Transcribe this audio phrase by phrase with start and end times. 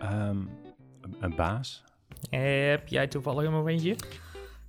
[0.00, 0.36] Ehm,
[1.20, 1.84] een, baas?
[2.30, 3.96] Heb jij toevallig een momentje?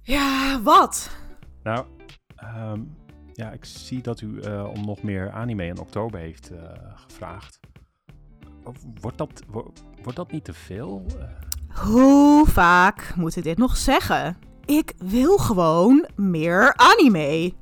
[0.01, 1.17] Ja, wat?
[1.63, 1.85] Nou,
[2.35, 2.81] ehm,
[3.33, 6.59] ja, ik zie dat u eh, om nog meer anime in oktober heeft eh,
[6.95, 7.59] gevraagd.
[9.01, 11.05] Wordt dat, wo- wordt dat niet te veel?
[11.73, 14.37] Hoe vaak moet ik dit nog zeggen?
[14.65, 17.53] Ik wil gewoon meer anime.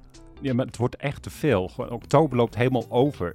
[0.42, 1.68] ja, maar het wordt echt te veel.
[1.68, 3.34] Gewoon, oktober loopt helemaal over.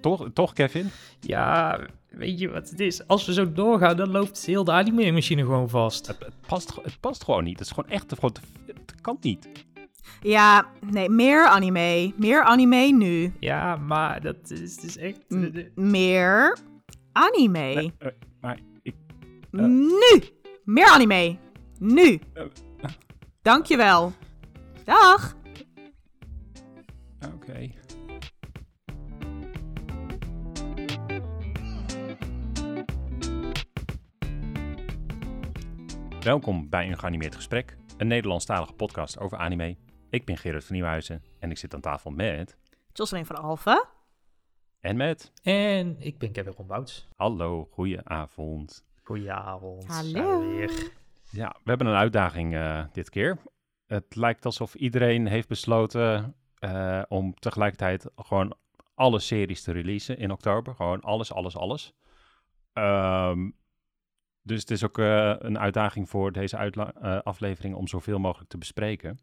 [0.00, 0.90] Toch, toch Kevin?
[1.20, 1.80] Ja,
[2.16, 3.06] weet je wat het is?
[3.06, 6.06] Als we zo doorgaan, dan loopt heel de anime-machine gewoon vast.
[6.06, 7.58] Het, het, past, het past gewoon niet.
[7.58, 9.48] Het is gewoon echt te, gewoon te, het kan niet.
[10.22, 12.12] Ja, nee, meer anime.
[12.16, 13.32] Meer anime nu.
[13.40, 15.18] Ja, maar dat is, het is echt...
[15.28, 16.58] M- eh, meer
[17.12, 17.58] anime.
[17.74, 18.08] Nee, eh,
[18.40, 18.94] maar ik,
[19.50, 20.22] Nu!
[20.64, 21.36] Meer anime.
[21.78, 22.20] Nu.
[22.32, 22.44] Eh,
[23.42, 24.12] Dankjewel.
[24.84, 25.36] Dag.
[27.34, 27.70] Oké.
[36.24, 39.76] Welkom bij een geanimeerd gesprek, een Nederlandstalige podcast over anime.
[40.10, 42.58] Ik ben Gerard van Nieuwhuizen en ik zit aan tafel met...
[42.92, 43.84] Jocelyn van Alphen.
[44.80, 45.32] En met...
[45.42, 47.08] En ik ben Kevin Rombouts.
[47.16, 48.84] Hallo, goedenavond.
[49.02, 49.86] Goedenavond.
[49.86, 50.60] Hallo.
[51.30, 53.38] Ja, we hebben een uitdaging eh, dit keer.
[53.86, 58.56] Het lijkt alsof iedereen heeft besloten eh, om tegelijkertijd gewoon
[58.94, 60.74] alle series te releasen in oktober.
[60.74, 61.94] Gewoon alles, alles, alles.
[62.72, 63.50] Ehm,
[64.44, 68.58] dus het is ook eh, een uitdaging voor deze eh, aflevering om zoveel mogelijk te
[68.58, 69.18] bespreken.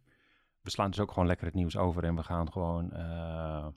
[0.61, 3.67] We slaan dus ook gewoon lekker het nieuws over en we gaan gewoon eh,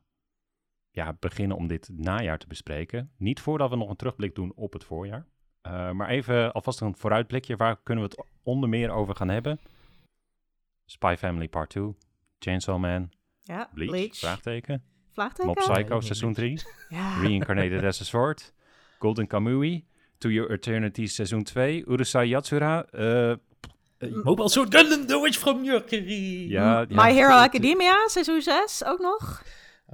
[0.90, 3.12] ja, beginnen om dit najaar te bespreken.
[3.16, 5.26] Niet voordat we nog een terugblik doen op het voorjaar.
[5.66, 7.56] Uh, maar even alvast een vooruitblikje.
[7.56, 9.60] Waar kunnen we het onder meer over gaan hebben?
[10.84, 11.94] Spy Family Part 2,
[12.38, 13.10] Chainsaw Man,
[13.42, 14.16] Ja, Bleach, Bleach.
[14.16, 15.46] vraagteken, Vraagteken?
[15.46, 17.20] Mob Psycho seizoen 3, Ja.
[17.20, 18.54] Reincarnated as a Sword,
[18.98, 19.86] Golden Kamui,
[20.24, 23.34] To Your Eternity seizoen 2, Urusai Yatsura, eh,
[24.24, 26.48] Mobile Suit Gundam The Witch from Mercury.
[26.50, 29.42] ja, ja, My Hero Academia, seizoen 6 ook nog.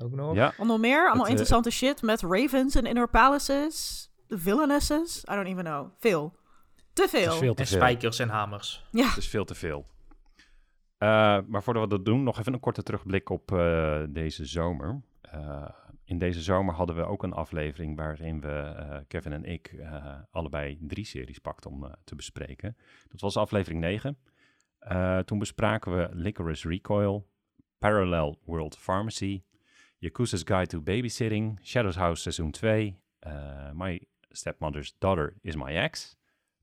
[0.02, 0.34] Ook nog.
[0.34, 4.08] Ja, En nog meer, allemaal Het, eh, interessante shit met ravens en inner palaces.
[4.28, 5.88] Villainesses, I don't even know.
[5.98, 6.34] Veel.
[6.92, 7.32] Te het veel.
[7.32, 7.76] is veel te En veel.
[7.76, 8.84] spijkers en hamers.
[8.90, 9.86] Ja, Het is veel te veel.
[10.98, 11.08] Eh,
[11.46, 15.00] maar voordat we dat doen, nog even een korte terugblik op eh, deze zomer.
[15.30, 15.68] Eh,
[16.04, 20.18] in deze zomer hadden we ook een aflevering waarin we, eh, Kevin en ik, eh,
[20.30, 22.76] allebei drie series pakten om te bespreken.
[23.08, 24.18] Dat was aflevering 9.
[24.80, 27.28] Eh, toen bespraken we Licorice Recoil,
[27.78, 29.42] Parallel World Pharmacy,
[29.98, 36.16] Yakuza's Guide to Babysitting, Shadows House seizoen 2, eh, My Stepmother's Daughter is My Ex,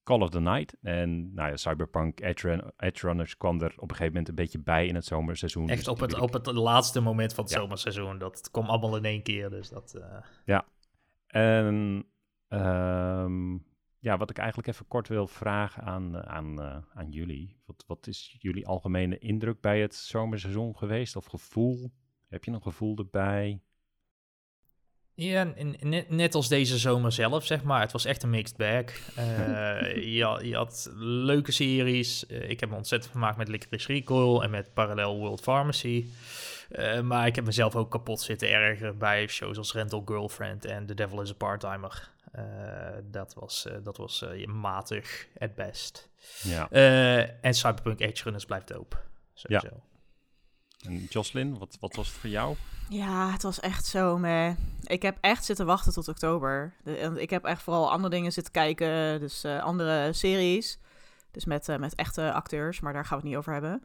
[0.07, 0.77] Call of the Night.
[0.81, 4.35] En nou ja, Cyberpunk Edge, Run- Edge Runners kwam er op een gegeven moment een
[4.35, 5.69] beetje bij in het zomerseizoen.
[5.69, 7.59] Echt Dus op het, op het laatste moment van het Ja.
[7.59, 8.17] zomerseizoen.
[8.17, 9.49] Dat kwam allemaal in één keer.
[9.49, 9.93] Dus dat...
[10.45, 10.59] eh,
[11.27, 12.05] En
[12.47, 13.53] ehm,
[13.99, 17.57] ja, wat ik eigenlijk even kort wil vragen aan, aan, eh, aan jullie.
[17.65, 21.15] Wat, wat is jullie algemene indruk bij het zomerseizoen geweest?
[21.15, 21.91] Of gevoel?
[22.27, 23.61] Heb je een gevoel erbij?
[25.19, 25.47] Ja,
[25.79, 27.81] net, net als deze zomer zelf, zeg maar.
[27.81, 28.83] Het was echt een mixed bag.
[29.15, 32.25] Eh, je, had- je had leuke series.
[32.25, 36.05] Eh, ik heb me ontzettend vermaakt met Licorice Recoil en met Parallel World Pharmacy.
[36.69, 40.85] Eh, maar ik heb mezelf ook kapot zitten ergeren bij shows als Rental Girlfriend en
[40.85, 42.09] The Devil is a Part-Timer.
[43.11, 46.09] Dat was, dat was matig, at best.
[46.43, 46.69] Ja.
[47.41, 48.95] En Cyberpunk Edge Runners blijft dope.
[49.33, 49.67] Sowieso.
[50.85, 52.55] En Jocelyn, wat, wat was het voor jou?
[52.89, 54.51] Ja, het was echt zo, meh.
[54.83, 56.73] Ik heb echt zitten wachten tot oktober.
[56.83, 60.79] De- ik heb echt vooral andere dingen zitten kijken, dus eh, andere series.
[61.31, 63.83] Dus met, eh, met echte acteurs, maar daar gaan we het niet over hebben.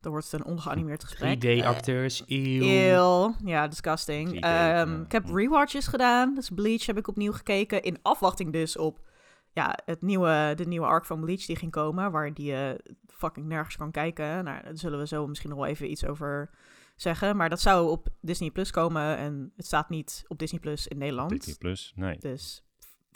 [0.00, 1.40] Dan wordt het een ongeanimeerd gesprek.
[1.40, 2.62] 3D-acteurs, eeuw.
[2.62, 3.34] Eeuw.
[3.44, 4.28] Ja, disgusting.
[4.30, 5.00] 3D, Ehm.
[5.02, 6.34] Ik heb rewatches gedaan.
[6.34, 7.82] Dus Bleach heb ik opnieuw gekeken.
[7.82, 8.98] In afwachting dus op
[9.52, 12.10] ja, het nieuwe, de nieuwe arc van Bleach die ging komen.
[12.10, 14.44] Waar die je fucking nergens kan kijken.
[14.44, 16.50] Nou, daar zullen we zo misschien nog wel even iets over
[16.96, 17.36] zeggen.
[17.36, 19.16] Maar dat zou op Disney Plus komen.
[19.16, 21.30] En het staat niet op Disney Plus in Nederland.
[21.30, 21.92] Disney Plus?
[21.94, 22.18] Nee.
[22.18, 22.64] Dus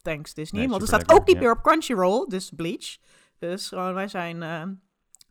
[0.03, 0.61] thanks Disney.
[0.61, 2.27] Nee, Want het staat ook niet meer op Crunchyroll.
[2.29, 2.97] Dus Bleach.
[3.39, 4.63] Dus gewoon, wij zijn eh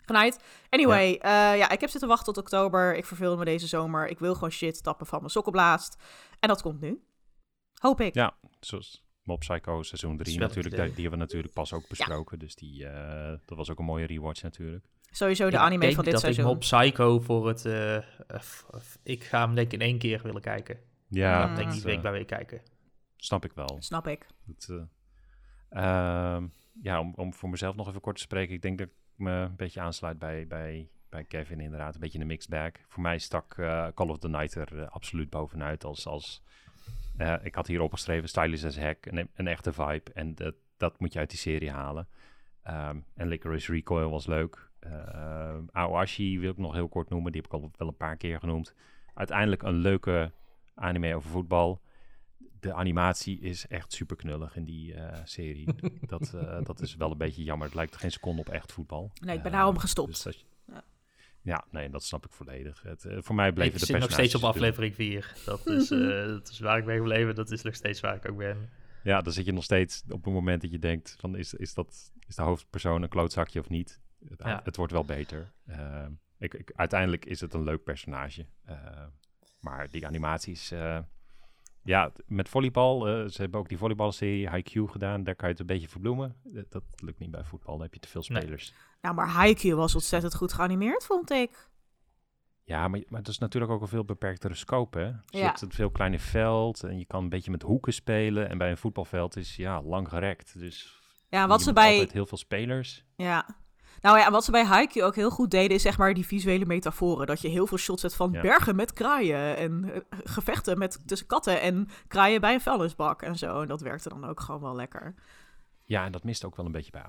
[0.05, 0.43] genaaid.
[0.69, 1.53] Anyway, ja.
[1.53, 2.95] ja, ik heb zitten wachten tot oktober.
[2.95, 4.07] Ik verveel me deze zomer.
[4.07, 5.95] Ik wil gewoon shit tappen van mijn sokkenblaast.
[6.39, 7.03] En dat komt nu.
[7.81, 8.13] Hoop ik.
[8.13, 10.75] Ja, zoals Mob Psycho seizoen 3 is wel natuurlijk.
[10.75, 12.39] Die, die hebben we natuurlijk pas ook besproken.
[12.39, 14.85] Dus die, eh, dat was ook een mooie rewatch natuurlijk.
[15.11, 16.43] Sowieso de Ik anime denk van dit dat seizoen.
[16.45, 17.65] ik Mob Psycho voor het...
[17.65, 17.97] eh,
[18.39, 20.79] f- f- ik ga hem denk ik in één keer willen kijken.
[21.07, 21.41] Ja.
[21.49, 22.61] Ik denk dat, niet eh, week bij week kijken.
[23.17, 23.75] snap ik wel.
[23.79, 24.27] Snap ik.
[24.45, 24.67] Dat,
[25.69, 26.47] eh, ehm,
[26.81, 28.53] ja, om, om voor mezelf nog even kort te spreken.
[28.55, 31.93] Ik denk dat ik me een beetje aansluit bij, bij, bij Kevin inderdaad.
[31.93, 32.71] Een beetje een mixed bag.
[32.87, 33.53] Voor mij stak
[33.93, 36.07] Call of the Night er absoluut bovenuit als...
[36.07, 36.41] als
[37.23, 40.11] eh, ik had hier opgeschreven, stylish as heck, een, een echte vibe.
[40.13, 42.07] En dat, dat moet je uit die serie halen.
[42.63, 44.71] Ehm, en Licorice Recoil was leuk.
[44.87, 47.31] Uh, Aoashi wil ik nog heel kort noemen.
[47.31, 48.73] Die heb ik al wel een paar keer genoemd.
[49.13, 50.31] Uiteindelijk een leuke
[50.73, 51.81] anime over voetbal.
[52.59, 55.67] De animatie is echt super knullig in die uh, serie.
[56.13, 57.67] dat, uh, dat is wel een beetje jammer.
[57.67, 59.11] Het lijkt geen seconde op echt voetbal.
[59.21, 60.23] Nee, ik ben daarom gestopt.
[60.23, 60.45] Dus
[61.43, 61.65] ja.
[61.71, 62.81] nee, dat snap ik volledig.
[62.81, 65.33] Het, uh, voor mij bleven ik de zit nog steeds op aflevering 4.
[65.45, 65.87] Dat is,
[66.27, 67.35] dat is waar ik ben gebleven.
[67.35, 68.69] Dat is nog steeds waar ik ook ben.
[69.03, 71.73] Ja, dan zit je nog steeds op het moment dat je denkt: van is, is,
[71.73, 74.01] dat, is de hoofdpersoon een klootzakje of niet?
[74.29, 74.61] Het, ja.
[74.63, 75.51] het wordt wel beter.
[76.37, 78.45] Ik, ik, uiteindelijk is het een leuk personage.
[79.59, 80.71] maar die animaties
[81.83, 83.09] ja, met volleybal.
[83.09, 85.23] Uh, ze hebben ook die volleybalserie Haikyuu gedaan.
[85.23, 86.35] Daar kan je het een beetje verbloemen.
[86.43, 87.73] Dat, dat lukt niet bij voetbal.
[87.73, 88.69] Dan heb je te veel spelers.
[88.69, 88.79] Nee.
[89.03, 91.69] Nou, maar Haikyuu was ontzettend goed geanimeerd, vond ik.
[92.63, 95.39] Ja, maar, maar het is natuurlijk ook een veel beperktere scope, hè?
[95.39, 95.57] Ja.
[95.57, 98.49] zit een veel kleiner veld en je kan een beetje met hoeken spelen.
[98.49, 100.59] En bij een voetbalveld is, ja, lang gerekt.
[100.59, 102.09] Dus ja, wat ze bij...
[102.11, 103.05] heel veel spelers.
[103.15, 103.45] Ja,
[104.01, 106.65] nou ja, wat ze bij Haikyuu ook heel goed deden, is zeg maar die visuele
[106.65, 107.27] metaforen.
[107.27, 111.27] Dat je heel veel shots hebt van bergen met kraaien en uh, gevechten met, tussen
[111.27, 113.61] katten en kraaien bij een vuilnisbak en zo.
[113.61, 115.13] En dat werkte dan ook gewoon wel lekker.
[115.85, 117.03] Ja, en dat miste ook wel een beetje bij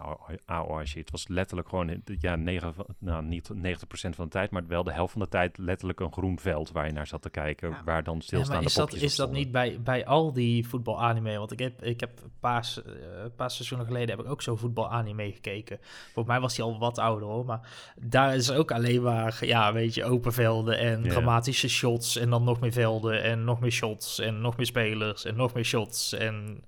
[0.44, 0.94] AORG.
[0.94, 3.56] Het was letterlijk gewoon, ja, 9, nou, niet 90%
[3.88, 6.87] van de tijd, maar wel de helft van de tijd letterlijk een groen veld waar
[6.87, 7.82] je naar zat te kijken, ja.
[7.85, 11.38] waar dan stilstaande ja, is dat, is dat niet bij, bij al die voetbalanime?
[11.38, 12.93] Want ik heb, ik heb een paar, uh,
[13.37, 15.79] paar seizoenen geleden heb ik ook zo'n voetbalanime gekeken.
[16.12, 19.73] Voor mij was hij al wat ouder hoor, maar daar is ook alleen maar, ja,
[19.73, 21.11] weet je, open velden en ja.
[21.11, 25.25] dramatische shots en dan nog meer velden en nog meer shots en nog meer spelers
[25.25, 26.62] en nog meer shots en...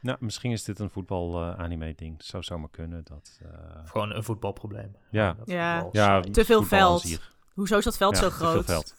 [0.00, 2.12] Nou, misschien is dit een voetbal-anime-ding.
[2.20, 3.04] Uh, zou zomaar kunnen.
[3.04, 3.48] Dat, uh...
[3.84, 4.96] Gewoon een voetbalprobleem.
[5.10, 5.88] Ja, ja.
[5.92, 7.20] ja te veel veld.
[7.54, 8.66] Hoezo is dat veld ja, zo groot?
[8.66, 8.94] Te veel, veld.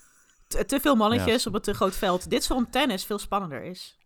[0.47, 2.29] Te, te veel mannetjes op een te groot veld.
[2.29, 3.97] Dit is waarom tennis veel spannender is.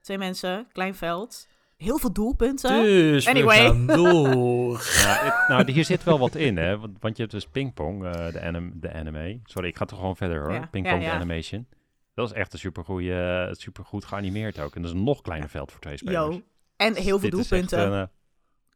[0.00, 1.48] Twee mensen, klein veld.
[1.76, 2.82] Heel veel doelpunten.
[2.82, 3.74] Dus anyway.
[3.74, 4.72] we door.
[4.72, 6.78] ja, het, nou, hier zit wel wat in, hè.
[6.78, 9.40] Want, want je hebt dus pingpong, uh, de, anim, de anime.
[9.44, 10.52] Sorry, ik ga toch gewoon verder, hoor.
[10.52, 11.10] Ja, pingpong, ja, ja.
[11.10, 11.66] de animation.
[12.14, 14.74] Dat is echt een supergoeie, uh, super goed geanimeerd ook.
[14.74, 16.34] En dat is een nog kleiner veld voor twee spelers.
[16.34, 16.42] Yo.
[16.76, 17.78] En heel veel doelpunten.
[17.78, 18.04] Echt, uh,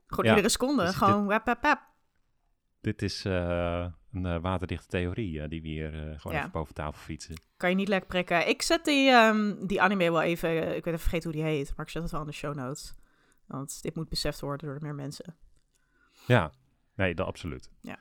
[0.06, 0.84] gewoon ja, iedere seconde.
[0.84, 1.80] Dus gewoon dit, wap, wap, wap.
[2.80, 6.38] Dit is uh, een waterdichte theorie die we hier gewoon ja.
[6.38, 7.40] even boven tafel fietsen.
[7.56, 8.48] Kan je niet lekker prikken.
[8.48, 11.72] Ik zet die, um, die anime wel even, ik weet even vergeten hoe die heet,
[11.76, 12.94] maar ik zet het wel in de show notes.
[13.46, 15.36] Want dit moet beseft worden door meer mensen.
[16.26, 16.52] Ja,
[16.94, 17.70] nee, dat absoluut.
[17.80, 17.98] Ja.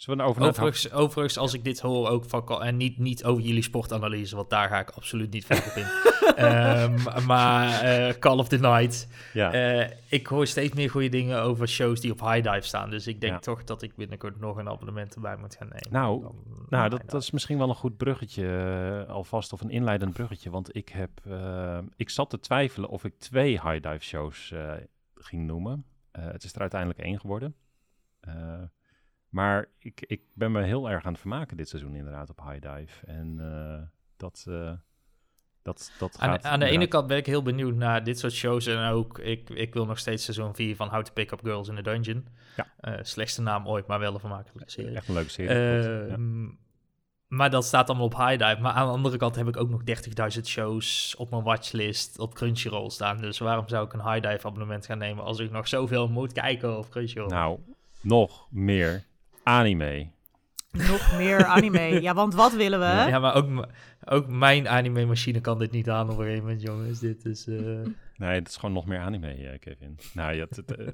[0.00, 2.62] Zullen we over overigens, overigens, als ik dit hoor ook van...
[2.62, 6.44] En niet, niet over jullie sportanalyse, want daar ga ik absoluut niet verder op in.
[6.44, 9.08] um, maar uh, Call of the Night.
[9.32, 9.78] Ja.
[9.80, 12.90] Uh, ik hoor steeds meer goede dingen over shows die op High Dive staan.
[12.90, 13.38] Dus ik denk ja.
[13.38, 15.90] toch dat ik binnenkort nog een abonnement erbij moet gaan nemen.
[15.90, 16.34] Nou, dan,
[16.68, 18.44] nou dat, dat is misschien wel een goed bruggetje
[19.06, 19.52] uh, alvast.
[19.52, 20.50] Of een inleidend bruggetje.
[20.50, 21.10] Want ik heb...
[21.96, 24.54] ik zat te twijfelen of ik twee High Dive shows
[25.14, 25.84] ging noemen.
[26.12, 27.54] het is er uiteindelijk één geworden.
[29.30, 32.60] Maar ik, ik ben me heel erg aan het vermaken dit seizoen inderdaad op High
[32.60, 33.06] Dive.
[33.06, 33.82] En uh,
[34.16, 34.72] dat, uh,
[35.62, 36.44] dat, dat gaat...
[36.44, 38.66] Aan, aan de ene kant ben ik heel benieuwd naar dit soort shows.
[38.66, 41.68] En ook, ik, ik wil nog steeds seizoen 4 van How to Pick Up Girls
[41.68, 42.26] in the Dungeon.
[42.56, 42.66] Ja.
[42.80, 44.96] Uh, slechtste naam ooit, maar wel een vermakelijke serie.
[44.96, 45.56] Echt een leuke serie.
[46.08, 46.16] Ja.
[47.30, 48.60] Maar dat staat allemaal op High Dive.
[48.60, 49.82] Maar aan de andere kant heb ik ook nog
[50.36, 53.16] 30.000 shows op mijn watchlist op Crunchyroll staan.
[53.16, 56.32] Dus waarom zou ik een High Dive abonnement gaan nemen als ik nog zoveel moet
[56.32, 57.28] kijken op Crunchyroll?
[57.28, 57.58] Nou,
[58.00, 59.04] nog meer
[59.58, 60.10] anime.
[60.70, 61.80] Nog meer anime.
[62.02, 63.10] ja, want wat willen we?
[63.10, 63.66] Ja, maar ook,
[64.04, 66.98] ook mijn anime-machine kan dit niet aan op een gegeven moment, jongens.
[66.98, 67.46] Dit is...
[67.46, 67.86] Uh...
[68.16, 69.98] Nee, het is gewoon nog meer anime, uh, Kevin.
[70.14, 70.86] Nou, ja, het, het, uh,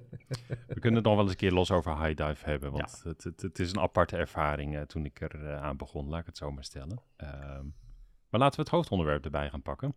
[0.67, 2.71] we kunnen het nog wel eens een keer los over High Dive hebben.
[2.73, 3.09] Want ja.
[3.09, 6.37] het, het, het, is een aparte ervaring toen ik er aan begon, laat ik het
[6.37, 7.01] zo maar stellen.
[7.17, 7.75] Um,
[8.31, 9.95] maar laten we het hoofdonderwerp erbij gaan pakken.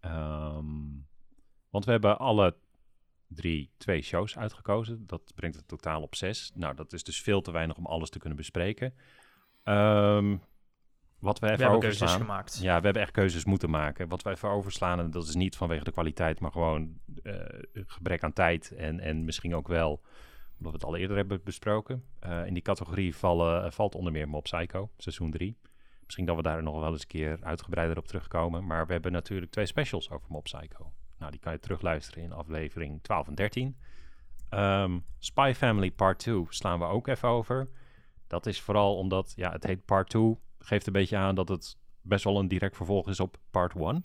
[0.00, 1.06] Um,
[1.70, 2.56] want we hebben alle
[3.28, 5.06] drie, twee shows uitgekozen.
[5.06, 6.50] Dat brengt het totaal op zes.
[6.54, 8.94] Nou, dat is dus veel te weinig om alles te kunnen bespreken.
[9.64, 10.42] Um,
[11.18, 12.08] wat we even we hebben overslaan.
[12.08, 12.58] keuzes gemaakt.
[12.62, 14.08] Ja, we hebben echt keuzes moeten maken.
[14.08, 17.34] Wat wij even overslaan, en dat is niet vanwege de kwaliteit, maar gewoon uh,
[17.72, 18.70] gebrek aan tijd.
[18.70, 19.90] En, en misschien ook wel,
[20.58, 22.04] omdat we het al eerder hebben besproken.
[22.26, 25.58] Uh, in die categorie vallen, valt onder meer Mob Psycho, seizoen 3.
[26.04, 28.66] Misschien dat we daar nog wel eens een keer uitgebreider op terugkomen.
[28.66, 30.92] Maar we hebben natuurlijk twee specials over Mob Psycho.
[31.18, 33.76] Nou, die kan je terugluisteren in aflevering 12 en 13.
[34.50, 37.68] Um, Spy Family Part 2 slaan we ook even over.
[38.26, 40.38] Dat is vooral omdat, ja, het heet Part 2.
[40.58, 44.04] Geeft een beetje aan dat het best wel een direct vervolg is op Part 1.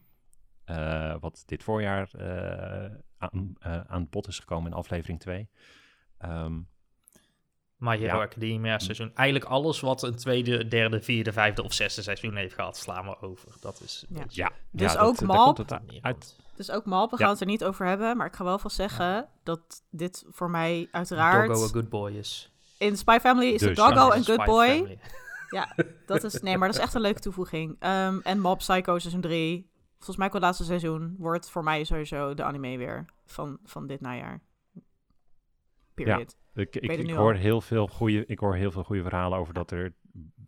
[0.66, 5.50] Uh, wat dit voorjaar uh, aan, uh, aan bod is gekomen in aflevering 2.
[6.26, 6.68] Um,
[7.78, 8.24] My Hero Ja.
[8.24, 9.12] Academia seizoen.
[9.16, 13.22] Eigenlijk alles wat een tweede, derde, vierde, vijfde of zesde seizoen heeft gehad, slaan we
[13.22, 13.48] over.
[13.62, 14.26] Dat is Ja.
[14.30, 15.82] Ja, Dus ja, ook dat, Malp?
[16.02, 16.40] uit.
[16.56, 17.24] Dus ook Malp, we Ja.
[17.24, 20.50] gaan het er niet over hebben, maar ik ga wel vast zeggen dat dit voor
[20.50, 21.48] mij uiteraard...
[21.48, 22.52] Doggo a good boy is.
[22.78, 24.68] In Spy Family is Dus, het Doggo Ja, een good boy.
[24.68, 25.00] Family.
[25.50, 27.76] Ja, dat is, nee, maar dat is echt een leuke toevoeging.
[27.80, 31.84] Ehm, en Mob Psycho seizoen 3, volgens mij ook het laatste seizoen, wordt voor mij
[31.84, 34.42] sowieso de anime weer van, van dit najaar.
[35.94, 36.36] Period.
[36.54, 37.40] Ik, ik, ik hoor al.
[37.40, 39.94] heel veel goede, ik hoor heel veel goede verhalen over dat er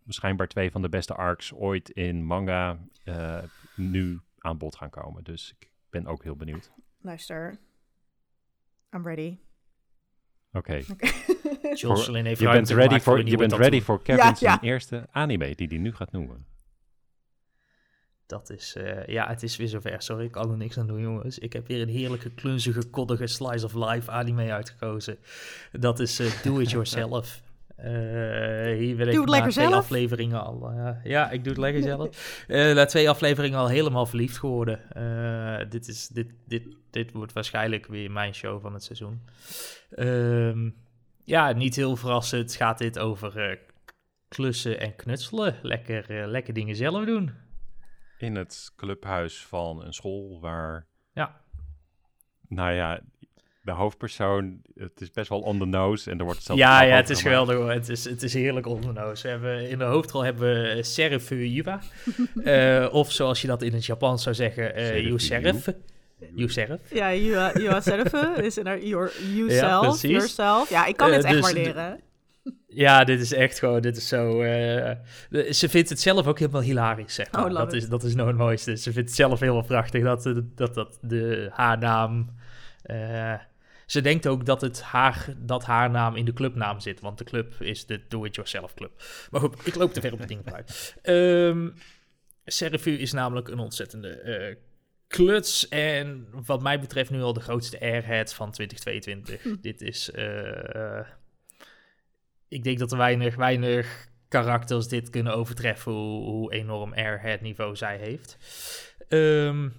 [0.08, 3.38] schijnbaar twee van de beste arcs ooit in manga eh,
[3.76, 5.24] nu aan bod gaan komen.
[5.24, 5.70] Dus ik
[6.02, 6.72] ben ook heel benieuwd.
[7.02, 7.58] Luister,
[8.96, 9.38] I'm ready.
[10.52, 10.82] Oké,
[11.82, 14.62] Jocelyn heeft je bent ready voor je bent ready voor Kevin's Ja, ja.
[14.62, 16.46] eerste anime die hij nu gaat noemen.
[18.26, 20.02] Dat is, eh, ja, het is weer zover.
[20.02, 21.40] Sorry, ik kan er niks aan doen, jongens.
[21.40, 25.18] Ik heb weer een heerlijke, klunzige, koddige slice of life anime uitgekozen.
[25.72, 27.42] Dat is eh, Do It Yourself.
[27.76, 29.74] Eh, hier ik Doe na lekker twee zelf.
[29.84, 30.70] afleveringen al...
[30.72, 32.44] eh, ja, ik doe het lekker zelf.
[32.48, 34.92] Eh, na twee afleveringen al helemaal verliefd geworden.
[34.92, 39.22] Eh, dit, is, dit, dit, dit wordt waarschijnlijk weer mijn show van het seizoen.
[39.90, 40.70] Ehm,
[41.24, 43.58] ja, niet heel verrassend gaat dit over eh,
[44.28, 45.56] klussen en knutselen.
[45.62, 47.32] Lekker, eh, lekker dingen zelf doen.
[48.18, 51.42] In het clubhuis van een school waar, Ja.
[52.48, 53.02] nou ja,
[53.66, 56.96] de hoofdpersoon, het is best wel on the nose en er wordt zelfs Ja, ja,
[56.96, 57.38] het is gemaakt.
[57.40, 57.72] geweldig hoor.
[57.72, 59.22] Het is, het is heerlijk onder de neus.
[59.22, 61.80] We hebben, in de hoofdrol hebben we Serif Yuba.
[62.44, 65.68] Eh, of zoals je dat in het Japans zou zeggen, eh Serif Youserif.
[66.36, 66.80] Youserif.
[66.94, 68.14] Ja, you, uh, you are self,
[68.48, 70.10] is in our, your, yourself, precies.
[70.12, 70.70] yourself.
[70.70, 72.00] Ja, ik kan Eh, dit echt dus waarderen.
[72.68, 74.42] Ja, dit is echt gewoon, dit is zo...
[74.42, 74.92] eh,
[75.30, 77.46] de- ze vindt het zelf ook helemaal hilarisch, zeg maar.
[77.46, 77.82] Oh, dat, it.
[77.84, 78.76] is, dat is nou het mooiste.
[78.78, 82.30] Ze vindt het zelf helemaal prachtig dat, eh, dat, dat de, haar naam...
[82.84, 83.34] eh,
[83.86, 87.24] ze denkt ook dat, het haar, dat haar naam in de clubnaam zit, want de
[87.24, 89.04] club is de Do-It-Yourself Club.
[89.32, 90.96] Maar goed, ik loop te ver op het ding vooruit.
[91.02, 91.68] Ehm
[92.46, 94.56] Serifu is namelijk een ontzettende eh,
[95.08, 99.44] kluts en wat mij betreft nu al de grootste airhead van 2022.
[99.44, 99.56] Hm.
[99.62, 100.12] Dit is...
[100.12, 101.08] eh,
[102.48, 107.76] ik denk dat er weinig, weinig karakters dit kunnen overtreffen hoe, hoe enorm airhead niveau
[107.76, 108.38] zij heeft.
[109.08, 109.70] Ehm,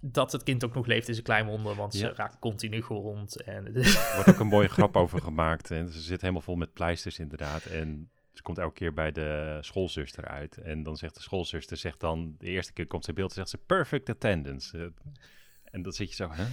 [0.00, 3.42] dat het kind ook nog leeft is een klein wonder, want ze raakt continu gewond.
[3.42, 5.70] En Er wordt ook een mooie grap over gemaakt.
[5.70, 7.64] En ze zit helemaal vol met pleisters inderdaad.
[7.64, 10.56] En ze komt elke keer bij de schoolzuster uit.
[10.56, 13.48] En dan zegt de schoolzuster, zegt dan, de eerste keer komt ze in beeld, zegt
[13.48, 14.78] ze perfect attendance.
[14.78, 14.86] Eh,
[15.64, 16.44] en dan zit je zo, hè?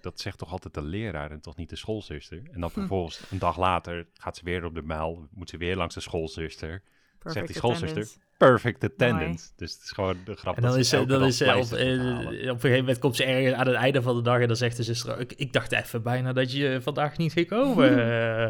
[0.00, 2.42] Dat zegt toch altijd de leraar en toch niet de schoolzuster?
[2.52, 5.76] En dan vervolgens, een dag later, gaat ze weer op de muil, moet ze weer
[5.76, 6.82] langs de schoolzuster.
[7.26, 8.06] Perfect die schoolzuster.
[8.36, 9.48] Perfect attendance.
[9.56, 11.98] Dus het is gewoon de grap En dat dan ze is, dan is op, eh,
[11.98, 12.26] halen.
[12.26, 14.56] op een gegeven moment komt ze ergens aan het einde van de dag en dan
[14.56, 17.94] zegt de zuster, ik, ik dacht even bijna dat je vandaag niet ging komen.
[18.06, 18.48] Eh,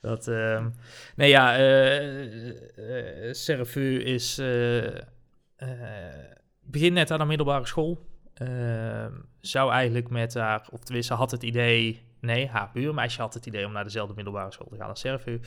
[0.00, 0.68] dat, ehm,
[1.16, 4.86] nee ja, eh eh Serfu is, eh,
[5.56, 5.70] eh,
[6.62, 8.06] begint net aan de middelbare school.
[8.34, 13.46] Ehm, zou eigenlijk met haar, of tenminste had het idee, nee, haar buurmeisje had het
[13.46, 15.40] idee om naar dezelfde middelbare school te gaan als Serfu.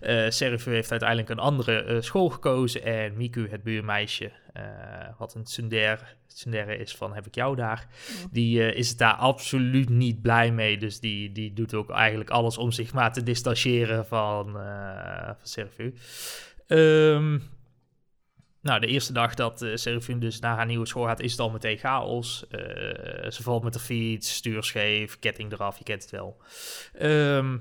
[0.00, 4.62] Eh Serfu heeft uiteindelijk een andere eh, school gekozen en Miku, het buurmeisje, eh,
[5.18, 8.28] wat een tsundere, tsundere is van heb ik jou daar, Ja.
[8.30, 10.78] die is daar absoluut niet blij mee.
[10.78, 15.94] Dus die, die doet ook eigenlijk alles om zich maar te distancieren van, van Serfu.
[16.66, 17.38] Ehm,
[18.62, 21.50] nou, de eerste dag dat uh, dus naar haar nieuwe school gaat, is het al
[21.50, 22.46] meteen chaos.
[22.48, 22.60] Eh,
[23.30, 26.42] ze valt met de fiets, stuur scheef, ketting eraf, je kent het wel.
[26.92, 27.56] Ehm,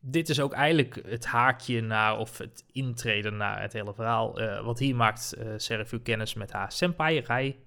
[0.00, 4.40] dit is ook eigenlijk het haakje naar, of het intreden naar het hele verhaal.
[4.40, 5.34] Eh, want hier maakt
[5.70, 7.64] uh, kennis met haar senpai, Rai,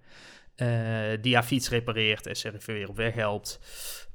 [0.56, 3.60] uh, die haar fiets repareert en Serafin weer op weg helpt.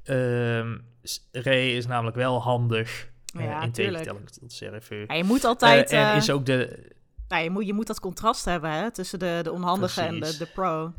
[0.03, 0.85] Um,
[1.31, 5.03] Ray is namelijk wel handig, Ja, in tegenstelling tot Serafin.
[5.07, 5.91] Ja, je moet altijd...
[5.91, 6.95] en is ook de...
[7.27, 10.13] Nou, je, moet, je moet dat contrast hebben hè, tussen de, de onhandige Precies.
[10.13, 10.93] en de, de pro.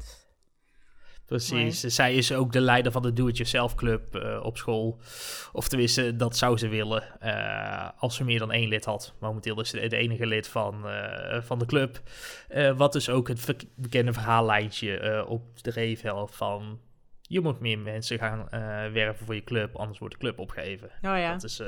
[1.26, 1.82] Precies.
[1.82, 1.92] Nee.
[1.92, 5.00] Zij is ook de leider van de Do-It-Yourself Club uh, op school.
[5.52, 7.04] Of tenminste, dat zou ze willen.
[7.22, 9.14] Uh, als ze meer dan één lid had.
[9.20, 12.00] Momenteel is ze de enige lid van, uh, van de club.
[12.76, 16.80] wat dus ook het bekende verhaallijntje op de revel van...
[17.22, 18.48] Je moet meer mensen gaan
[18.92, 20.88] werven voor je club, anders wordt de club opgegeven.
[20.88, 21.32] Oh ja.
[21.32, 21.62] Dat is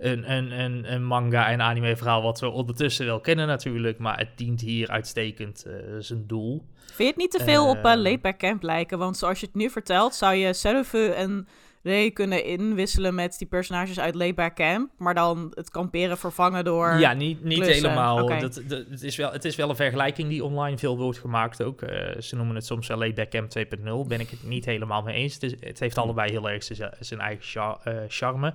[0.00, 4.18] een, een, een, een, manga en anime verhaal wat we ondertussen wel kennen natuurlijk, maar
[4.18, 6.64] het dient hier uitstekend uh, zijn doel.
[6.84, 8.98] Vind je het niet te veel uh, op uh, Laidback Camp lijken?
[8.98, 11.48] Want zoals je het nu vertelt, zou je Serufu en
[11.82, 16.98] Ray kunnen inwisselen met die personages uit Laidback Camp, maar dan het kamperen vervangen door
[16.98, 17.88] Ja, niet, niet klussen.
[17.88, 18.22] helemaal.
[18.22, 18.40] Okay.
[18.40, 21.62] Dat, dat, het, is wel, het is wel een vergelijking die online veel wordt gemaakt
[21.62, 21.82] ook.
[21.82, 25.14] Uh, ze noemen het soms wel Laidback Camp 2.0, ben ik het niet helemaal mee
[25.14, 25.34] eens.
[25.34, 26.64] Het, is, het heeft allebei heel erg
[27.00, 28.54] zijn eigen char, charme.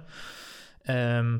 [0.86, 1.38] Ehm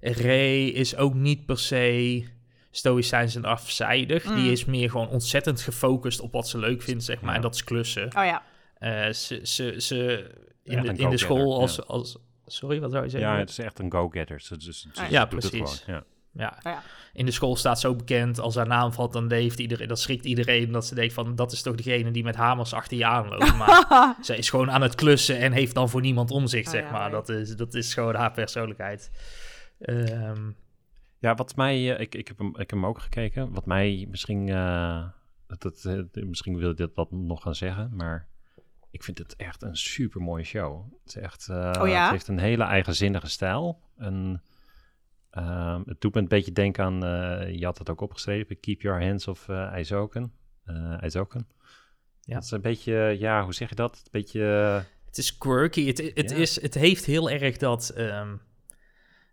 [0.00, 2.24] Ray is ook niet per se
[2.70, 4.24] stoïcijns en afzijdig.
[4.24, 4.34] Mm.
[4.34, 7.30] Die is meer gewoon ontzettend gefocust op wat ze leuk vindt, zeg maar.
[7.30, 7.36] Ja.
[7.36, 8.04] En dat is klussen.
[8.04, 8.42] Oh ja.
[8.78, 10.30] Eh, ze, ze, ze
[10.62, 11.82] in, de, in de school als, ja.
[11.86, 12.18] als...
[12.46, 13.30] Sorry, wat zou je zeggen?
[13.30, 14.40] Ja, het is echt een go-getter.
[14.40, 15.50] Ze, ze, ze- ze ja, het precies.
[15.50, 16.04] gewoon, ja.
[16.34, 16.54] Ja.
[16.56, 16.82] Oh ja.
[17.12, 20.24] In de school staat zo bekend, als haar naam valt, dan heeft iedereen, dat schrikt
[20.24, 20.72] iedereen.
[20.72, 23.56] Dat ze denkt van, dat is toch degene die met hamers achter je aanloopt.
[23.66, 26.70] Maar ze is gewoon aan het klussen en heeft dan voor niemand om zich, Oh
[26.72, 27.02] zeg ja, maar.
[27.02, 27.10] nee.
[27.10, 29.10] Dat is, dat is gewoon haar persoonlijkheid.
[29.78, 30.50] Ehm,
[31.18, 33.52] Ja, wat mij, eh, ik, ik, heb hem, ik heb hem ook gekeken.
[33.52, 35.04] Wat mij misschien, eh,
[35.46, 38.26] dat, dat, eh, misschien wil je dat, dat nog gaan zeggen, maar
[38.90, 40.84] ik vind het echt een super mooie show.
[41.04, 42.02] Het is echt, eh, Oh ja?
[42.02, 43.80] het heeft een hele eigenzinnige stijl.
[43.96, 44.42] En,
[45.34, 48.80] ehm, het doet me een beetje denken aan, eh, je had het ook opgeschreven, Keep
[48.80, 50.32] Your Hands of uh, Aizoken.
[50.64, 51.48] Eh, Aizoken.
[52.20, 52.34] Ja.
[52.34, 53.96] Dat is een beetje, ja, hoe zeg je dat?
[54.04, 54.40] Een beetje,
[55.06, 55.86] het is quirky.
[55.86, 56.36] Het, het, Ja.
[56.36, 58.36] is, het heeft heel erg dat, ehm,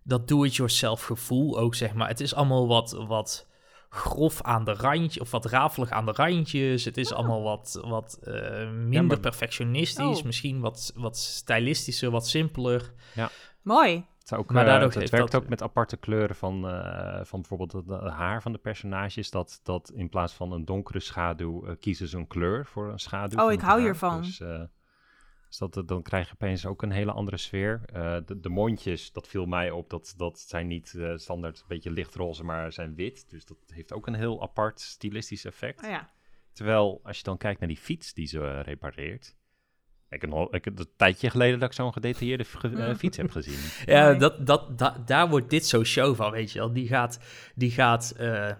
[0.04, 2.08] dat do-it-yourself gevoel ook, zeg maar.
[2.08, 3.48] Het is allemaal wat, wat
[3.88, 6.84] grof aan de randje, of wat rafelig aan de randjes.
[6.84, 10.18] Het is allemaal wat, wat eh, minder maar- perfectionistisch.
[10.18, 10.24] Oh.
[10.24, 12.92] Misschien wat, wat stylistischer, wat simpeler.
[13.62, 14.04] Mooi.
[14.32, 17.72] Ook, Maar eh, daardoor het werkt dat- ook met aparte kleuren van, eh, van bijvoorbeeld
[17.72, 19.30] het haar van de personages.
[19.30, 22.98] Dat, dat in plaats van een donkere schaduw eh, kiezen ze een kleur voor een
[22.98, 23.44] schaduw.
[23.44, 23.80] Oh, ik hou haar.
[23.80, 24.20] hiervan.
[24.22, 24.62] Dus, eh,
[25.48, 27.80] dus dat, dan krijg je opeens ook een hele andere sfeer.
[27.92, 29.90] Eh, de, de mondjes, dat viel mij op.
[29.90, 33.30] Dat, dat zijn niet eh, standaard een beetje lichtroze, maar zijn wit.
[33.30, 35.84] Dus dat heeft ook een heel apart stilistisch effect.
[35.84, 36.10] Oh ja.
[36.52, 39.36] Terwijl als je dan kijkt naar die fiets die ze repareert.
[40.12, 43.58] Ik ik heb een tijdje geleden dat ik zo'n gedetailleerde ge- eh, fiets heb gezien.
[43.94, 46.72] Ja, dat, dat, da- daar wordt dit zo show van, weet je wel.
[46.72, 47.18] Die gaat,
[47.54, 48.50] die gaat eh,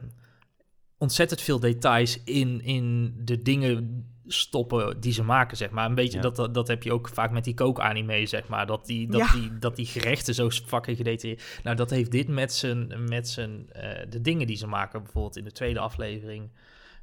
[0.98, 5.86] ontzettend veel details in, in de dingen stoppen die ze maken, zeg maar.
[5.86, 6.22] Een beetje, Ja.
[6.22, 8.66] dat, dat, dat heb je ook vaak met die kook-anime, zeg maar.
[8.66, 9.32] Dat die, dat, Ja.
[9.32, 11.60] die, dat die gerechten zo fucking gedetailleerd...
[11.62, 13.04] Nou, dat heeft dit met zijn...
[13.08, 16.50] Met zijn eh, de dingen die ze maken, bijvoorbeeld in de tweede aflevering...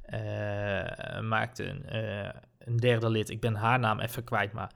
[0.02, 2.28] eh maakte een, eh,
[2.64, 4.72] een derde lid, ik ben haar naam even kwijt, maar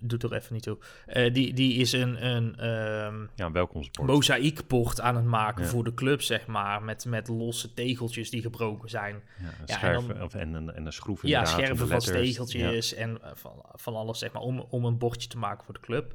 [0.00, 0.78] doet er even niet toe.
[1.06, 5.68] Eh, die, die is een, een ehm Ja, een mozaïekbord aan het maken Ja.
[5.70, 6.82] voor de club, zeg maar.
[6.82, 9.22] Met, met losse tegeltjes die gebroken zijn.
[9.66, 12.04] Ja, en dan- of, en, een, en een schroef Ja, scherven van letters.
[12.18, 15.74] stegeltjes en eh, van, van alles, zeg maar, om, om een bordje te maken voor
[15.74, 16.14] de club.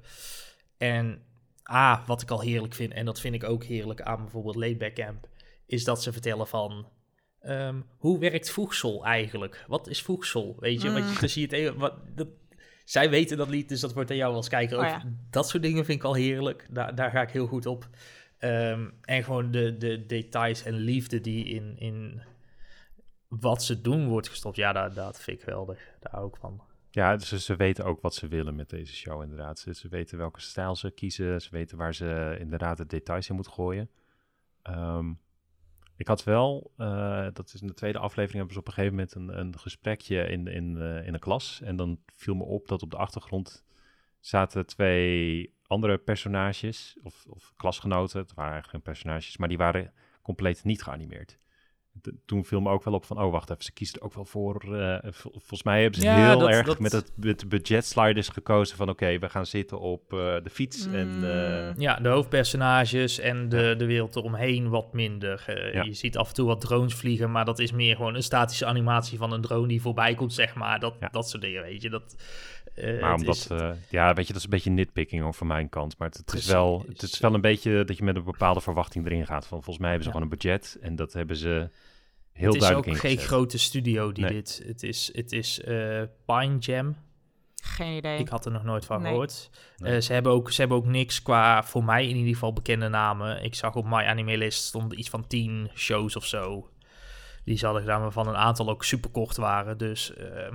[0.77, 1.21] En
[1.71, 4.93] A, wat ik al heerlijk vind, en dat vind ik ook heerlijk aan bijvoorbeeld Laidback
[4.93, 5.27] Camp,
[5.65, 6.87] is dat ze vertellen van...
[7.47, 9.65] ehm, hoe werkt voegsel eigenlijk?
[9.67, 10.55] Wat is voegsel?
[10.59, 11.19] Weet je, want je, Mm.
[11.19, 11.77] dan zie je het even...
[11.77, 12.27] Wat, dat,
[12.85, 14.83] zij weten dat niet, dus dat wordt aan jou als kijker ook.
[14.83, 15.03] Oh ja.
[15.29, 16.67] Dat soort dingen vind ik al heerlijk.
[16.69, 17.87] Daar, daar ga ik heel goed op.
[18.37, 22.21] Ehm, en gewoon de, de details en liefde die in, in
[23.27, 24.55] wat ze doen wordt gestopt.
[24.55, 25.79] Ja, dat, dat vind ik geweldig.
[25.99, 26.61] Daar hou ik van.
[26.91, 29.59] Ja, dus ze, ze weten ook wat ze willen met deze show inderdaad.
[29.59, 31.41] Ze, ze weten welke stijl ze kiezen.
[31.41, 33.89] Ze weten waar ze inderdaad de details in moeten gooien.
[34.61, 35.13] Ehm,
[35.97, 38.95] ik had wel, eh, dat is in de tweede aflevering, hebben ze op een gegeven
[38.95, 41.61] moment een, een gesprekje in, in, eh, in een klas.
[41.61, 43.65] En dan viel me op dat op de achtergrond
[44.19, 48.19] zaten twee andere personages, of, of klasgenoten.
[48.19, 51.39] Het waren geen personages, maar die waren compleet niet geanimeerd.
[52.25, 54.25] Toen viel me ook wel op van, oh wacht even, ze kiezen er ook wel
[54.25, 54.75] voor.
[54.75, 57.47] eh, vol- volgens mij hebben ze Ja, heel dat- erg dat- met, het, met de
[57.47, 60.85] budgetsliders gekozen van, oké, we gaan zitten op eh, de fiets.
[60.87, 61.81] En, eh, Mm.
[61.81, 65.43] Ja, de hoofdpersonages en de, de wereld eromheen wat minder.
[65.73, 65.83] Ja.
[65.83, 68.65] Je ziet af en toe wat drones vliegen, maar dat is meer gewoon een statische
[68.65, 70.79] animatie van een drone die voorbij komt, zeg maar.
[70.79, 71.07] Dat, Ja.
[71.11, 71.89] dat soort dingen, weet je.
[71.89, 72.15] Dat,
[73.01, 73.47] maar omdat, is-
[73.89, 75.97] ja, weet je, dat is een beetje nitpicking van mijn kant.
[75.97, 78.61] Maar het, het is wel, het is wel een beetje dat je met een bepaalde
[78.61, 79.47] verwachting erin gaat.
[79.47, 81.69] Van, volgens mij hebben ze gewoon een budget en dat hebben ze
[82.37, 84.33] heel het is ook duidelijk geen grote studio die Nee.
[84.33, 84.63] dit...
[84.65, 86.95] Het is, het is eh, Pine Jam.
[87.63, 88.19] Geen idee.
[88.19, 89.49] Ik had er nog nooit van gehoord.
[89.77, 89.95] Nee.
[89.95, 92.87] Eh, ze, hebben ook, ze hebben ook niks qua, voor mij in ieder geval, bekende
[92.87, 93.43] namen.
[93.43, 96.69] Ik zag op My Anime List stond iets van tien shows of zo.
[97.43, 99.77] Die ze hadden gedaan, waarvan een aantal ook super kort waren.
[99.77, 100.51] Dus eh,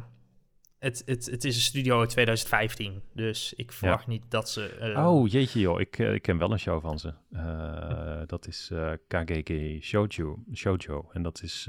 [0.83, 3.03] het, het, het is een studio uit 2015.
[3.15, 4.67] Dus ik verwacht niet dat ze...
[4.67, 7.13] eh, Oh, jeetje joh, ik, eh, ik ken wel een show van ze.
[7.33, 11.09] Eh, Dat is eh KGG Shoujo, Shoujo.
[11.13, 11.69] En dat is...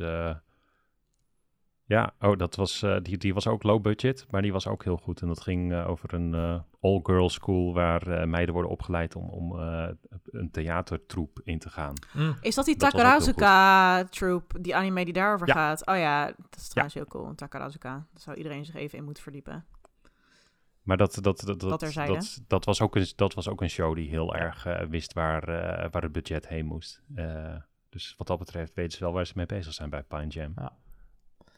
[1.86, 4.84] ja, oh, dat was, eh, die, die was ook low budget, maar die was ook
[4.84, 5.22] heel goed.
[5.22, 9.60] En dat ging eh, over een eh, all-girls school waar meiden worden opgeleid om, om
[9.60, 9.88] eh,
[10.32, 11.94] een theatertroep in te gaan.
[12.14, 13.36] mm, Is dat die Dat was ook heel goed.
[13.38, 15.54] Takarazuka troop, die anime die daarover Ja.
[15.54, 15.88] gaat?
[15.88, 17.36] Oh ja, dat is trouwens heel cool.
[17.36, 17.90] Takarazuka.
[17.90, 19.66] Daar zou iedereen zich even in moeten verdiepen.
[20.82, 22.20] Maar dat, dat, dat, dat, Dat dat, terzijde.
[22.48, 25.88] dat, was, ook een, dat was ook een show die heel erg wist waar, eh,
[25.92, 27.02] waar het budget heen moest.
[27.16, 27.56] Eh,
[27.90, 30.52] dus wat dat betreft weten ze wel waar ze mee bezig zijn bij Pine Jam.
[30.56, 30.72] Ja.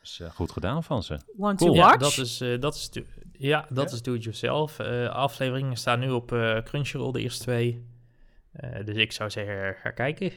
[0.05, 1.19] Dus eh, goed gedaan van ze.
[1.37, 1.71] Want Cool.
[1.73, 1.97] to Ja, watch?
[2.15, 3.95] dat is, eh, dat is, do- ja, dat Ja.
[3.95, 4.79] is do-it-yourself.
[4.79, 7.85] Eh, afleveringen staan nu op eh, Crunchyroll, de eerste twee.
[8.51, 10.31] Eh, dus ik zou zeggen, ga kijken.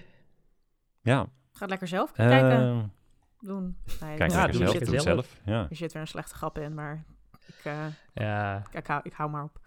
[1.02, 1.18] Ja.
[1.52, 2.50] Ga het lekker zelf kijken.
[2.50, 2.82] eh,
[3.40, 3.76] doen.
[4.00, 5.26] Nee, kijk Ja, lekker zelf, het doe het zelf.
[5.26, 5.40] zelf.
[5.44, 5.66] Ja.
[5.70, 7.04] Er zit weer een slechte grap in, maar
[7.46, 8.62] ik, eh, Ja.
[8.72, 9.58] ik, hou, ik hou maar op.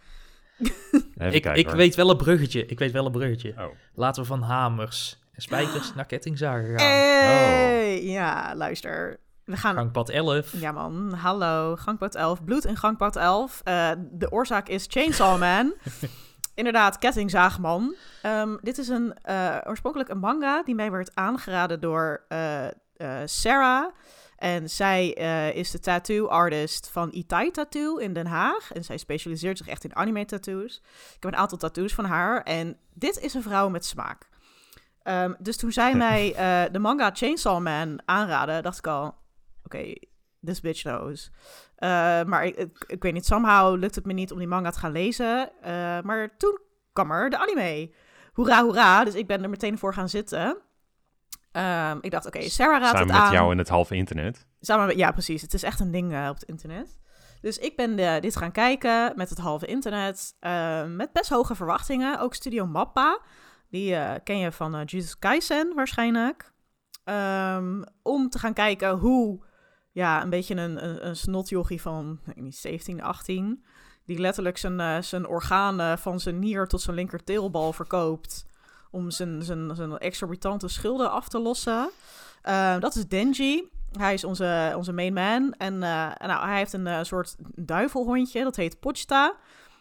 [0.60, 2.66] Even Ik, kijken, ik weet wel een bruggetje.
[2.66, 3.54] Ik weet wel een bruggetje.
[3.58, 3.66] Oh.
[3.94, 6.80] Laten we van hamers en spijkers naar kettingzagen Eh.
[6.80, 6.88] gaan.
[6.90, 9.20] Hey, Ja, luister.
[9.46, 9.76] We gaan...
[9.76, 10.52] Gangpad 11.
[10.60, 11.76] Ja man, hallo.
[11.76, 12.44] Gangpad 11.
[12.44, 13.62] Bloed in Gangpad 11.
[13.64, 15.74] Eh, de oorzaak is Chainsaw Man.
[16.56, 17.96] Inderdaad, kettingzaagman.
[18.22, 22.68] Ehm, dit is een, eh, oorspronkelijk een manga die mij werd aangeraden door eh,
[23.26, 23.92] Sarah.
[24.38, 25.08] En zij
[25.56, 28.72] is de tattoo artist van Itai Tattoo in Den Haag.
[28.72, 30.82] En zij specialiseert zich echt in anime tattoos.
[31.16, 32.44] Ik heb een aantal tattoos van haar.
[32.44, 34.28] En dit is een vrouw met smaak.
[35.04, 36.34] Ehm, dus toen zij mij
[36.72, 39.21] de manga Chainsaw Man aanraden, dacht ik al...
[39.74, 39.94] Oké,
[40.46, 41.32] this bitch knows.
[41.76, 41.90] Eh,
[42.24, 44.80] maar ik, ik, ik weet niet, somehow lukt het me niet om die manga te
[44.80, 45.52] gaan lezen.
[45.62, 46.60] Eh, maar toen
[46.94, 47.92] kwam er de anime.
[48.34, 49.04] Hoera, hoera.
[49.04, 50.58] Dus ik ben er meteen voor gaan zitten.
[51.52, 53.34] Ehm, ik dacht, oké, Sarah raadt Samen het met aan.
[53.34, 54.48] jou in het halve internet.
[54.60, 55.42] Samen met, ja, precies.
[55.42, 57.00] Het is echt een ding eh, op het internet.
[57.42, 60.36] Dus ik ben eh, dit gaan kijken met het halve internet.
[60.88, 62.20] met best hoge verwachtingen.
[62.20, 63.20] Ook Studio Mappa.
[63.70, 66.52] Die ken je van Jesus Kaisen waarschijnlijk.
[67.04, 69.44] Ehm, om te gaan kijken hoe
[69.92, 73.64] ja, een beetje een, een, een snotjochie van ik niet, 17, 18...
[74.06, 78.46] die letterlijk zijn, eh, zijn organen van zijn nier tot zijn linkerteelbal verkoopt...
[78.92, 81.90] om zijn, zijn, zijn exorbitante schulden af te lossen.
[82.42, 83.70] Eh, dat is Denji.
[83.92, 85.54] Hij is onze, onze main man.
[85.58, 89.36] En eh, nou, hij heeft een soort duivelhondje, dat heet Pochta.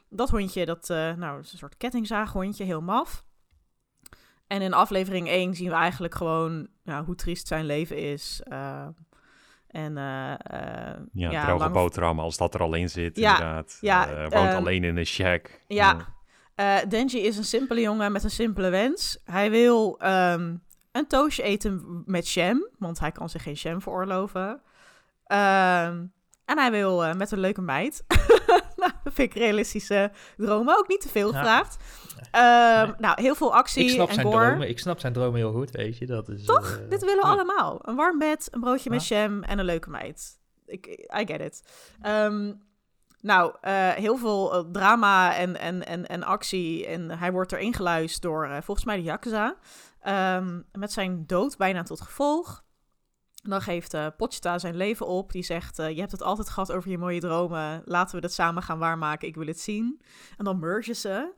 [0.09, 3.25] Dat hondje, dat nou, is een soort kettingzaaghondje, heel maf.
[4.47, 8.43] En in aflevering 1 zien we eigenlijk gewoon ja, hoe triest zijn leven is.
[9.73, 9.93] Eh, en
[11.13, 13.79] uh, Ja, droge boterhammen, als dat er al in zit, Ja, inderdaad.
[13.81, 15.61] ja, Eh, woont alleen in een shack.
[15.67, 15.97] Ja,
[16.55, 19.19] eh, Denji is een simpele jongen met een simpele wens.
[19.25, 20.55] Hij wil ehm,
[20.93, 24.61] een toastje eten met jam, want hij kan zich geen jam veroorloven.
[25.27, 26.05] Ehm,
[26.45, 28.05] en hij wil eh, met een leuke meid.
[29.13, 30.79] vind ik realistische dromen.
[30.79, 31.39] Ook niet te veel Ja.
[31.39, 31.77] gevraagd.
[32.31, 32.95] Ehm, Nee.
[32.99, 34.47] Nou, heel veel actie Ik snap en zijn gore.
[34.47, 34.69] dromen.
[34.69, 36.07] Ik snap zijn dromen heel goed, weet je.
[36.07, 36.71] Dat is, Toch?
[36.71, 37.33] eh, Dit willen we ja.
[37.33, 37.79] allemaal.
[37.83, 39.21] Een warm bed, een broodje met Ja.
[39.21, 40.39] jam en een leuke meid.
[40.67, 40.87] Ik,
[41.21, 41.63] I get it.
[42.03, 42.53] Ehm,
[43.21, 46.87] nou, eh, heel veel eh, drama en, en, en, en actie.
[46.87, 49.55] En hij wordt erin geluisterd door volgens mij de Yakuza.
[50.01, 52.65] Ehm, met zijn dood bijna tot gevolg.
[53.43, 55.33] Dan geeft Pochita zijn leven op.
[55.33, 57.83] Die zegt, eh, je hebt het altijd gehad over je mooie dromen.
[57.85, 59.29] Laten we dat samen gaan waarmaken.
[59.29, 60.01] Ik wil het zien.
[60.37, 61.33] En dan mergen ze.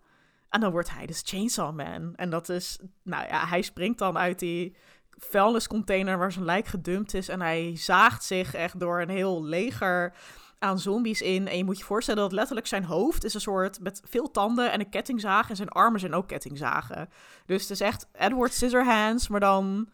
[0.49, 2.15] En dan wordt hij dus Chainsaw Man.
[2.15, 4.77] En dat is, nou ja, hij springt dan uit die
[5.11, 7.29] vuilniscontainer waar zijn lijk gedumpt is.
[7.29, 10.15] En hij zaagt zich echt door een heel leger
[10.59, 11.49] aan zombies in.
[11.49, 14.73] En je moet je voorstellen dat letterlijk zijn hoofd is een soort met veel tanden
[14.73, 15.51] en een kettingzaag.
[15.51, 17.09] En zijn armen zijn ook kettingzagen.
[17.47, 19.89] Dus het is echt Edward Scissorhands, maar dan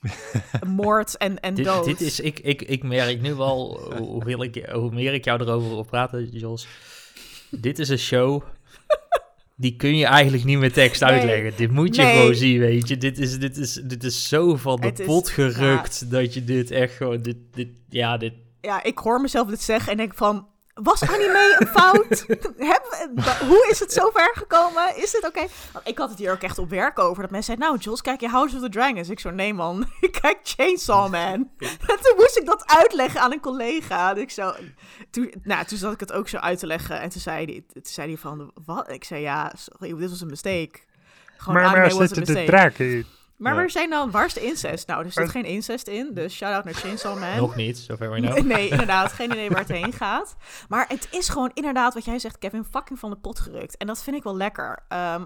[0.66, 1.84] moord en, en dood.
[1.84, 5.14] Dit, dit is, ik, ik, ik merk nu al, hoe, hoe wil ik, hoe meer
[5.14, 6.66] ik jou erover wil praten, Jos.
[7.50, 8.42] Dit is een show,
[9.56, 11.10] die kun je eigenlijk niet met tekst Nee.
[11.10, 11.52] uitleggen.
[11.56, 12.16] Dit moet je Nee.
[12.16, 12.96] gewoon zien, weet je.
[12.96, 16.44] Dit is, dit is, dit is zo van de Het is- pot gerukt, dat je
[16.44, 18.32] dit echt gewoon, dit, dit, ja, dit...
[18.60, 20.46] Ja, ik hoor mezelf dit zeggen en denk van...
[20.74, 22.26] Was anime een fout?
[23.24, 24.96] Wa- hoe is het zo ver gekomen?
[24.96, 25.46] Is dit oké?
[25.84, 27.22] Ik had het hier ook echt op werk over.
[27.22, 29.08] Dat mensen zeiden, nou Jules, kijk je House of the Dragons?
[29.08, 31.50] Ik zo, nee man, ik kijk Chainsaw Man.
[31.90, 34.10] En toen moest ik dat uitleggen aan een collega.
[34.10, 34.54] En ik zo,
[35.10, 37.00] toen, nou, toen zat ik het ook zo uit te leggen.
[37.00, 38.90] En toen zei hij, toen zei hij van, wat?
[38.90, 40.70] Ik zei, ja, sorry, dit was een mistake.
[41.36, 42.44] Gewoon anime was een mistake.
[42.46, 43.06] draken?
[43.40, 43.58] Maar Ja.
[43.58, 44.86] waar zijn dan, waar is de incest?
[44.86, 47.36] Nou, er zit geen incest in, dus shout-out naar Chainsaw Man.
[47.36, 48.42] Nog niet, zover we nou.
[48.42, 49.12] nee, inderdaad.
[49.12, 50.36] Geen idee waar het heen gaat.
[50.68, 53.76] Maar het is gewoon inderdaad wat jij zegt, Kevin, fucking van de pot gerukt.
[53.76, 54.78] En dat vind ik wel lekker.
[54.88, 55.22] Ehm,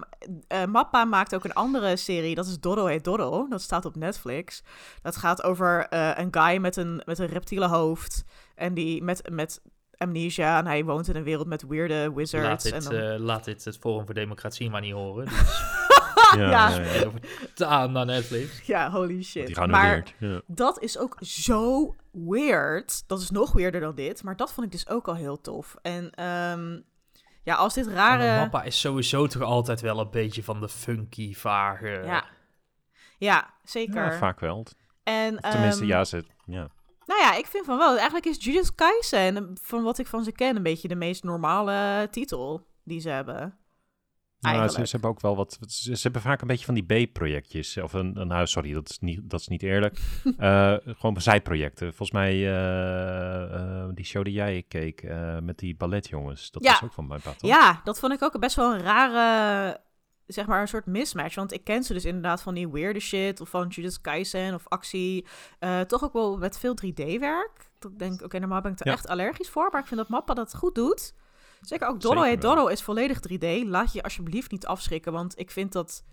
[0.49, 3.47] eh, Mappa maakt ook een andere serie, dat is Dodo heet Dodo.
[3.49, 4.63] Dat staat op Netflix.
[5.03, 8.25] Dat gaat over eh, een guy met een, met een reptiele hoofd.
[8.55, 9.61] En die met, met
[9.97, 10.59] amnesia.
[10.59, 12.47] En hij woont in een wereld met weirde wizards.
[12.49, 13.13] Laat en dit, dan...
[13.13, 15.25] eh, laat dit het Forum voor Democratie maar niet horen.
[15.27, 15.63] Dus
[16.39, 16.81] Ja,
[17.55, 17.87] Ja.
[17.87, 18.67] naar Netflix.
[18.67, 19.47] ja, holy shit.
[19.47, 20.15] Die maar.
[20.19, 20.41] Ja.
[20.47, 23.09] dat is ook zo weird.
[23.09, 24.23] Dat is nog weirder dan dit.
[24.23, 25.77] Maar dat vond ik dus ook al heel tof.
[25.83, 26.81] En ehm,
[27.43, 28.41] ja, als dit Maar rare...
[28.41, 32.03] Mappa is sowieso toch altijd wel een beetje van de funky, vage...
[32.05, 32.25] Ja.
[33.19, 34.05] Ja, zeker.
[34.05, 34.67] Ja, vaak wel.
[35.03, 36.69] En, Tenminste, ehm, ja, ze, ja.
[37.07, 37.95] Nou ja, ik vind van wel.
[37.95, 42.09] Eigenlijk is Jujutsu Kaisen, van wat ik van ze ken, een beetje de meest normale
[42.11, 43.59] titel die ze hebben.
[44.53, 45.59] Nou, ze, hebben ook wel wat.
[45.67, 47.77] Ze, ze hebben vaak een beetje van die B-projectjes.
[47.77, 49.99] Of een, een nou, sorry, dat is niet, dat is niet eerlijk.
[50.39, 51.87] Eh, gewoon zijprojecten.
[51.87, 55.03] Volgens mij eh, eh, die show die jij keek
[55.43, 56.51] met die balletjongens.
[56.51, 56.71] Dat Ja.
[56.71, 57.35] was ook van mijn pad.
[57.39, 59.81] Ja, dat vond ik ook best wel een rare
[60.27, 61.35] zeg maar een soort mismatch.
[61.35, 64.69] Want ik ken ze dus inderdaad van die weirde shit of van Judith Kaisen of
[64.69, 65.27] actie.
[65.87, 67.71] Toch ook wel met veel 3D-werk.
[67.79, 68.93] Dat ik denk, oké, normaal ben ik er Ja.
[68.93, 69.69] echt allergisch voor.
[69.73, 71.15] Maar ik vind dat Mappa dat goed doet.
[71.67, 73.69] Zeker ook Doro Zeker is volledig 3D.
[73.69, 76.05] Laat je alsjeblieft niet afschrikken, want ik vind dat,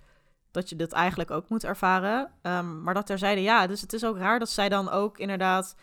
[0.52, 2.32] dat je dit eigenlijk ook moet ervaren.
[2.42, 5.76] Ehm, maar dat terzijde, ja, dus het is ook raar dat zij dan ook inderdaad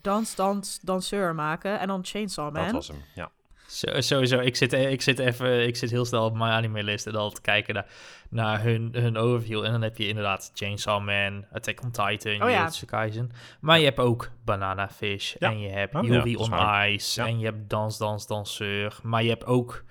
[0.00, 1.78] dans, dans, danseur maken.
[1.78, 2.64] En dan Chainsaw Man.
[2.64, 3.30] Dat was hem, ja.
[3.66, 7.12] Zo- Sowieso, ik zit, ik zit even, ik zit heel snel op mijn anime-list en
[7.12, 7.86] dan te kijken naar,
[8.30, 9.64] naar hun, hun overview.
[9.64, 12.56] En dan heb je inderdaad Chainsaw Man, Attack on Titan, Oh ja.
[12.56, 13.30] Jujutsu Kaisen.
[13.60, 15.50] Maar je hebt ook Banana Fish Ja.
[15.50, 16.52] en je hebt Oh, Yuri on.
[16.88, 17.26] Ice Ja.
[17.28, 18.98] en je hebt Dans, Dans, Danseur.
[19.02, 19.84] Maar je hebt ook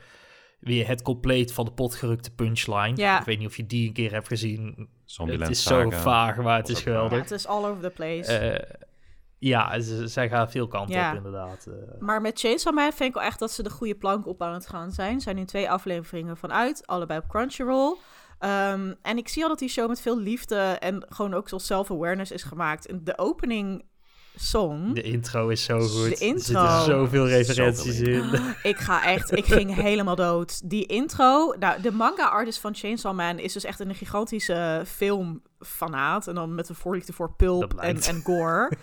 [0.60, 2.96] weer het compleet van de potgerukte punchline.
[2.96, 3.20] Ja.
[3.20, 4.90] Ik weet niet of je die een keer hebt gezien.
[5.06, 7.20] Zombieland het is zo vaag, maar het is geweldig.
[7.20, 8.38] het is all over the place.
[8.38, 8.78] Eh,
[9.44, 11.10] ja, ze, zij gaan veel kanten Ja.
[11.12, 11.66] op inderdaad.
[11.68, 11.74] eh.
[12.00, 14.54] Maar met Chainsaw Man vind ik wel echt dat ze de goede plank op aan
[14.54, 15.16] het gaan zijn.
[15.16, 17.96] Er zijn nu twee afleveringen vanuit, allebei op Crunchyroll.
[18.40, 21.66] Ehm, en ik zie al dat die show met veel liefde en gewoon ook zoals
[21.66, 22.88] self-awareness is gemaakt.
[22.88, 23.86] En de opening
[24.36, 26.04] song, De intro is zo goed.
[26.04, 26.84] De Er zitten intro.
[26.84, 28.56] zoveel referenties Zoveel in.
[28.72, 30.70] ik ga echt, ik ging helemaal dood.
[30.70, 36.28] Die intro, nou, de manga-artist van Chainsaw Man is dus echt een gigantische filmfanaat.
[36.28, 38.72] En dan met een voorliefde voor pulp en, en gore.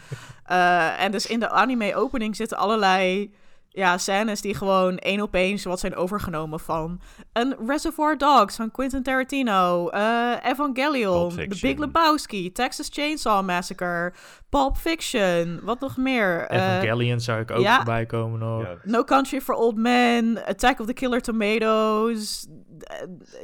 [0.44, 3.34] Eh, en dus in de anime-opening zitten allerlei
[3.78, 7.00] ja, scènes die gewoon één op één wat zijn overgenomen van
[7.32, 11.58] een Reservoir Dogs van Quentin Tarantino, eh, Evangelion, The.
[11.60, 14.12] Big Lebowski, Texas Chainsaw Massacre,
[14.48, 16.46] Pulp Fiction, wat nog meer?
[16.46, 17.76] Eh, Evangelion zou ik ook ja.
[17.76, 18.62] voorbij komen nog.
[18.62, 22.46] Ja, No Country for Old Men, Attack of the Killer Tomatoes,
[22.78, 22.96] eh,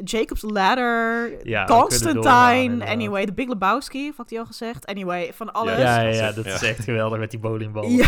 [0.05, 4.87] Jacob's Ladder, Ja, Constantine, anyway, The Big Lebowski, of had hij al gezegd?
[4.87, 5.79] Anyway, van alles.
[5.79, 6.55] Ja, ja, dat is ja, echt- dat ja.
[6.55, 7.90] is echt geweldig met die bowlingbal.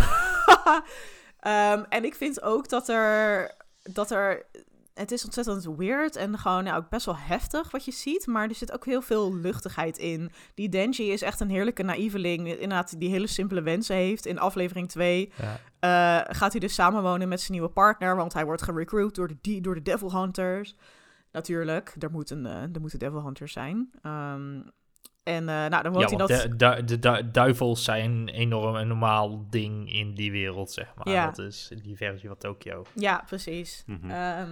[1.40, 3.50] Ehm, en ik vind ook dat er,
[3.82, 4.46] dat er...
[4.94, 8.26] Het is ontzettend weird en gewoon ja, ook best wel heftig wat je ziet.
[8.26, 10.30] Maar er zit ook heel veel luchtigheid in.
[10.54, 12.48] Die Denji is echt een heerlijke naïveling.
[12.48, 14.26] Inderdaad, die hele simpele wensen heeft.
[14.26, 15.58] In aflevering 2 Ja.
[16.26, 18.16] eh, gaat hij dus samenwonen met zijn nieuwe partner.
[18.16, 20.76] Want hij wordt gerecruit door de, door de Devil Hunters.
[21.32, 23.90] Natuurlijk, er moeten, eh er moeten Devil Hunters zijn.
[24.02, 24.60] Ehm,
[25.26, 26.58] en eh, nou, dan woont Ja, hij dat...
[26.58, 31.14] de, de du- duivels zijn enorm een normaal ding in die wereld, zeg maar.
[31.14, 31.26] Ja.
[31.26, 32.82] Dat is die versie van Tokyo.
[32.94, 33.82] Ja, precies.
[33.86, 34.10] Mhm.
[34.10, 34.50] Ehm,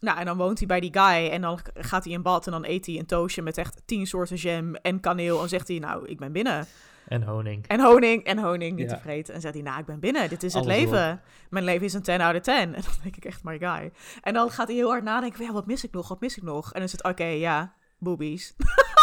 [0.00, 2.52] nou, en dan woont hij bij die guy en dan gaat hij in bad en
[2.52, 5.42] dan eet hij een toastje met echt tien soorten jam en kaneel.
[5.42, 6.66] En zegt hij, nou, ik ben binnen.
[7.08, 7.66] En honing.
[7.66, 8.96] En honing, en honing, niet Ja.
[8.96, 9.34] te vreten.
[9.34, 11.20] En zegt hij, nou, ik ben binnen, dit is het leven.
[11.50, 12.54] Mijn leven is een 10 out of 10.
[12.54, 13.92] En dan denk ik echt, my guy.
[14.22, 16.42] En dan gaat hij heel hard nadenken, ja, wat mis ik nog, wat mis ik
[16.42, 16.66] nog?
[16.66, 18.54] En dan is het, oké, ja, boobies.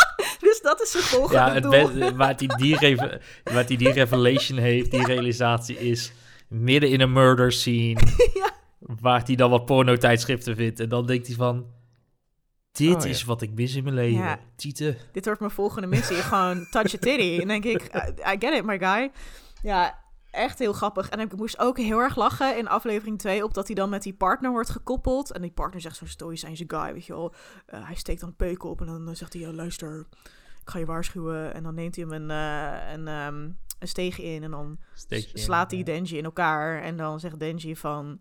[0.66, 1.72] dat is zijn volgende Ja, het doel.
[1.72, 6.12] beste, waar die, reve- waar hij die revelation heeft, die realisatie is
[6.50, 8.00] midden in een murder scene.
[8.34, 8.52] Ja.
[8.80, 10.80] Waar hij dan wat porno-tijdschriften vindt.
[10.80, 11.66] En dan denkt hij van,
[12.72, 13.08] dit Oh, ja.
[13.08, 14.24] is wat ik mis in mijn leven.
[14.24, 14.40] Ja.
[14.56, 14.98] Tieten.
[15.12, 16.16] dit wordt mijn volgende missie.
[16.16, 17.38] Gewoon touch a titty.
[17.42, 17.82] En denk ik,
[18.34, 19.12] I, get it, my guy.
[19.62, 20.00] Ja,
[20.32, 21.10] echt heel grappig.
[21.10, 23.44] En ik moest ook heel erg lachen in aflevering 2...
[23.44, 25.32] op dat hij dan met die partner wordt gekoppeld.
[25.32, 27.34] En die partner zegt zo'n stoïcijnse guy, weet je wel.
[27.66, 29.42] Eh, hij steekt dan een peuk op en dan eh, zegt hij...
[29.42, 30.08] "Ja, luister,
[30.66, 31.54] ik ga je waarschuwen.
[31.54, 33.50] En dan neemt hij hem een, eh, een, ehm,
[33.80, 34.44] een steeg in...
[34.44, 35.86] en dan in, slaat hij ja.
[35.86, 36.82] Denji in elkaar.
[36.82, 38.20] En dan zegt Denji van...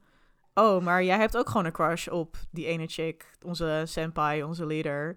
[0.54, 3.30] Oh, maar jij hebt ook gewoon een crush op die ene chick.
[3.44, 5.16] Onze senpai, onze leader.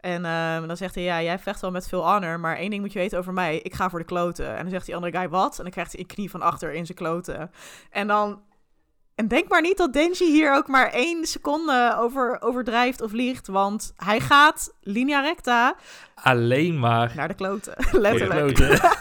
[0.00, 2.82] En ehm, dan zegt hij, ja, jij vecht wel met veel honor, maar één ding
[2.82, 3.58] moet je weten over mij.
[3.58, 4.56] Ik ga voor de kloten.
[4.56, 5.56] En dan zegt die andere guy, wat?
[5.56, 7.50] En dan krijgt hij een knie van achter in zijn kloten.
[7.90, 8.42] En dan...
[9.16, 13.46] En denk maar niet dat Denji hier ook maar één seconde over overdrijft of liegt.
[13.46, 15.76] Want hij gaat, linea recta,
[16.14, 17.74] Alleen maar naar de kloten.
[17.78, 18.54] voor de Letterlijk.
[18.54, 18.90] kloten.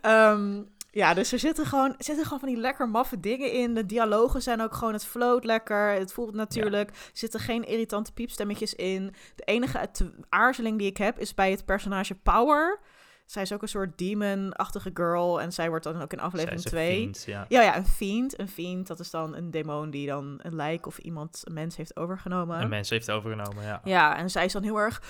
[0.00, 3.74] Ehm, ja, dus er zitten gewoon, zitten gewoon van die lekker maffe dingen in.
[3.74, 5.90] De dialogen zijn ook gewoon, het floot lekker.
[5.90, 6.90] Het voelt natuurlijk.
[6.90, 9.14] Er zitten geen irritante piepstemmetjes in.
[9.34, 9.88] De enige
[10.28, 12.80] aarzeling die ik heb is bij het personage Power.
[13.24, 15.40] Zij is ook een soort demon-achtige girl.
[15.40, 17.00] En zij wordt dan ook in aflevering Zij is een 2.
[17.00, 17.44] fiend, ja.
[17.48, 18.38] Ja, ja, een fiend.
[18.38, 21.76] Een fiend, dat is dan een demon die dan een lijk of iemand, een mens
[21.76, 22.60] heeft overgenomen.
[22.60, 23.80] Een mens heeft overgenomen, ja.
[23.84, 25.02] Ja, en zij is dan heel erg,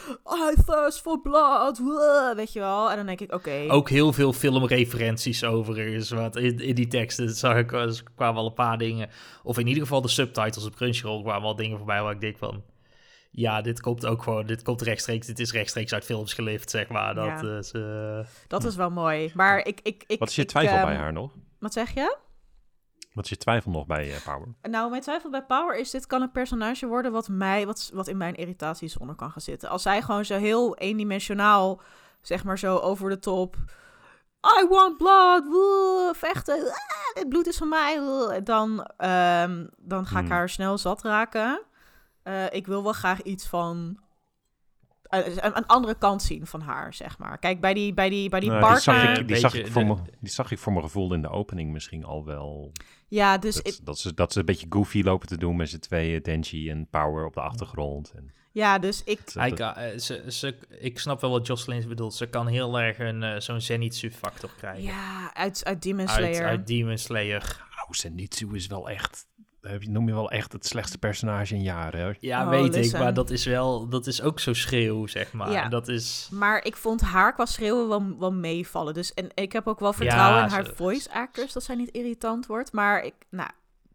[0.52, 1.82] I thirst for blood,
[2.36, 2.90] weet je wel.
[2.90, 3.64] En dan denk ik, oké.
[3.68, 6.10] Ook heel veel filmreferenties overigens.
[6.10, 7.66] Want in, in die teksten zag ik,
[8.14, 9.08] kwamen al een paar dingen.
[9.42, 12.38] Of in ieder geval de subtitles op Crunchyroll kwamen al dingen voorbij waar ik denk
[12.38, 12.62] van...
[13.36, 16.88] Ja, dit komt ook gewoon, dit komt rechtstreeks, dit is rechtstreeks uit films gelift, zeg
[16.88, 17.14] maar.
[17.14, 17.40] Dat Ja.
[17.58, 18.18] is, eh,
[18.48, 19.32] Dat is wel mooi.
[19.34, 19.80] Maar ik...
[19.82, 21.32] ik, ik Wat is je twijfel ehm, bij haar nog?
[21.58, 22.16] Wat zeg je?
[23.12, 24.48] Wat is je twijfel nog bij eh, Power?
[24.62, 25.90] Nou, mijn twijfel bij Power is...
[25.90, 29.68] dit kan een personage worden wat, mij, wat, wat in mijn irritatiezone kan gaan zitten.
[29.68, 31.80] Als zij gewoon zo heel eendimensionaal...
[32.20, 33.56] zeg maar zo over de top...
[34.62, 38.00] I want blood, woe, vechten, ah, dit bloed is van mij.
[38.00, 38.40] woe.
[38.42, 40.32] Dan, ehm, dan ga ik Hmm.
[40.34, 41.60] haar snel zat raken.
[42.24, 43.98] Eh, ik wil wel graag iets van
[45.02, 47.38] eh, een, een andere kant zien van haar, zeg maar.
[47.38, 49.82] Kijk, bij die, bij die, bij die Nou, die, zag ik, die, zag ik voor
[49.82, 52.72] de- me, die zag ik voor mijn gevoel in de opening misschien al wel.
[53.08, 55.68] Ja, dus dat, ik, dat, ze, dat ze een beetje goofy lopen te doen met
[55.68, 56.22] z'n tweeën.
[56.22, 58.12] Denji en Power op de achtergrond.
[58.16, 59.20] En, ja, dus ik...
[59.54, 62.14] kan- eh, ze, ze, ik snap wel wat Jocelyn bedoelt.
[62.14, 64.82] Ze kan heel erg een, eh, zo'n Zenitsu-factor krijgen.
[64.82, 66.46] Ja, uit, uit Demon uit, Slayer.
[66.46, 67.66] uit Demon Slayer.
[67.84, 69.26] Oh, Zenitsu is wel echt...
[69.78, 72.16] je- Noem je wel echt het slechtste personage in jaren.
[72.20, 72.92] Ja, Oh, weet ik.
[72.98, 73.88] Maar dat is wel...
[73.88, 75.50] Dat is ook zo schreeuw, zeg maar.
[75.50, 75.68] Ja.
[75.68, 76.28] Dat is...
[76.32, 78.94] Maar ik vond haar qua schreeuwen wel, wel meevallen.
[78.94, 81.74] Dus, en ik heb ook wel vertrouwen Ja, in haar ze- voice actors, dat zij
[81.74, 82.72] niet irritant wordt.
[82.72, 83.48] Maar ik, nou,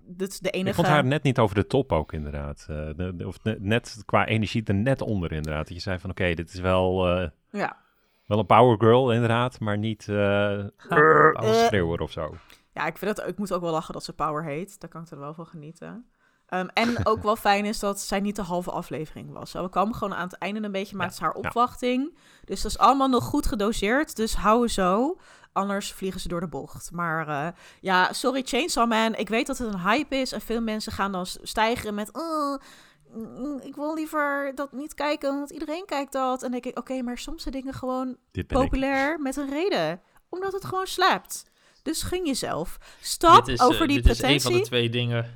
[0.06, 0.70] dit is de enige...
[0.70, 2.66] Ik vond haar net niet over de top ook, inderdaad.
[2.70, 5.68] Eh, de- de- of ne- net qua energie er net onder, inderdaad.
[5.68, 7.78] Dat je zei van, oké, dit is wel, eh, Ja.
[8.26, 9.60] wel een power girl, inderdaad.
[9.60, 10.54] Maar niet eh
[10.90, 11.66] Eh.
[11.66, 12.36] schreeuwer of zo.
[12.80, 14.80] Ja, ik, vind dat, ik moet ook wel lachen dat ze Power heet.
[14.80, 16.06] Daar kan ik er wel van genieten.
[16.48, 19.52] Ehm, en ook wel fijn is dat zij niet de halve aflevering was.
[19.54, 22.18] We kwamen gewoon aan het einde een beetje, maar het is haar opwachting.
[22.46, 24.16] Dus dat is allemaal nog goed gedoseerd.
[24.16, 25.18] Dus hou zo.
[25.54, 26.92] Anders vliegen ze door de bocht.
[26.92, 27.48] Maar eh,
[27.82, 29.16] ja, sorry Chainsaw Man.
[29.16, 30.32] Ik weet dat het een hype is.
[30.32, 32.10] En veel mensen gaan dan s- stijgeren met...
[32.14, 32.58] "Oh,
[33.14, 36.44] mm, ik wil liever dat niet kijken, want iedereen kijkt dat.
[36.44, 38.48] En denk ik, oké, maar soms zijn dingen gewoon ik.
[38.48, 40.02] populair met een reden.
[40.30, 41.49] Omdat het gewoon slapt.
[41.84, 42.78] Dus gun jezelf.
[43.18, 44.52] Dit is, eh, over die dit is een pretentie.
[44.52, 45.34] van de twee dingen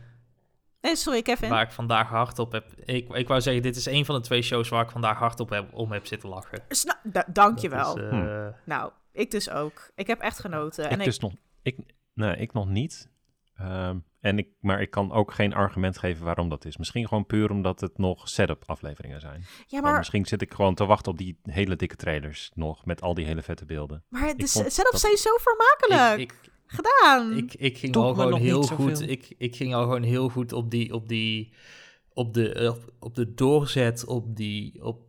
[0.82, 1.50] Nee, sorry, Kevin.
[1.50, 2.72] waar ik vandaag hard op heb...
[2.86, 5.40] Ik, ik wou zeggen, dit is een van de twee shows waar ik vandaag hard
[5.40, 6.60] op heb, om heb zitten lachen.
[6.70, 7.98] Sna- da- dankjewel.
[7.98, 8.14] Hm.
[8.14, 9.92] eh, Nou, ik dus ook.
[9.96, 10.90] Ik heb echt genoten.
[10.90, 11.34] en Ik dus nog...
[11.62, 11.78] Ik,
[12.14, 13.10] nee, ik nog niet.
[13.56, 16.78] Ehm, en ik, maar ik kan ook geen argument geven waarom dat is.
[16.78, 19.44] Misschien gewoon puur omdat het nog setup afleveringen zijn.
[19.68, 22.86] ja, Maar misschien zit ik gewoon te wachten op die hele dikke trailers nog.
[22.86, 24.04] Met al die hele vette beelden.
[24.10, 27.38] maar de vond setup dat- zijn zo vermakelijk ik, ik, gedaan.
[27.38, 29.02] Ik, ik ging al gewoon heel goed.
[29.10, 31.54] Ik, ik ging al gewoon heel goed op die, op die,
[32.14, 35.02] op de, op, op de doorzet, op die, op,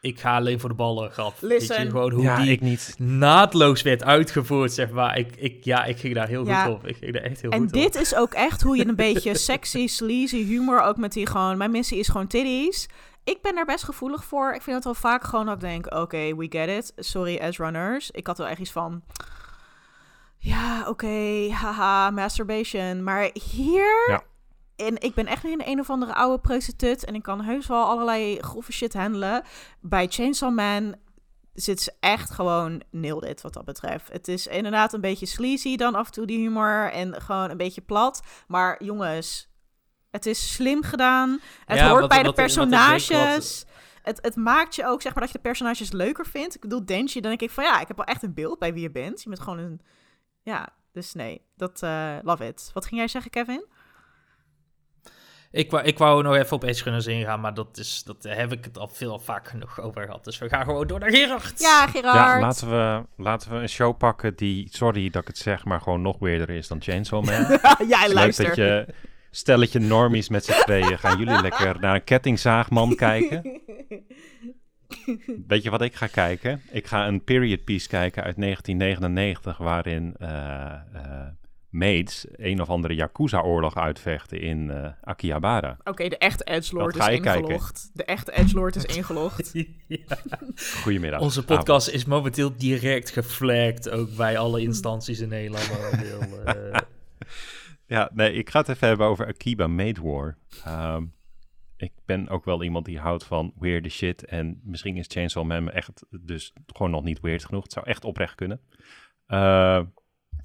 [0.00, 1.34] ik ga alleen voor de ballen grap.
[1.40, 1.82] Weet Listen.
[1.84, 2.94] je, gewoon hoe ja, die ik niet.
[2.98, 5.18] naadloos werd uitgevoerd, zeg maar.
[5.18, 6.64] Ik, ik, ja, ik ging daar heel Ja.
[6.64, 6.86] goed op.
[6.86, 8.00] Ik ging daar echt heel en goed dit op.
[8.02, 11.70] is ook echt hoe je een beetje sexy, sleazy humor, ook met die gewoon, mijn
[11.70, 12.88] missie is gewoon titties.
[13.24, 14.54] Ik ben daar best gevoelig voor.
[14.54, 16.92] Ik vind het wel vaak gewoon dat ik denk, oké, we get it.
[17.06, 18.10] Sorry, as runners.
[18.10, 19.02] Ik had wel echt iets van,
[20.38, 23.02] ja, oké, haha, masturbation.
[23.04, 24.22] Maar hier, Ja.
[24.86, 27.66] En ik ben echt niet een een of andere oude prostituut en ik kan heus
[27.66, 29.42] wel allerlei grove shit handelen.
[29.80, 30.94] Bij Chainsaw Man
[31.54, 34.12] zit ze echt gewoon nailed it wat dat betreft.
[34.12, 37.56] Het is inderdaad een beetje sleazy dan af en toe die humor en gewoon een
[37.56, 38.22] beetje plat.
[38.46, 39.48] Maar jongens,
[40.10, 41.40] het is slim gedaan.
[41.64, 43.64] Het Ja, hoort wat- bij de wat- personages.
[44.02, 46.54] Het, het maakt je ook, zeg maar, dat je de personages leuker vindt.
[46.54, 48.72] Ik bedoel, Denji, dan denk ik van ja, ik heb wel echt een beeld bij
[48.72, 49.22] wie je bent.
[49.22, 49.80] Je bent gewoon een...
[50.42, 51.82] Ja, dus nee, dat...
[51.82, 52.70] eh, love it.
[52.74, 53.66] Wat ging jij zeggen, Kevin?
[55.50, 58.52] Ik wou, ik wou nog even op Edge Runners ingaan, maar dat is, dat heb
[58.52, 60.24] ik het al veel vaak genoeg over gehad.
[60.24, 61.60] Dus we gaan gewoon door naar Gerard.
[61.60, 62.14] Ja, Gerard.
[62.14, 65.80] Ja, laten we, laten we een show pakken die, sorry dat ik het zeg, maar
[65.80, 67.58] gewoon nog weerder is dan Chainsaw Man.
[67.88, 68.46] ja, Leuk luister.
[68.46, 68.86] dat je
[69.30, 73.42] stelletje normies met z'n tweeën gaan jullie lekker naar een kettingzaagman kijken.
[75.46, 76.62] Weet je wat ik ga kijken?
[76.70, 81.26] Ik ga een period piece kijken uit 1999 waarin eh eh,
[81.70, 85.76] maids een of andere Yakuza-oorlog uitvechten in eh, Akihabara.
[85.84, 87.34] Oké, de echte Edgelord is kijken.
[87.34, 87.90] ingelogd.
[87.92, 89.52] De echte Edgelord is ingelogd.
[89.86, 90.18] Ja.
[90.82, 91.20] Goedemiddag.
[91.20, 95.70] Onze podcast is momenteel direct geflagd, ook bij alle instanties in Nederland.
[96.44, 96.80] eh.
[97.86, 100.36] Ja, nee, ik ga het even hebben over Akiba Made War.
[100.64, 101.04] Ehm,
[101.76, 104.24] ik ben ook wel iemand die houdt van weird shit.
[104.24, 107.62] En misschien is Chainsaw Man echt dus gewoon nog niet weird genoeg.
[107.62, 108.60] Het zou echt oprecht kunnen.
[109.26, 109.80] Eh,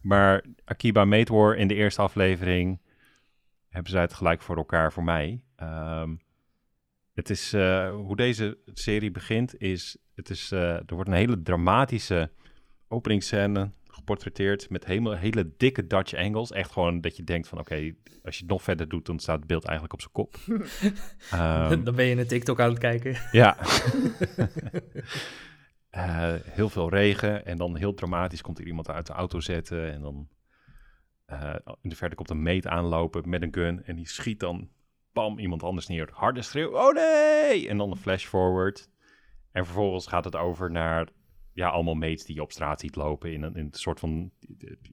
[0.03, 2.81] maar Akiba Made War in de eerste aflevering
[3.69, 5.43] hebben zij het gelijk voor elkaar voor mij.
[5.55, 6.15] Ehm,
[7.13, 11.41] het is, eh, hoe deze serie begint is, het is, eh, er wordt een hele
[11.41, 12.31] dramatische
[12.87, 16.51] openingsscène geportretteerd met hele, hele dikke Dutch angles.
[16.51, 17.75] Echt gewoon dat je denkt van oké,
[18.23, 20.35] als je het nog verder doet, dan staat het beeld eigenlijk op zijn kop.
[21.31, 23.17] Ehm, Dan ben je een TikTok aan het kijken.
[23.31, 23.57] ja.
[25.93, 29.91] Eh, heel veel regen en dan heel dramatisch komt er iemand uit de auto zetten
[29.91, 30.27] en dan
[31.25, 34.69] eh, in de verte komt een meet aanlopen met een gun en die schiet dan
[35.11, 36.09] bam iemand anders neer.
[36.13, 37.69] Harde schreeuw, oh nee!
[37.69, 38.89] En dan een flash forward.
[39.51, 41.07] En vervolgens gaat het over naar
[41.51, 44.31] ja, allemaal mates die je op straat ziet lopen in een, in een soort van,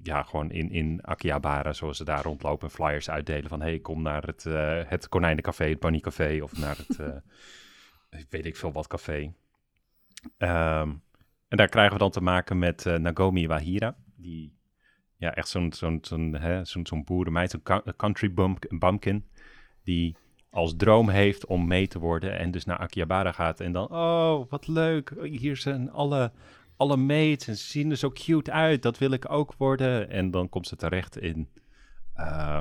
[0.03, 4.03] ja, gewoon in, in Akihabara, zoals ze daar rondlopen en flyers uitdelen van, hey, kom
[4.03, 7.23] naar het, eh het Konijnencafé, het Bunnycafé, of naar het,
[8.31, 9.33] weet ik veel wat café.
[10.37, 10.91] Ehm,
[11.49, 14.59] en daar krijgen we dan te maken met eh, Nagomi Wahira, die
[15.17, 19.25] ja, echt zo'n zo'n zo'n zo'n zo'n boerenmeid, zo'n cou- country bump, bumpkin,
[19.85, 20.17] die
[20.51, 24.45] als droom heeft om mee te worden en dus naar Akihabara gaat en dan, oh,
[24.49, 26.33] wat leuk, hier zijn alle,
[26.77, 30.11] alle mates en ze zien er zo cute uit, dat wil ik ook worden.
[30.11, 31.49] En dan komt ze terecht in
[32.17, 32.61] uh,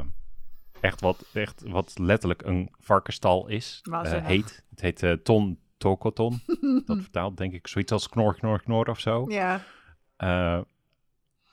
[0.82, 4.64] echt, wat, echt wat letterlijk een varkenstal is, uh, heet.
[4.70, 6.42] Het heet uh, Ton Tokoton,
[6.86, 9.26] dat vertaalt denk ik zoiets als knor, knor, knor of zo.
[9.30, 9.62] Ja.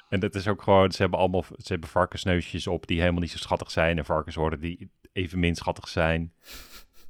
[0.09, 3.31] En dat is ook gewoon, ze hebben allemaal, ze hebben varkensneusjes op die helemaal niet
[3.31, 3.99] zo schattig zijn.
[3.99, 6.33] En varkenshoren die evenmin schattig zijn.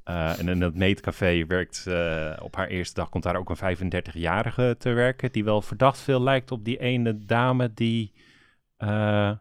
[0.05, 3.91] Uh, en in het meetcafé werkt, uh, op haar eerste dag komt daar ook een
[3.91, 5.31] 35-jarige te werken.
[5.31, 8.13] Die wel verdacht veel lijkt op die ene dame die
[8.79, 9.33] uh,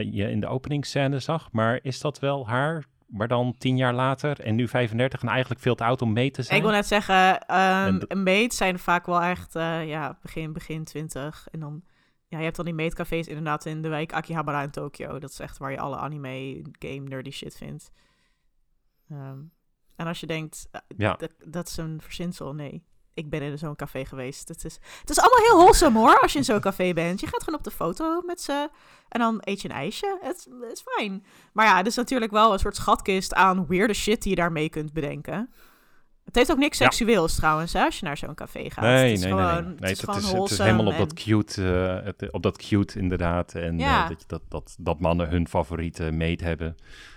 [0.00, 1.52] je in de openingsscène zag.
[1.52, 2.84] Maar is dat wel haar?
[3.10, 6.30] Maar dan tien jaar later en nu 35 en eigenlijk veel te oud om mee
[6.30, 6.58] te zijn.
[6.58, 7.56] Ik wil net zeggen,
[7.86, 11.48] um, meet zijn vaak wel echt ja, begin, begin 20.
[11.50, 11.82] En dan
[12.30, 15.18] ja, je hebt dan die meetcafés inderdaad in de wijk Akihabara in Tokio.
[15.18, 17.90] Dat is echt waar je alle anime, game, nerdy shit vindt.
[19.10, 19.52] Um,
[19.96, 21.18] en als je denkt, uh, ja.
[21.44, 22.84] dat is een verzinsel, nee.
[23.14, 24.48] Ik ben in zo'n café geweest.
[24.48, 27.20] Het is, het is allemaal heel wholesome hoor, als je in zo'n café bent.
[27.20, 28.68] Je gaat gewoon op de foto met ze
[29.08, 30.18] en dan eet je een ijsje.
[30.22, 31.24] Het, is fijn.
[31.52, 34.68] Maar ja, het is natuurlijk wel een soort schatkist aan weirde shit die je daarmee
[34.68, 35.50] kunt bedenken.
[36.24, 38.84] Het heeft ook niks seksueels trouwens, hè, als je naar zo'n café gaat.
[38.84, 39.90] Nee, het is nee, gewoon, nee, nee.
[39.90, 42.98] Het, is, het, is, het is helemaal op dat cute, uh, het, op dat cute
[42.98, 43.54] inderdaad.
[43.54, 44.02] En ja.
[44.02, 46.76] uh, dat, dat, dat, dat mannen hun favoriete meet hebben.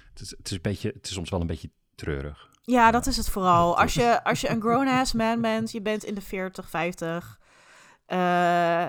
[0.09, 2.51] Het is, het is, een beetje, het is soms wel een beetje treurig.
[2.65, 3.77] Ja, dat is het vooral.
[3.77, 7.41] Als je, als je een grown-ass man bent, je bent in de 40, 50...
[8.07, 8.17] Uh,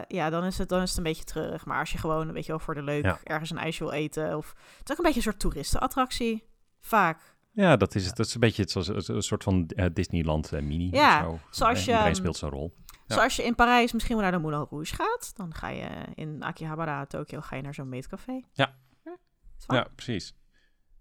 [0.08, 1.66] ja, dan is, het, dan is het een beetje treurig.
[1.66, 3.18] Maar als je gewoon, weet je wel, voor de leuk ja.
[3.24, 4.36] ergens een ijsje wil eten...
[4.36, 4.48] of
[4.78, 6.44] het is ook een beetje een soort toeristenattractie.
[6.80, 7.36] Vaak.
[7.50, 8.16] Ja, dat is het.
[8.16, 10.88] Dat is een beetje het, zoals, een soort van uh, Disneyland uh, mini.
[10.90, 11.38] Ja, zo.
[11.50, 11.90] zoals je...
[11.90, 12.74] Iedereen speelt zijn rol.
[13.06, 13.14] Ja.
[13.14, 16.42] Zoals je in Parijs misschien wel naar de Moulin Rouge gaat, dan ga je in
[16.42, 18.40] Akihabara, Tokio, ga je naar zo'n meetcafé.
[18.52, 18.76] Ja.
[19.04, 19.16] Ja,
[19.66, 20.34] ja, precies.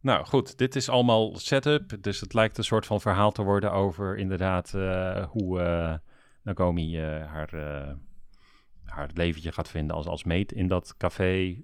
[0.03, 2.03] Nou goed, dit is allemaal setup.
[2.03, 5.93] Dus het lijkt een soort van verhaal te worden over inderdaad uh, hoe uh,
[6.41, 7.49] Nagomi uh, haar,
[8.83, 11.57] haar leventje gaat vinden als, als meet in dat café.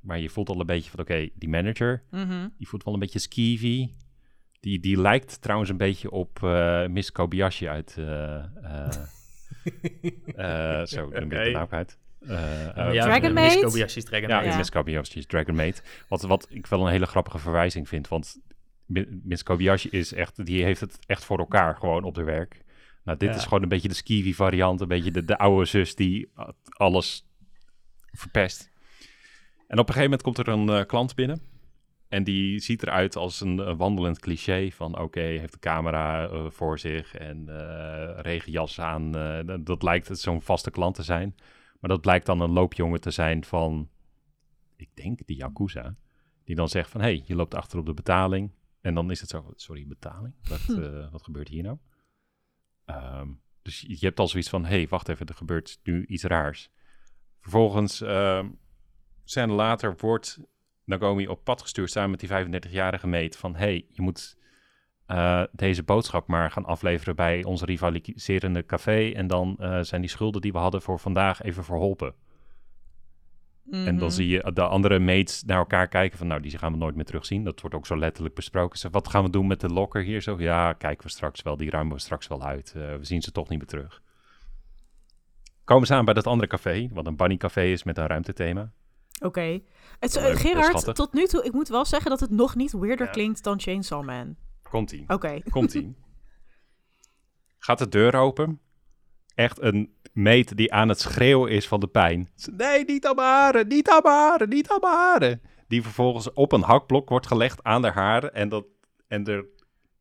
[0.00, 2.54] maar je voelt al een beetje van oké, okay, die manager, -hmm.
[2.58, 3.90] die voelt wel een beetje skeevy.
[4.60, 6.40] Die, die lijkt trouwens een beetje op
[6.88, 7.90] Miss Kobayashi uit...
[10.88, 11.98] zo, ik de naam uit.
[12.20, 13.52] Uh, uh, ja, Dragon Maid?
[13.52, 14.56] Miss Kobayashi's Dragon ja, ja.
[14.56, 15.82] Miss Kobayashi's Dragon Maid.
[16.08, 18.40] Wat, wat ik wel een hele grappige verwijzing vind, want
[19.22, 22.64] Miss Kobayashi is echt, die heeft het echt voor elkaar gewoon op de werk.
[23.04, 23.36] Nou, dit ja.
[23.36, 26.30] is gewoon een beetje de skeevy variant, een beetje de, de oude zus die
[26.68, 27.26] alles
[28.12, 28.70] verpest.
[29.68, 31.40] En op een gegeven moment komt er een uh, klant binnen.
[32.08, 36.30] En die ziet eruit als een, een wandelend cliché van oké, okay, heeft de camera
[36.30, 39.12] uh, voor zich en uh, regenjas aan.
[39.64, 41.34] dat lijkt zo'n vaste klant te zijn.
[41.80, 43.90] Maar dat blijkt dan een loopjongen te zijn van,
[44.76, 45.96] ik denk de Yakuza.
[46.44, 48.52] Die dan zegt van, hé, hey, je loopt achter op de betaling.
[48.80, 50.34] En dan is het zo, sorry, betaling?
[50.48, 50.80] Wat, hm.
[50.80, 51.78] uh, wat gebeurt hier nou?
[52.86, 56.22] Um, dus je hebt al zoiets van, hé, hey, wacht even, er gebeurt nu iets
[56.22, 56.70] raars.
[57.40, 58.44] Vervolgens, uh,
[59.24, 60.40] scène later, wordt
[60.84, 64.38] Nagomi op pad gestuurd samen met die 35-jarige meet van, hé, hey, je moet
[65.08, 69.12] uh, deze boodschap maar gaan afleveren bij ons rivaliserende café.
[69.12, 72.14] En dan uh, zijn die schulden die we hadden voor vandaag even verholpen.
[73.62, 73.86] Mm -hmm.
[73.86, 76.78] En dan zie je de andere mates naar elkaar kijken van, nou, die gaan we
[76.78, 77.44] nooit meer terugzien.
[77.44, 78.78] Dat wordt ook zo letterlijk besproken.
[78.78, 80.38] Zeg, wat gaan we doen met de lokker hier zo?
[80.38, 82.74] Ja, kijken we straks wel, die ruimen we straks wel uit.
[82.76, 84.02] Uh, we zien ze toch niet meer terug.
[85.64, 88.72] Komen ze aan bij dat andere café, wat een bunny café is met een ruimtethema.
[89.20, 89.26] Oké.
[89.26, 89.64] Okay.
[90.34, 93.12] Gerard, tot nu toe, ik moet wel zeggen dat het nog niet weirder ja.
[93.12, 94.36] klinkt dan Chainsaw Man.
[94.70, 95.02] Komt-ie.
[95.02, 95.12] Oké.
[95.12, 95.42] Okay.
[95.50, 95.94] Komt-ie.
[97.58, 98.60] Gaat de deur open.
[99.34, 102.28] Echt een meet die aan het schreeuwen is van de pijn.
[102.56, 105.40] Nee, niet aan mijn haren, niet aan mijn haren, niet aan mijn haren.
[105.68, 108.34] Die vervolgens op een hakblok wordt gelegd aan de haren.
[108.34, 108.64] En, dat,
[109.08, 109.54] en de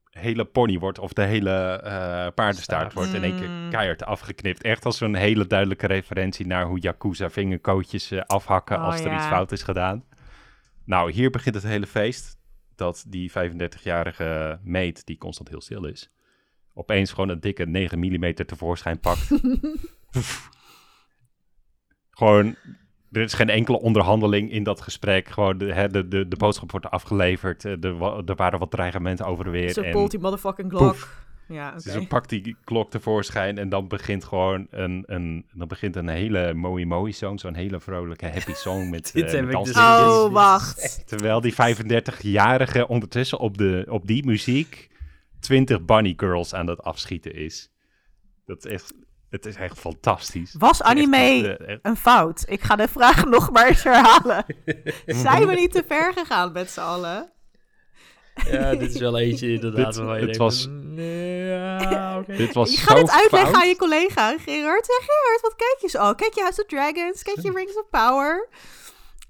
[0.09, 1.89] hele pony wordt, of de hele uh,
[2.35, 3.69] paardenstaart wordt in één keer Mm.
[3.69, 4.61] keihard afgeknipt.
[4.61, 9.09] Echt als zo'n hele duidelijke referentie naar hoe Yakuza vingerkootjes uh, afhakken Oh, als er
[9.11, 9.15] ja.
[9.15, 10.03] iets fout is gedaan.
[10.85, 12.37] Nou, hier begint het hele feest.
[12.75, 16.09] Dat die 35-jarige meet, die constant heel stil is,
[16.73, 19.31] opeens gewoon een dikke 9 mm tevoorschijn pakt.
[22.11, 22.55] gewoon,
[23.11, 25.27] er is geen enkele onderhandeling in dat gesprek.
[25.29, 27.65] Gewoon, de, hè, de, de, de boodschap wordt afgeleverd.
[27.65, 29.83] eh, Er, er waren wat dreigementen over en weer.
[29.83, 31.24] En polt die motherfucking poef.
[31.47, 31.81] Ja, oké.
[31.83, 36.07] Dus dan pakt die klok tevoorschijn en dan begint gewoon een, een, dan begint een
[36.07, 37.37] hele mooi mooi song.
[37.37, 41.03] Zo'n hele vrolijke happy song met, Dit eh, met dus- Oh, wacht.
[41.07, 44.89] Terwijl die 35-jarige ondertussen op, de, op die muziek
[45.39, 47.71] 20 bunny girls aan het afschieten is.
[48.45, 48.93] Dat is echt,
[49.29, 50.55] het is echt fantastisch.
[50.57, 51.17] Was echt- anime
[51.57, 52.43] eh, echt- een fout?
[52.47, 54.45] Ik ga de vraag nog maar eens herhalen.
[55.05, 57.33] Zijn we niet te ver gegaan met z'n allen?
[58.51, 59.85] Ja, dit is wel eentje inderdaad.
[59.85, 62.35] Dit- waarvan je het denkt was- nee, ja, oké.
[62.43, 63.61] Dit was je gaat zo het uitleggen fout.
[63.63, 64.85] aan je collega, Gerard.
[64.85, 66.13] Zeg, Gerard, wat kijk je zo?
[66.13, 67.23] Kijk je House of Dragons?
[67.23, 68.47] Kijk je Rings of Power?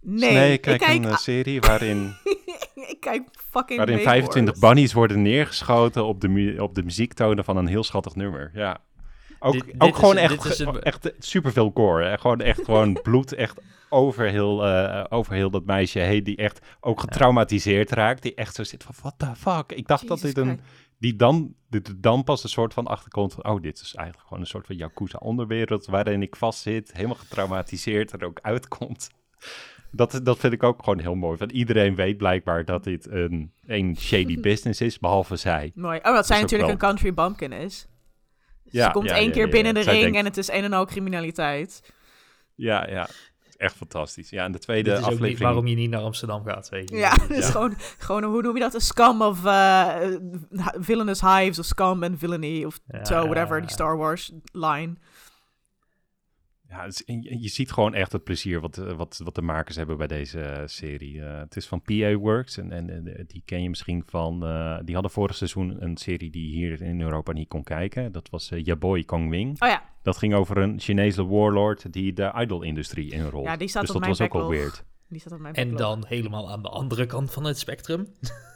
[0.01, 2.15] Nee, Nee, ik kijk, kijk, een eh, serie waarin,
[2.91, 4.73] ik kijk fucking waarin Make 25 Wars.
[4.73, 8.51] bunnies worden neergeschoten op de, mu- op de muziektonen van een heel schattig nummer.
[8.53, 8.77] Ja.
[9.45, 12.05] Ook, Dit- dit ook is gewoon echt, is het- echt superveel gore.
[12.05, 12.17] Hè?
[12.17, 16.23] Gewoon echt gewoon bloed echt over heel, eh, over heel dat meisje heen.
[16.23, 18.21] Die echt ook getraumatiseerd raakt.
[18.21, 19.71] Die echt zo zit van, what the fuck?
[19.77, 20.59] Ik dacht dat dit een...
[20.99, 23.45] Die dan, dit dan pas een soort van achterkomt van...
[23.45, 25.85] Oh, dit is eigenlijk gewoon een soort van Yakuza onderwereld...
[25.85, 29.09] waarin ik vastzit, helemaal getraumatiseerd er ook uitkomt.
[29.91, 31.37] Dat, dat vind ik ook gewoon heel mooi.
[31.37, 35.71] Want iedereen weet blijkbaar dat dit een, een shady business is, behalve zij.
[35.75, 35.99] Mooi.
[36.03, 37.87] Oh, dat zij natuurlijk wel- een country bumpkin is.
[38.69, 39.77] Ja, Ze komt ja, één ja, keer ja, binnen ja.
[39.79, 41.93] de Zij ring denkt- en het is een en al criminaliteit.
[42.55, 43.07] Ja, ja.
[43.57, 44.29] Echt fantastisch.
[44.29, 45.45] Ja, en de tweede Dit is ook niet aflevering...
[45.45, 46.95] waarom je niet naar Amsterdam gaat, weet je.
[46.95, 47.51] Ja, het is Ja.
[47.51, 48.73] gewoon, gewoon, hoe noem je dat?
[48.73, 49.95] Een scum of eh,
[50.79, 53.61] villainous hives of scum and villainy of Ja, zo, ja, whatever, ja.
[53.61, 54.95] die Star Wars line.
[56.75, 56.87] Ja,
[57.39, 60.39] je, ziet gewoon echt het plezier wat, eh, wat, wat de makers hebben bij deze
[60.41, 61.21] eh, serie.
[61.21, 64.45] Eh, het is van PA Works en, en, en die ken je misschien van...
[64.45, 68.11] eh, die hadden vorig seizoen een serie die je hier in Europa niet kon kijken.
[68.11, 69.61] Dat was eh Yaboy Kongwing.
[69.61, 73.45] Oh ja, Dat ging over een Chinese warlord die de idol-industrie inrolt.
[73.45, 74.61] Ja, die staat dus op dat mijn was ook wel backlog.
[74.63, 74.83] weird.
[75.09, 75.89] die staat op mijn En backlog.
[75.89, 78.07] dan helemaal aan de andere kant van het spectrum.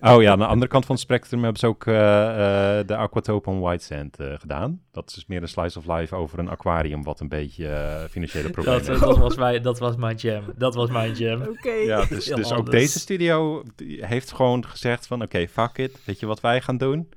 [0.00, 2.96] Oh ja, aan de andere kant van het spectrum hebben ze ook eh, eh, de
[2.96, 4.82] Aquatope on White Sand eh, gedaan.
[4.92, 8.78] Dat is meer een slice of life over een aquarium wat een beetje financiële problemen
[8.78, 9.00] Dat, heeft.
[9.00, 10.44] dat, was mijn, dat was mijn jam.
[10.56, 11.42] Dat was mijn jam.
[11.56, 11.70] Oké.
[11.70, 15.22] Ja, dus, dus ook deze studio heeft gewoon gezegd van...
[15.22, 16.04] Oké, fuck it.
[16.04, 17.08] Weet je wat wij gaan doen?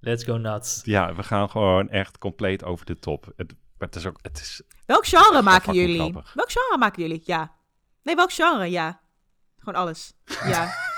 [0.00, 0.80] Let's go nuts.
[0.84, 3.32] Ja, we gaan gewoon echt compleet over de top.
[3.36, 4.18] Het, maar het is ook...
[4.22, 5.98] Het is, Welk genre maken jullie?
[5.98, 6.32] grappig.
[6.34, 7.22] Welk genre maken jullie?
[7.24, 7.52] Ja.
[8.02, 8.70] Nee, welk genre?
[8.70, 9.00] Ja.
[9.58, 10.12] Gewoon alles.
[10.44, 10.72] Ja.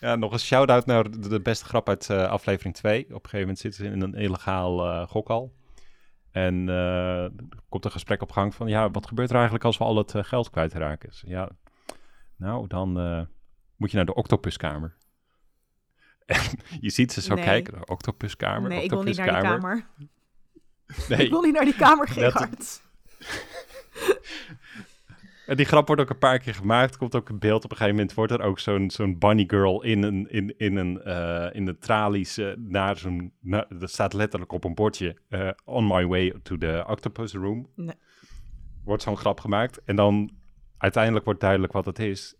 [0.00, 3.04] ja, nog een shout-out naar de, beste grap uit eh, aflevering 2.
[3.04, 5.52] Op een gegeven moment zitten ze in een illegaal eh gokhal.
[6.34, 7.32] En eh, er
[7.68, 8.68] komt een gesprek op gang van...
[8.68, 11.08] Ja, wat gebeurt er eigenlijk als we al het eh, geld kwijtraken?
[11.08, 11.48] Dus, ja,
[12.36, 13.22] nou, dan eh,
[13.76, 14.96] moet je naar de octopuskamer.
[16.26, 16.40] En
[16.80, 17.44] je ziet ze zo Nee.
[17.44, 17.78] kijken.
[17.78, 19.86] De octopuskamer, nee, ik wil niet naar die kamer.
[21.08, 22.80] Nee, Ik wil niet naar die kamer, Gerard.
[25.46, 26.96] En die grap wordt ook een paar keer gemaakt.
[26.96, 27.64] Komt ook een beeld.
[27.64, 30.76] Op een gegeven moment wordt er ook zo'n zo'n bunny girl in een, in, in
[30.76, 33.32] een, eh, in de tralies eh, naar zo'n...
[33.68, 35.16] Dat staat letterlijk op een bordje.
[35.28, 37.68] eh, on my way to the octopus room.
[37.76, 37.94] Nee.
[38.84, 39.84] Wordt zo'n grap gemaakt.
[39.84, 40.30] En dan
[40.78, 42.34] uiteindelijk wordt duidelijk wat het is.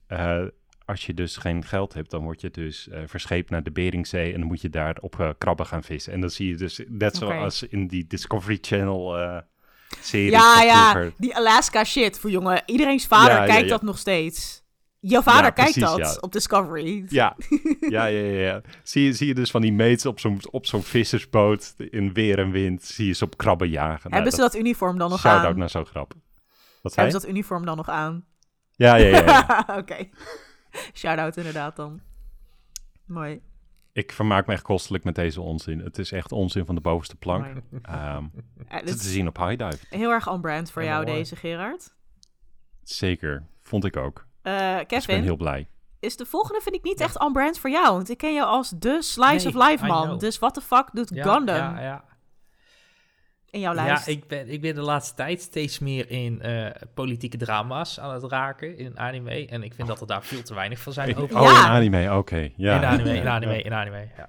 [0.84, 4.32] Als je dus geen geld hebt, dan word je dus verscheept naar de Beringzee.
[4.32, 6.12] En dan moet je daar op krabben gaan vissen.
[6.12, 9.16] En dan zie je dus, net zoals in die Discovery Channel
[10.00, 10.90] serie Ja, ja.
[10.90, 11.12] vroeger.
[11.18, 12.62] Die Alaska shit voor jongen.
[12.66, 13.68] Iedereen's vader Ja, kijkt ja.
[13.68, 14.62] dat nog steeds.
[15.00, 17.04] Jouw vader kijkt precies, dat op Discovery.
[17.08, 17.36] Ja,
[17.80, 18.40] ja, ja, ja.
[18.40, 18.60] ja.
[18.82, 22.38] Zie, je, zie je dus van die mates op zo'n, op zo'n vissersboot in weer
[22.38, 24.00] en wind, zie je ze op krabben jagen.
[24.02, 25.58] Nou, Hebben ze dat uniform dan nog Shout-out aan?
[25.58, 26.14] naar zo'n grap.
[26.82, 28.24] Wat Hebben ze dat uniform dan nog aan?
[28.76, 29.64] Ja, ja, ja, ja.
[29.80, 30.08] Oké.
[30.94, 32.00] Shout-out inderdaad dan.
[33.06, 33.40] Mooi.
[33.94, 35.78] Ik vermaak me echt kostelijk met deze onzin.
[35.78, 37.46] Het is echt onzin van de bovenste plank.
[38.66, 39.86] Het dit is te zien op High Dive.
[39.96, 41.16] heel erg on-brand voor jou mooi.
[41.16, 41.94] deze, Gerard.
[42.82, 44.26] Zeker, vond ik ook.
[44.42, 45.68] Eh, Dus ik ben heel blij.
[46.00, 47.92] is de volgende vind ik niet echt on-brand voor jou.
[47.92, 50.18] Want ik ken jou als de slice Nee, of life man.
[50.18, 52.04] Dus what the fuck doet Ja, Gundam Ja, ja.
[53.54, 54.06] In jouw ja lijst?
[54.06, 58.22] ik, ben, ik ben de laatste tijd steeds meer in eh, politieke drama's aan het
[58.24, 59.46] raken in anime.
[59.46, 61.36] En ik vind dat er daar veel te weinig van zijn over.
[61.40, 61.64] Oh, Ja.
[61.64, 62.50] in anime, oké.
[62.56, 62.76] Ja.
[62.76, 63.34] In anime, in Ja.
[63.34, 64.28] anime, in anime, ja.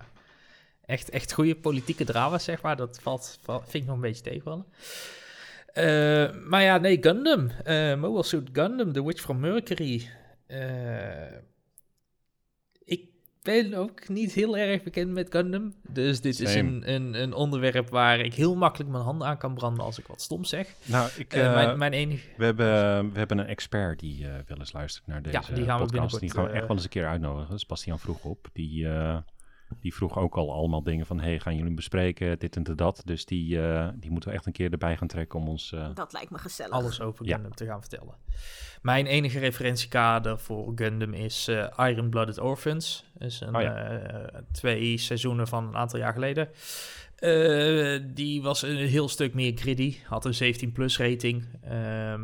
[0.86, 2.76] Echt, echt goede politieke drama's, zeg maar.
[2.76, 4.66] Dat valt, valt- vind ik nog een beetje tegenvallen.
[5.74, 7.50] Eh, maar ja, nee, Gundam.
[7.64, 10.10] eh Mobile Suit Gundam, The Witch from Mercury.
[10.48, 10.60] Eh,
[13.46, 15.74] ben ook niet heel erg bekend met Gundam.
[15.90, 19.54] Dus dit is een, een, een onderwerp waar ik heel makkelijk mijn handen aan kan
[19.54, 20.68] branden als ik wat stom zeg.
[20.86, 22.28] Nou, ik, Eh, eh, mijn, mijn enige...
[22.38, 22.66] we, hebben,
[23.12, 25.86] we hebben een expert die eh wel eens luistert naar deze Ja, die gaan we
[25.86, 26.20] podcast.
[26.20, 27.60] Die gaan we echt wel eens een keer uitnodigen.
[27.60, 28.48] Sebastian vroeg op.
[28.54, 29.18] Die, eh,
[29.80, 31.20] die vroeg ook al allemaal dingen van...
[31.20, 33.02] hey, gaan jullie bespreken dit en dat?
[33.06, 35.72] Dus die, eh, die moeten we echt een keer erbij gaan trekken om ons...
[35.72, 36.72] eh, Dat lijkt me gezellig.
[36.74, 37.34] alles over Ja.
[37.34, 38.16] Gundam te gaan vertellen.
[38.82, 43.06] Mijn enige referentiekader voor Gundam is eh, Iron Blooded Orphans.
[43.18, 43.76] is een, Oh ja.
[43.76, 46.50] eh, twee seizoenen van een aantal jaar geleden.
[47.16, 49.96] Eh, die was een heel stuk meer gritty.
[50.04, 51.46] Had een 17-plus rating.
[51.64, 52.22] Ehm,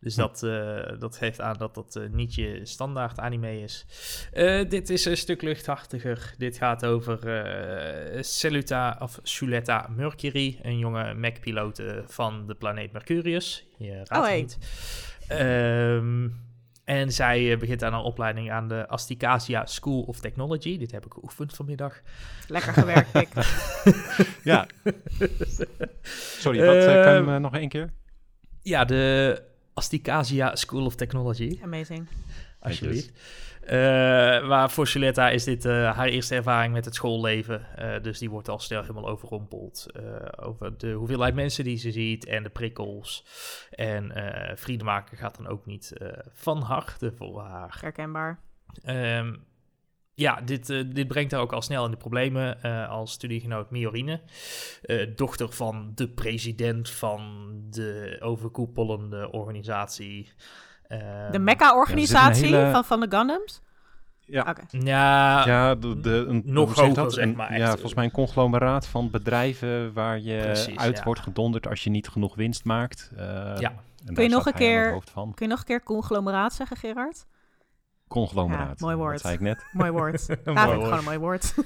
[0.00, 0.20] dus Hm.
[0.20, 3.86] dat, eh, dat geeft aan dat dat eh, niet je standaard anime is.
[4.32, 6.34] Eh, dit is een stuk luchthartiger.
[6.38, 12.92] Dit gaat over eh Celuta of Suletta Mercury, een jonge mech-piloot eh, van de planeet
[12.92, 13.66] Mercurius.
[13.78, 14.40] Je raadt Oh, het hey.
[14.40, 14.58] niet.
[15.28, 16.28] Ehm,
[16.84, 20.78] En zij begint aan een opleiding aan de Asticasia School of Technology.
[20.78, 22.00] Dit heb ik geoefend vanmiddag.
[22.46, 23.28] Lekker gewerkt, Pik.
[24.44, 24.66] Ja.
[26.42, 27.92] Sorry, wat, kan je Ehm, hem eh, nog één keer?
[28.62, 29.42] Ja, de
[29.78, 31.58] Asticasia School of Technology.
[31.62, 32.08] Amazing.
[32.60, 33.12] Alsjeblieft.
[33.62, 33.76] Eh
[34.48, 37.76] maar voor Suletta is dit eh, haar eerste ervaring met het schoolleven.
[37.76, 39.86] Eh, dus die wordt al snel helemaal overrompeld.
[39.94, 40.02] eh,
[40.46, 43.24] over de hoeveelheid mensen die ze ziet en de prikkels.
[43.70, 47.76] En eh vrienden maken gaat dan ook niet eh, van harte voor haar.
[47.80, 48.40] Herkenbaar.
[48.82, 49.34] Ehm,
[50.18, 53.70] ja, dit, eh, dit brengt haar ook al snel in de problemen eh, als studiegenoot
[53.70, 54.20] Miorine.
[54.82, 60.32] eh, dochter van de president van de overkoepelende organisatie.
[60.86, 63.60] Ehm, De Mecca-organisatie Ja, hele- van, van de Gundams?
[64.20, 64.40] Ja.
[64.48, 64.62] Oké.
[64.70, 67.12] Ja, Ja, de, de, een, nog hoger, dat?
[67.12, 71.04] zeg Een- maar, Ja, volgens mij een conglomeraat van bedrijven waar je Precies, uit ja.
[71.04, 73.10] wordt gedonderd als je niet genoeg winst maakt.
[73.16, 73.24] Eh,
[73.58, 73.72] Ja.
[74.14, 75.00] Kun je nog een keer-.
[75.14, 77.26] Kun je nog een keer conglomeraat zeggen, Gerard?
[78.08, 78.78] Conglomeraat.
[78.80, 79.12] Ja, mooi woord.
[79.12, 79.64] Dat zei ik net.
[79.72, 80.26] Mooi woord.
[80.28, 80.82] ja, Mooi vind ik woord.
[80.84, 81.54] gewoon een mooi woord.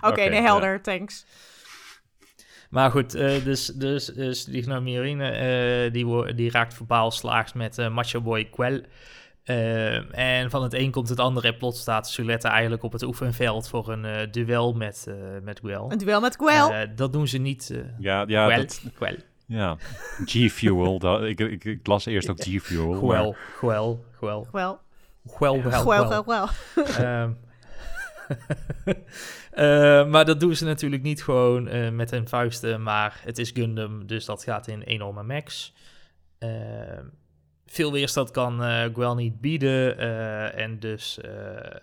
[0.00, 0.82] Oké, Oké, nee, helder.
[0.82, 1.26] Thanks.
[2.70, 7.52] Maar goed, eh, dus, dus, dus die Miorine, eh die, wo- die raakt verbaal slaags
[7.52, 8.84] met eh, Macho Boy Quell.
[9.44, 13.02] Eh, en van het een komt het ander en plots staat Suletta eigenlijk op het
[13.02, 15.92] oefenveld voor een eh, duel met, eh met Gwel.
[15.92, 16.72] Een duel met Gwel.
[16.72, 17.70] Eh, dat doen ze niet.
[17.70, 19.16] eh Ja, ja, Gwel, dat, Gwel,
[19.46, 19.76] ja.
[20.24, 21.24] G-Fuel.
[21.26, 22.92] ik, ik, ik las eerst ook G-Fuel.
[22.92, 23.36] Gwel.
[23.56, 24.04] Gwel,
[25.26, 25.60] Gwel.
[25.60, 26.48] Gwel, Gwel.
[26.74, 27.32] Ehm,
[29.50, 33.50] eh, maar dat doen ze natuurlijk niet gewoon eh, met hun vuisten, maar het is
[33.50, 35.74] Gundam, dus dat gaat in enorme max.
[36.38, 37.04] Ehm,
[37.70, 41.76] veel weerstand kan eh Gwel niet bieden eh, en dus eh,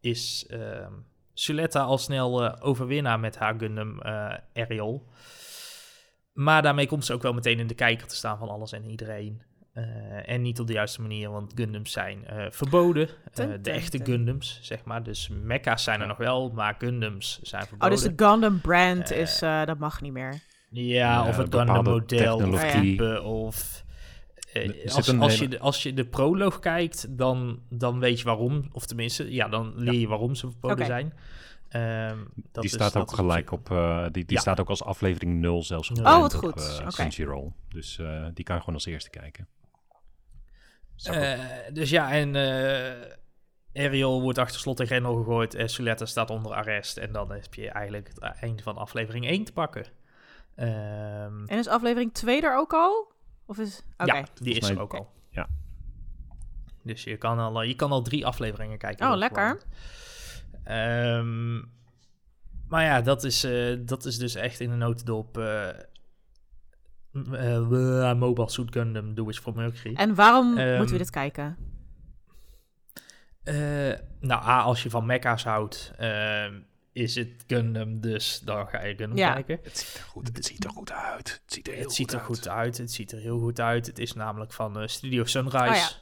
[0.00, 0.92] is ehm
[1.32, 5.08] Suletta al snel eh, overwinnaar met haar Gundam eh Ariel.
[6.32, 8.84] Maar daarmee komt ze ook wel meteen in de kijker te staan van alles en
[8.84, 9.42] iedereen.
[9.76, 13.08] Eh, en niet op de juiste manier, want Gundams zijn eh, verboden.
[13.34, 14.00] Eh, de echte.
[14.04, 15.02] Gundams, zeg maar.
[15.02, 16.08] Dus mecha's zijn er Ja.
[16.08, 17.96] nog wel, maar Gundams zijn Oh, verboden.
[17.96, 20.40] dus de Gundam brand is, eh, dat mag niet meer.
[20.70, 23.84] Ja, Ja, of het Gundam model, of type, of...
[24.94, 28.24] als, een als, hele- je de, als je de proloog kijkt, dan, dan weet je
[28.24, 28.68] waarom.
[28.72, 31.12] Of tenminste, ja, dan leer je waarom ze verboden zijn.
[31.68, 32.18] Ehm,
[32.52, 34.40] dat die staat ook gelijk op, eh, die, die Ja.
[34.40, 36.78] staat ook als aflevering 0 zelfs Oh, wat op, goed.
[36.80, 36.90] Oké.
[36.90, 37.52] Crunchyroll.
[37.68, 39.46] Dus eh, die kan je gewoon als eerste kijken.
[41.04, 41.40] Eh,
[41.72, 43.14] dus ja, en eh
[43.84, 45.54] Ariel wordt achter slot en grendel gegooid.
[45.54, 46.96] En Suletta staat onder arrest.
[46.96, 49.86] En dan heb je eigenlijk het einde van aflevering 1 te pakken.
[50.54, 53.12] Ehm, En is aflevering 2 er ook al?
[53.46, 53.82] Of is...
[53.98, 54.16] Oké.
[54.16, 55.10] Ja, die is er ook al.
[55.30, 55.48] Ja.
[56.82, 59.10] Dus je kan al, je kan al drie afleveringen kijken.
[59.10, 59.60] Oh, lekker.
[60.64, 61.56] Ehm,
[62.68, 65.38] maar ja, dat is, eh, dat is dus echt in een notendop...
[67.32, 67.56] eh
[68.10, 69.94] eh, Mobile Suit Gundam, Do Is for Mercury.
[69.94, 71.56] En waarom Ehm, moeten we dit kijken?
[73.42, 73.54] Eh,
[74.20, 76.54] nou, A, als je van mecha's houdt, ehm,
[76.92, 79.32] is het Gundam, dus dan ga je Gundam Ja.
[79.32, 79.58] kijken.
[79.62, 81.40] Het ziet er goed, het ziet er goed uit.
[81.44, 82.26] Het ziet er heel Het ziet er uit.
[82.26, 83.86] goed uit, het ziet er heel goed uit.
[83.86, 85.92] Het is namelijk van eh, Studio Sunrise.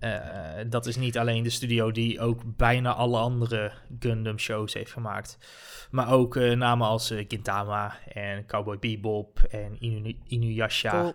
[0.00, 4.92] Eh, dat is niet alleen de studio die ook bijna alle andere Gundam shows heeft
[4.92, 5.38] gemaakt.
[5.90, 10.90] Maar ook eh, namen als eh, Gintama en Cowboy Bebop en Inu Inuyasha.
[11.00, 11.12] Cool.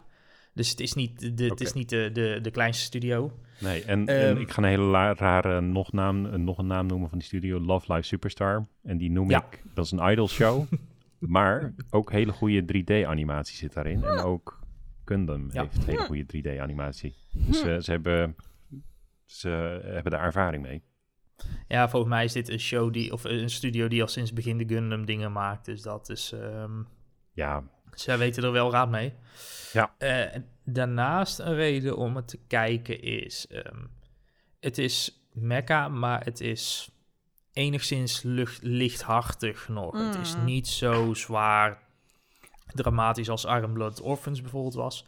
[0.53, 3.31] Dus het is niet, de, het is niet de, de, de kleinste studio.
[3.59, 6.85] Nee, en, en Ehm, ik ga een hele rare nog, naam, eh, nog een naam
[6.85, 8.67] noemen van die studio, Love Live Superstar.
[8.83, 9.45] En die noem Ja.
[9.51, 10.65] ik, dat is een idol show.
[11.19, 14.03] maar ook hele goede 3D-animatie zit daarin.
[14.03, 14.59] En ook
[15.05, 15.61] Gundam Ja.
[15.61, 17.13] heeft hele goede 3D-animatie.
[17.31, 18.35] Dus eh, ze, hebben,
[19.37, 20.83] ze hebben daar ervaring mee.
[21.67, 24.39] Ja, volgens mij is dit een show die, of een studio die al sinds het
[24.39, 25.65] begin de Gundam dingen maakt.
[25.65, 26.81] Dus dat is, ehm,
[27.33, 29.13] Ja, zij weten er wel raad mee.
[29.73, 29.95] Ja.
[29.97, 33.77] Eh, daarnaast een reden om het te kijken is, ehm,
[34.59, 36.89] het is mecha, maar het is
[37.53, 40.05] enigszins lucht, lichthartig nog.
[40.05, 40.43] Het is Mm.
[40.45, 41.81] niet zo zwaar
[42.73, 45.05] dramatisch als Iron Blood Orphans bijvoorbeeld was.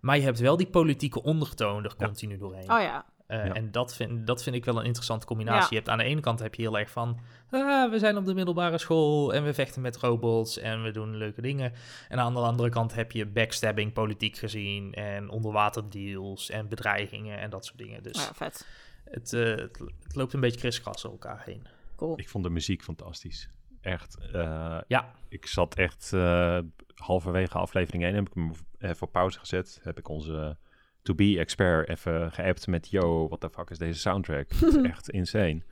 [0.00, 2.06] Maar je hebt wel die politieke ondertoon er Ja.
[2.06, 2.70] continu doorheen.
[2.72, 3.04] Oh ja.
[3.40, 3.52] Eh, Ja.
[3.52, 5.60] En dat vind, dat vind ik wel een interessante combinatie.
[5.62, 5.68] Ja.
[5.70, 7.18] Je hebt aan de ene kant heb je heel erg van...
[7.50, 11.16] "Ah, we zijn op de middelbare school en we vechten met robots en we doen
[11.16, 11.72] leuke dingen.
[12.08, 14.92] En aan de andere kant heb je backstabbing politiek gezien...
[14.94, 18.02] en onderwaterdeals en bedreigingen en dat soort dingen.
[18.02, 18.66] Dus ja, vet.
[19.04, 21.66] het, eh, het, het loopt een beetje kriskras door elkaar heen.
[21.96, 22.18] Cool.
[22.18, 23.48] ik vond de muziek fantastisch.
[23.80, 24.18] Echt.
[24.32, 26.58] eh, Ja, ik zat echt eh,
[26.94, 29.80] halverwege aflevering 1, heb ik hem even op pauze gezet.
[29.82, 30.56] Heb ik onze
[31.04, 34.50] To Be expert even geappt met, yo, what the fuck is deze soundtrack?
[34.60, 35.62] Het is echt insane.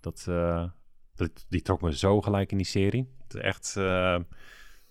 [0.00, 0.64] Dat, eh,
[1.14, 3.08] dat, die trok me zo gelijk in die serie.
[3.22, 4.18] Het is echt, eh,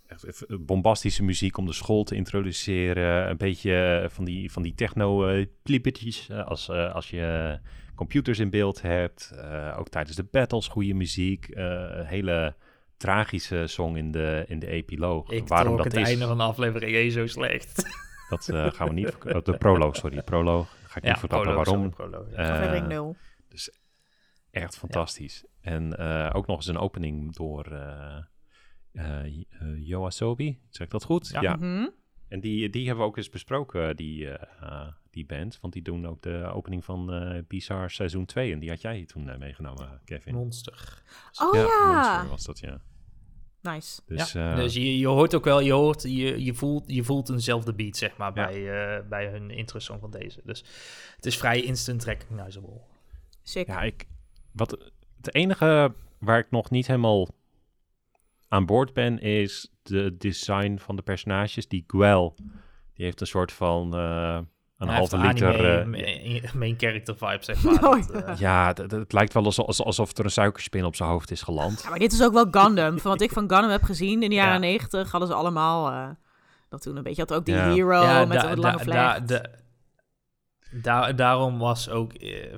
[0.07, 3.29] echt bombastische muziek om de school te introduceren.
[3.29, 7.59] Een beetje van die, van die techno-pliepetjes als, eh, als je
[7.97, 9.31] computers in beeld hebt.
[9.35, 11.47] Eh, ook tijdens de battles goede muziek.
[11.47, 12.55] Eh, een hele
[12.97, 15.29] tragische song in de, in de epiloog.
[15.29, 17.83] Ik Waarom trok dat het is, einde van de aflevering 1 zo slecht.
[18.30, 19.17] dat eh, gaan we niet...
[19.25, 20.21] oh, de proloog, sorry.
[20.21, 20.75] Proloog.
[20.84, 21.89] Ga ik niet verklappen proloog, waarom.
[21.89, 22.30] proloog.
[22.30, 23.15] Eh, Aflevering 0.
[24.51, 25.45] Echt fantastisch.
[25.61, 28.17] En eh, ook nog eens een opening door eh
[28.97, 30.59] eh, eh, Yoasobi.
[30.69, 31.28] Zeg ik dat goed?
[31.41, 31.55] Ja.
[31.55, 31.88] Mhm.
[32.28, 35.59] En die, die hebben we ook eens besproken, die, eh, eh, die band.
[35.61, 38.51] Want die doen ook de opening van eh Bizarre seizoen 2.
[38.53, 40.34] En die had jij toen eh, meegenomen, Kevin.
[40.34, 41.03] Monster.
[41.41, 42.82] Oh ja, Monster was dat, ja.
[43.74, 44.01] Nice.
[44.05, 47.03] Dus, ja, eh, dus je, je hoort ook wel, je, hoort, je, je, voelt, je
[47.03, 48.47] voelt eenzelfde beat, zeg maar, Ja.
[48.47, 50.41] bij, eh, bij hun intro song van deze.
[50.43, 50.63] Dus
[51.15, 52.82] het is vrij instant recognizable.
[53.43, 53.68] Sick.
[53.68, 54.07] ja, ik,
[54.51, 54.72] wat,
[55.18, 57.28] het enige waar ik nog niet helemaal
[58.47, 61.68] aan boord ben, is de design van de personages.
[61.68, 62.36] Die Gwel,
[62.93, 64.39] die heeft een soort van eh,
[64.78, 65.80] een halve liter...
[65.82, 66.03] anime,
[66.41, 67.73] eh, main- character vibe, zeg maar.
[67.73, 68.25] Oh, Dat, ja.
[68.25, 71.82] eh, ja, het, lijkt wel alsof, alsof er een suikerspin op zijn hoofd is geland.
[71.84, 72.99] Ja, maar dit is ook wel Gundam.
[72.99, 74.59] Van wat ik van Gundam heb gezien in de jaren Ja.
[74.59, 76.09] 90 hadden ze allemaal eh,
[76.69, 77.21] dat toen een beetje.
[77.21, 77.69] Had ook die Ja.
[77.73, 79.28] hero ja, met da- een lange da- vlecht.
[79.28, 79.49] da- da-
[80.82, 82.13] daar- daarom was ook...
[82.13, 82.53] eh,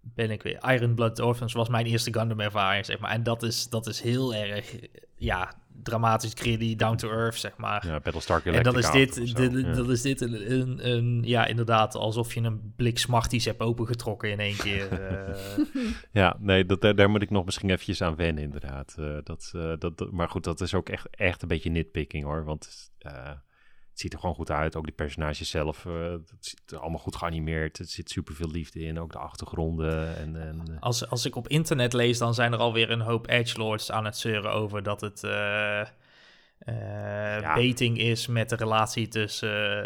[0.00, 0.58] ben ik weer...
[0.72, 3.10] Iron Blood Orphans was mijn eerste Gundam ervaring, zeg maar.
[3.10, 5.52] En dat is, dat is heel erg, eh, ja,
[5.82, 7.86] dramatisch, gritty, down to earth, zeg maar.
[7.86, 9.72] Ja, Battlestar En dan is Galactica dit, dit- ja.
[9.72, 14.30] dat is dit een, een, een- ja, inderdaad, alsof je een blik Smarties hebt opengetrokken
[14.30, 14.88] in één keer.
[15.00, 15.34] eh.
[16.12, 18.94] Ja, nee, dat, daar, daar moet ik nog misschien eventjes aan wennen, inderdaad.
[18.98, 22.24] Eh, dat, eh, dat, dat- maar goed, dat is ook echt, echt een beetje nitpicking,
[22.24, 22.44] hoor.
[22.44, 22.90] Want
[23.98, 24.76] het ziet er gewoon goed uit.
[24.76, 27.78] Ook die personages zelf, eh het ziet er allemaal goed geanimeerd.
[27.78, 30.16] Er zit superveel liefde in, ook de achtergronden.
[30.16, 33.28] En, en, eh, als, als ik op internet lees, dan zijn er alweer een hoop
[33.28, 35.88] edgelords aan het zeuren over dat het eh,
[37.54, 39.84] baiting is met de relatie tussen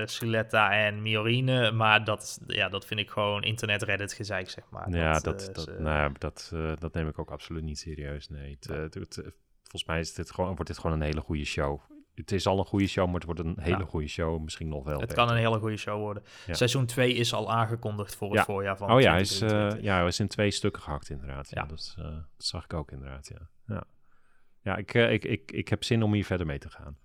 [0.00, 1.70] eh Suletta en Miorine.
[1.72, 4.90] Maar dat, ja, dat vind ik gewoon internet Reddit gezeik, zeg maar.
[4.90, 8.28] ja, dat, dat, dat, ze- nou, ja, dat, dat neem ik ook absoluut niet serieus.
[8.28, 9.14] Nee, het, het- het,
[9.62, 11.80] volgens mij is dit gewoon, wordt dit gewoon een hele goede show.
[12.20, 13.84] Het is al een goede show, maar het wordt een hele Ja.
[13.84, 14.40] goede show.
[14.42, 14.98] Misschien nog wel.
[14.98, 15.16] het beter.
[15.24, 16.22] kan een hele goede show worden.
[16.46, 16.54] Ja.
[16.54, 18.44] Seizoen 2 is al aangekondigd voor het Ja.
[18.44, 19.84] voorjaar van Oh ja, hij is, eh, 2023.
[19.84, 21.50] ja, hij is in twee stukken gehakt, inderdaad.
[21.50, 21.66] Ja, Ja.
[21.68, 23.48] Dat, eh, dat zag ik ook inderdaad, ja.
[23.66, 23.84] Ja,
[24.62, 26.96] ja ik, eh, ik, ik, ik heb zin om hier verder mee te gaan.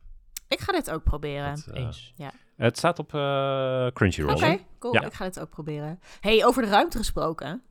[0.48, 1.50] Ik ga dit ook proberen.
[1.50, 2.14] Het, Eens.
[2.56, 4.34] het staat op eh, Crunchyroll.
[4.34, 4.94] Oké, cool.
[4.94, 5.02] Ja.
[5.06, 6.00] Ik ga dit ook proberen.
[6.20, 7.64] hey, over de ruimte gesproken.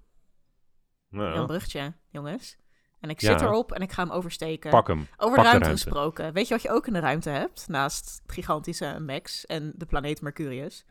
[1.09, 2.57] Nou, Een bruggetje, jongens.
[3.05, 3.31] En ik Ja.
[3.33, 4.71] zit erop en ik ga hem oversteken.
[4.71, 4.99] pak hem.
[4.99, 5.83] Over pak de de ruimte, ruimte.
[5.83, 6.33] gesproken.
[6.33, 7.69] Weet je wat je ook in de ruimte hebt?
[7.69, 10.85] Naast het gigantische Max en de planeet Mercurius.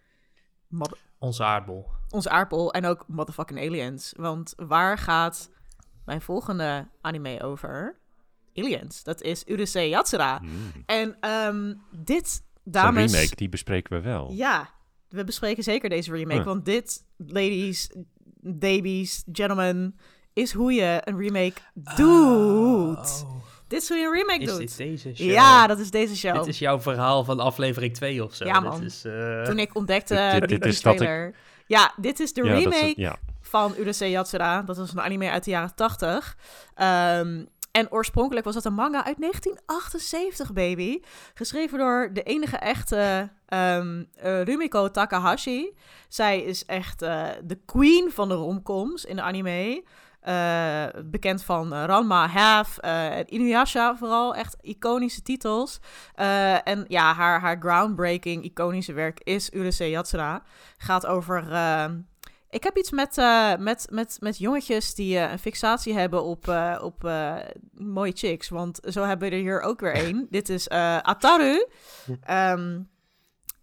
[1.19, 1.87] Onze aardbol.
[2.09, 4.13] onze aardbol en ook motherfucking aliens.
[4.17, 5.49] Want waar gaat
[6.05, 7.97] mijn volgende anime over?
[8.55, 9.03] Aliens.
[9.03, 10.39] Dat is Urusei Yatsura.
[10.39, 10.71] Mm.
[10.85, 13.11] En ehm, dit, Zijn dames...
[13.13, 14.31] remake, die bespreken we wel.
[14.31, 14.69] Ja,
[15.09, 16.37] we bespreken zeker deze remake.
[16.39, 16.43] Ja.
[16.43, 17.91] Want dit, ladies,
[18.41, 19.97] babies, gentlemen,
[20.33, 23.23] is hoe je een remake doet.
[23.25, 24.57] Oh, Dit is hoe je een remake is doet.
[24.57, 25.29] dit deze show?
[25.31, 26.35] Ja, dat is deze show.
[26.35, 28.45] Dit is jouw verhaal van aflevering 2 of zo.
[28.45, 28.83] Ja, Dit man.
[28.83, 31.35] is, eh, Toen ik ontdekte Dit- dit- die, dit die is dat ik-.
[31.67, 33.15] Ja, dit is de Ja, dat is het- remake ja.
[33.41, 34.61] van Urusei Yatsura.
[34.61, 36.37] Dat was een anime uit de jaren 80.
[36.75, 40.99] Ehm, en oorspronkelijk was dat een manga uit 1978, baby.
[41.33, 45.75] Geschreven door de enige echte ehm, eh, Rumiko Takahashi.
[46.07, 49.83] Zij is echt eh, de queen van de romcoms in de anime.
[50.23, 54.35] Eh, bekend van eh, Ranma, Half eh, en Inuyasha vooral.
[54.35, 55.79] Echt iconische titels.
[56.63, 60.43] En ja, haar, haar groundbreaking, iconische werk is Urusei Yatsura.
[60.77, 61.39] Gaat over...
[62.49, 63.15] ik heb iets met,
[63.59, 66.47] met, met, met jongetjes die een fixatie hebben op,
[66.81, 67.09] op
[67.73, 68.49] mooie chicks.
[68.49, 70.27] Want zo hebben we er hier ook weer één.
[70.29, 71.67] Dit is Ataru.
[72.21, 72.81] Ehm,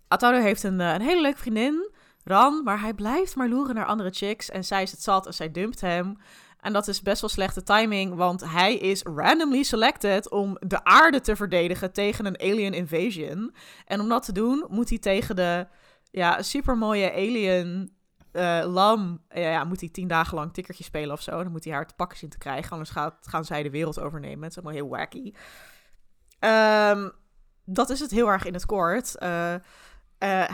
[0.09, 1.91] Ataru heeft een, een hele leuke vriendin,
[2.25, 2.63] Ran.
[2.65, 4.51] Maar hij blijft maar loeren naar andere chicks.
[4.51, 6.17] En zij is het zat en zij dumpt hem.
[6.61, 11.21] En dat is best wel slechte timing, want hij is randomly selected om de aarde
[11.21, 13.55] te verdedigen tegen een alien invasion.
[13.85, 15.67] En om dat te doen, moet hij tegen de
[16.11, 17.93] ja, supermooie alien
[18.33, 19.23] eh, lam.
[19.29, 21.43] Ja, moet hij tien dagen lang tikkertje spelen of zo.
[21.43, 24.01] Dan moet hij haar te pakken zien te krijgen, anders gaat, gaan zij de wereld
[24.01, 24.43] overnemen.
[24.43, 25.33] Het is allemaal heel wacky.
[26.39, 27.09] Ehm,
[27.65, 29.17] dat is het heel erg in het kort.
[29.17, 29.61] Eh, eh,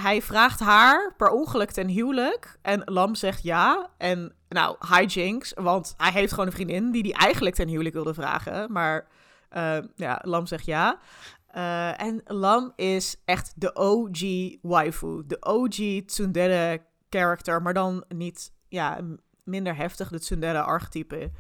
[0.03, 2.59] hij vraagt haar per ongeluk ten huwelijk.
[2.63, 3.91] En Lam zegt ja.
[3.99, 5.53] En nou, hijinks.
[5.55, 8.73] Want hij heeft gewoon een vriendin die hij eigenlijk ten huwelijk wilde vragen.
[8.73, 9.09] Maar
[9.49, 10.99] eh, ja, Lam zegt ja.
[11.47, 14.21] Eh, en Lam is echt de OG
[14.63, 15.23] waifu.
[15.27, 17.63] De OG tsundere character.
[17.63, 19.01] Maar dan niet, ja,
[19.45, 20.09] minder heftig.
[20.09, 21.31] De tsundere archetype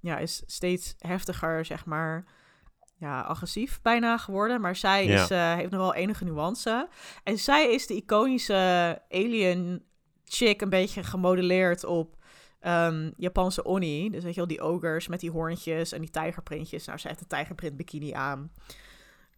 [0.00, 2.24] ja, is steeds heftiger, zeg maar.
[2.96, 4.60] ja, agressief bijna geworden.
[4.60, 5.22] Maar zij Ja.
[5.22, 6.88] is, eh, heeft nog wel enige nuance.
[7.24, 9.84] En zij is de iconische alien
[10.24, 12.16] chick, een beetje gemodelleerd op
[12.60, 14.10] ehm, Japanse Oni.
[14.10, 16.86] Dus weet je wel, die ogers met die hoorntjes en die tijgerprintjes.
[16.86, 18.50] Nou, zij heeft een tijgerprint bikini aan.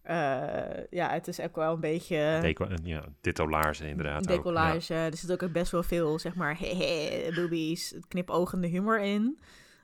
[0.03, 2.39] Eh, ja, het is ook wel een beetje...
[2.43, 3.05] Deco ja,
[3.81, 4.25] inderdaad.
[4.25, 4.95] decollage.
[4.95, 9.39] Er zit ook best wel veel, zeg maar, hehe, boobies, knipogende humor in.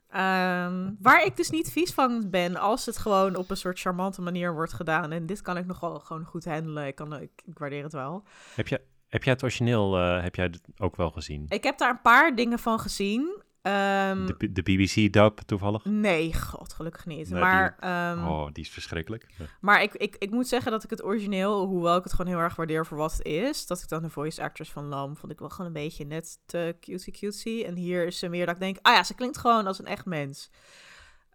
[0.09, 4.21] Ehm, waar ik dus niet vies van ben als het gewoon op een soort charmante
[4.21, 5.11] manier wordt gedaan.
[5.11, 6.87] En dit kan ik nog wel gewoon goed handelen.
[6.87, 8.23] Ik, kan, ik, ik waardeer het wel.
[8.55, 11.45] Heb, je, heb jij het origineel eh, heb jij het ook wel gezien?
[11.49, 13.41] Ik heb daar een paar dingen van gezien.
[13.61, 15.85] Ehm, De, de BBC-dub toevallig?
[15.85, 17.29] nee, god, gelukkig niet.
[17.29, 19.25] Nee, maar ehm, oh, die is verschrikkelijk.
[19.61, 22.41] Maar ik, ik, ik moet zeggen dat ik het origineel, hoewel ik het gewoon heel
[22.41, 25.31] erg waardeer voor wat het is, dat ik dan de voice actors van Lam vond
[25.31, 27.63] ik wel gewoon een beetje net te cutesy cutesy.
[27.67, 29.85] En hier is ze meer dat ik denk, ah ja, ze klinkt gewoon als een
[29.85, 30.51] echt mens.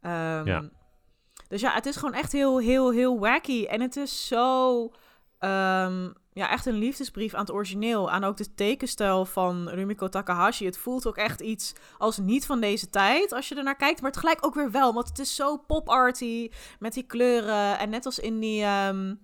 [0.00, 0.68] Ehm, Ja.
[1.48, 3.64] Dus ja, het is gewoon echt heel, heel, heel wacky.
[3.64, 4.90] En het is zo,
[5.38, 8.10] ehm, ja, echt een liefdesbrief aan het origineel.
[8.10, 10.64] Aan ook de tekenstijl van Rumiko Takahashi.
[10.64, 14.00] Het voelt ook echt iets als niet van deze tijd, als je er naar kijkt.
[14.02, 17.78] Maar tegelijk ook weer wel, want het is zo pop-arty met die kleuren.
[17.78, 19.14] En net als in die, ehm,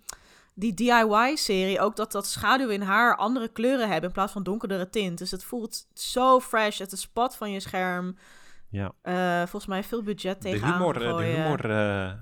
[0.55, 4.91] die DIY-serie, ook dat, dat schaduw in haar andere kleuren hebben in plaats van donkerdere
[4.91, 5.19] tint.
[5.19, 6.79] Dus het voelt zo fresh.
[6.79, 8.17] Het is spat van je scherm.
[8.69, 8.93] Ja.
[9.03, 12.13] Eh, volgens mij veel budget De tegenaan humor, eh, de, humor, eh,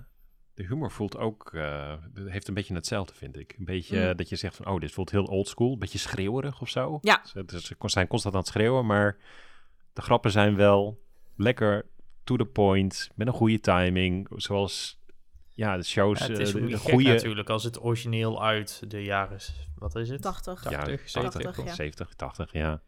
[0.59, 3.54] de humor voelt ook, eh, heeft een beetje hetzelfde, vind ik.
[3.59, 4.16] Een beetje Mm.
[4.16, 5.72] dat je zegt van, oh, dit voelt heel oldschool.
[5.72, 6.98] Een beetje schreeuwerig of zo.
[7.02, 7.20] Ja.
[7.24, 9.16] Ze, dus ze zijn constant aan het schreeuwen, maar
[9.92, 11.02] de grappen zijn wel
[11.36, 11.86] lekker
[12.24, 14.28] to the point, met een goede timing.
[14.36, 15.00] Zoals,
[15.54, 17.09] ja, de shows, Ja, het is eh, de, een de gek goede...
[17.09, 19.38] natuurlijk als het origineel uit de jaren,
[19.74, 20.22] wat is het?
[20.22, 20.70] 80.
[20.70, 21.64] Ja, 80, 70, 70.
[21.64, 21.74] ja.
[21.74, 22.82] 70, 80, ja.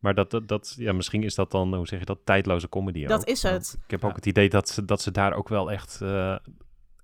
[0.00, 3.04] Maar dat, dat, dat, ja, misschien is dat dan, hoe zeg je dat, tijdloze comedy
[3.06, 3.26] Dat ook.
[3.26, 3.78] is het.
[3.84, 4.08] Ik heb Ja.
[4.08, 6.36] ook het idee dat ze, dat ze daar ook wel echt, eh,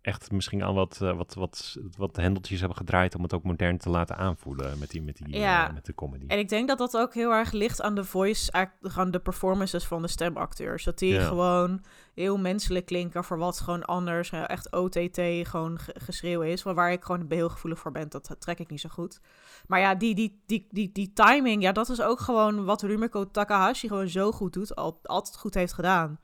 [0.07, 3.79] echt misschien aan wat, eh, wat, wat, wat hendeltjes hebben gedraaid om het ook modern
[3.79, 5.69] te laten aanvoelen met, die, met, die, Ja.
[5.69, 6.25] eh, met de comedy.
[6.27, 9.19] En ik denk dat dat ook heel erg ligt aan de voice act, gewoon de
[9.19, 10.85] performances van de stemacteurs.
[10.85, 11.27] Dat die Ja.
[11.27, 11.83] gewoon
[12.15, 16.63] heel menselijk klinken voor wat gewoon anders, eh, echt OTT gewoon ge- geschreeuw is.
[16.63, 19.21] Waar, waar ik gewoon heel gevoelig voor ben, dat trek ik niet zo goed.
[19.67, 23.31] Maar ja, die, die, die, die, die timing, ja, dat is ook gewoon wat Rumiko
[23.31, 26.19] Takahashi gewoon zo goed doet, al, altijd goed heeft gedaan.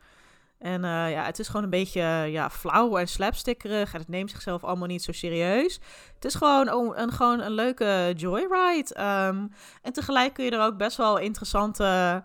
[0.63, 3.93] En eh, ja, het is gewoon een beetje ja, flauw en slapstickerig.
[3.93, 5.79] En het neemt zichzelf allemaal niet zo serieus.
[6.15, 8.93] Het is gewoon een, een, gewoon een leuke joyride.
[8.93, 9.47] Ehm,
[9.81, 12.23] en tegelijk kun je er ook best wel interessante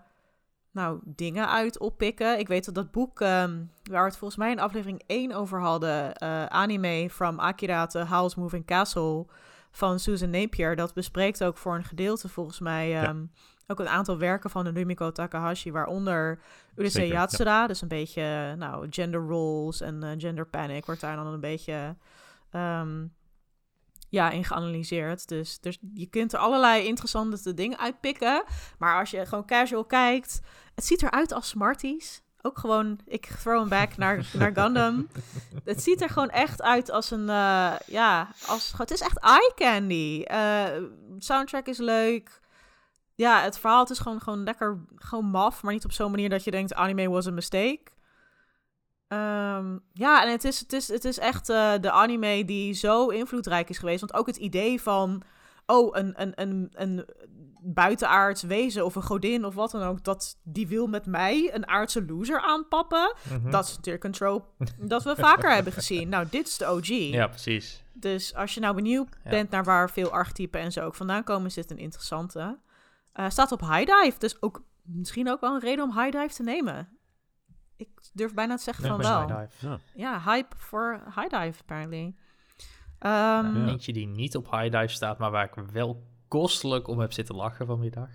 [0.71, 2.39] nou, dingen uit oppikken.
[2.39, 5.59] Ik weet dat dat boek, ehm, waar we het volgens mij in aflevering 1 over
[5.59, 6.15] hadden...
[6.15, 9.25] eh, anime from Akira to Howl's Moving Castle
[9.71, 10.75] van Susan Napier...
[10.75, 12.89] dat bespreekt ook voor een gedeelte volgens mij...
[12.89, 13.03] Ja.
[13.03, 13.25] ehm,
[13.71, 16.39] ook een aantal werken van de Rumiko Takahashi, waaronder
[16.87, 17.03] Ja.
[17.03, 17.67] Yatsura.
[17.67, 21.95] Dus een beetje nou, gender roles en eh, gender panic wordt daar dan een beetje
[22.51, 23.05] ehm,
[24.09, 25.27] ja, in geanalyseerd.
[25.27, 28.43] Dus, dus je kunt er allerlei interessante dingen uitpikken.
[28.77, 30.41] Maar als je gewoon casual kijkt,
[30.75, 32.21] het ziet eruit als Smarties.
[32.41, 35.07] Ook gewoon, ik throw hem back naar, naar Gundam.
[35.63, 39.51] Het ziet er gewoon echt uit als een, eh, ja, als, het is echt eye
[39.55, 40.23] candy.
[40.23, 40.83] Eh,
[41.17, 42.38] soundtrack is leuk.
[43.19, 46.29] Ja, het verhaal het is gewoon, gewoon lekker, gewoon maf, maar niet op zo'n manier
[46.29, 47.81] dat je denkt, anime was a mistake.
[49.07, 53.07] Ehm, ja, en het is, het is, het is echt eh, de anime die zo
[53.07, 53.99] invloedrijk is geweest.
[53.99, 55.21] Want ook het idee van,
[55.65, 57.05] oh, een, een, een, een
[57.61, 61.67] buitenaards wezen of een godin of wat dan ook, dat die wil met mij een
[61.67, 63.15] aardse loser aanpappen.
[63.29, 63.49] Mhm.
[63.49, 64.45] Dat is natuurlijk een trope
[64.77, 66.09] dat we vaker hebben gezien.
[66.13, 66.87] Nou, dit is de OG.
[66.87, 67.83] Ja, precies.
[67.93, 69.29] Dus als je nou benieuwd Ja.
[69.29, 72.57] bent naar waar veel archetypen en zo ook vandaan komen, is dit een interessante.
[73.13, 76.33] Eh, staat op High Dive, dus ook misschien ook wel een reden om High Dive
[76.35, 76.87] te nemen.
[77.75, 79.47] Ik durf bijna te zeggen Ja, van wel.
[79.59, 79.79] Ja.
[79.95, 82.15] Ja, hype voor High Dive, apparently.
[82.99, 83.67] Ehm, Ja, Ja.
[83.67, 87.35] Eentje die niet op High Dive staat, maar waar ik wel kostelijk om heb zitten
[87.35, 88.09] lachen vanmiddag.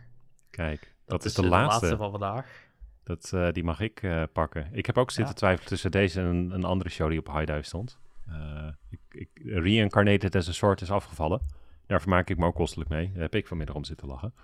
[0.50, 1.96] Kijk, dat, is de laatste.
[1.96, 2.62] van vandaag.
[3.04, 4.68] Dat, eh, die mag ik eh, pakken.
[4.72, 5.38] Ik heb ook zitten Ja.
[5.38, 7.98] twijfelen tussen deze en een, andere show die op High Dive stond.
[8.26, 11.40] Eh, ik, ik, Reincarnated as a Sword is afgevallen.
[11.86, 13.12] Daar vermaak ik me ook kostelijk mee.
[13.12, 14.34] Daar heb ik vanmiddag om zitten lachen.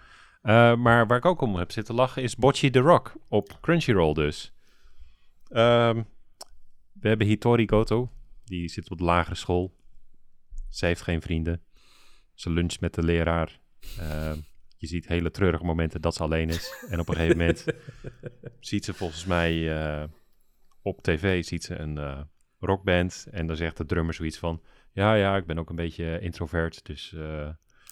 [0.41, 4.15] Eh, maar waar ik ook om heb zitten lachen is Bocchi the Rock op Crunchyroll
[4.15, 4.53] dus.
[5.49, 6.03] Ehm,
[6.93, 8.11] we hebben Hitori Goto.
[8.45, 9.77] Die zit op de lagere school.
[10.69, 11.63] Ze heeft geen vrienden.
[12.35, 13.61] Ze luncht met de leraar.
[13.99, 14.39] Ehm,
[14.77, 16.85] je ziet hele treurige momenten dat ze alleen is.
[16.89, 17.65] En op een gegeven moment
[18.61, 20.05] ziet ze volgens mij eh,
[20.83, 22.21] op tv ziet ze een eh,
[22.59, 23.27] rockband.
[23.31, 24.63] En dan zegt de drummer zoiets van...
[24.93, 26.87] Ja, ja, ik ben ook een beetje introvert.
[26.87, 27.49] Dus eh,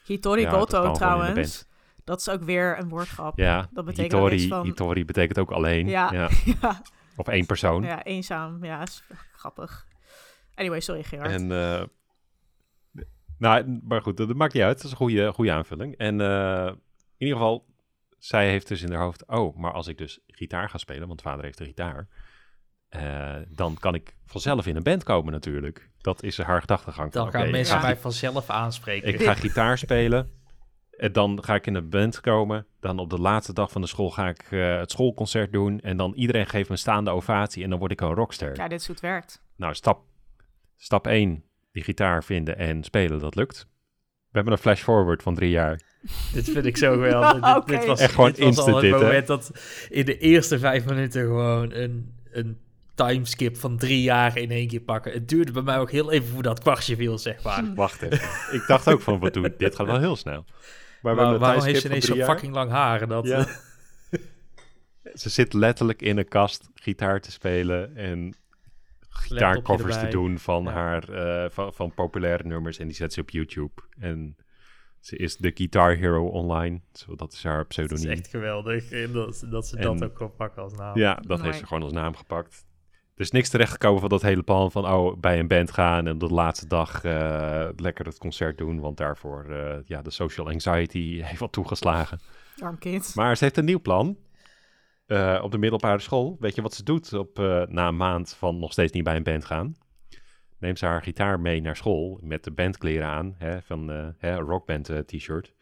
[0.06, 1.67] Hitori ja, Goto trouwens.
[2.08, 3.38] Dat is ook weer een woordgrap.
[3.38, 5.88] Ja, Dat betekent Hitori, van- Hitori betekent ook alleen.
[5.88, 6.12] Ja.
[6.12, 6.28] Ja.
[6.60, 6.82] ja,
[7.16, 7.82] Of één persoon.
[7.82, 8.64] ja, eenzaam.
[8.64, 9.02] Ja, is
[9.32, 9.86] grappig.
[10.54, 11.30] Anyway, sorry Gerard.
[11.30, 11.82] En, eh,
[13.38, 14.76] nou, maar goed, dat, dat maakt niet uit.
[14.76, 15.96] Dat is een goede, goede aanvulling.
[15.96, 16.66] En eh,
[17.16, 17.66] in ieder geval,
[18.18, 19.26] zij heeft dus in haar hoofd...
[19.26, 22.08] Oh, maar als ik dus gitaar ga spelen, want vader heeft een gitaar...
[22.88, 25.90] eh, dan kan ik vanzelf in een band komen natuurlijk.
[26.00, 27.12] Dat is haar gedachtegang.
[27.12, 29.08] van, Dan gaan mensen mij vanzelf aanspreken.
[29.08, 30.36] Ik ga gitaar spelen.
[30.98, 32.66] En dan ga ik in een band komen.
[32.80, 35.80] Dan op de laatste dag van de school ga ik eh, het schoolconcert doen.
[35.80, 37.64] En dan iedereen geeft me een staande ovatie.
[37.64, 38.56] En dan word ik een rockster.
[38.56, 39.42] Ja, dit is hoe het werkt.
[39.56, 40.02] Nou, stap,
[40.76, 41.44] stap 1.
[41.72, 43.66] Die gitaar vinden en spelen, dat lukt.
[44.28, 45.80] We hebben een flash forward van drie jaar.
[46.32, 47.64] Dit vind ik zo geweldig.
[47.64, 48.98] Dit, was Echt gewoon dit was al het dit, hè?
[48.98, 49.50] moment dat
[49.88, 52.58] in de eerste vijf minuten gewoon een, een
[52.94, 55.12] timeskip van drie jaar in één keer pakken.
[55.12, 57.74] Het duurde bij mij ook heel even voor dat kwartje viel, zeg maar.
[57.74, 58.54] Wacht even.
[58.56, 60.44] ik dacht ook van, wat doe dit gaat wel heel snel.
[61.02, 63.02] Waar- waarom heeft ze ineens zo fucking lang haar?
[63.02, 63.26] en Dat.
[63.26, 63.46] Ja.
[65.14, 68.34] Ze zit letterlijk in een kast gitaar te spelen en
[69.08, 70.70] gitaarcovers te doen van Ja.
[70.72, 73.82] haar eh, van, van populaire nummers en die zet ze op YouTube.
[73.98, 74.36] En
[75.00, 78.10] ze is de Guitar Hero online, zo dat is haar Het is pseudoniem.
[78.10, 80.98] echt geweldig dat, dat ze En- dat ook kon pakken als naam.
[80.98, 82.66] Ja, dat heeft ze gewoon als naam gepakt.
[83.18, 86.12] Er is niks terechtgekomen van dat hele plan van oh, bij een band gaan en
[86.12, 90.48] op de laatste dag eh, lekker het concert doen, want daarvoor eh, ja, de social
[90.48, 92.20] anxiety heeft wat toegeslagen.
[92.58, 93.14] Arm kind.
[93.14, 94.16] Maar ze heeft een nieuw plan.
[95.06, 96.36] Eh, op de middelbare school.
[96.40, 97.38] Weet je wat ze doet op,
[97.68, 99.76] na een maand van nog steeds niet bij een band gaan?
[100.58, 103.34] Neemt ze haar gitaar mee naar school met de bandkleren aan.
[103.38, 103.88] Hè, van
[104.18, 105.54] hè, een rockband t-shirt.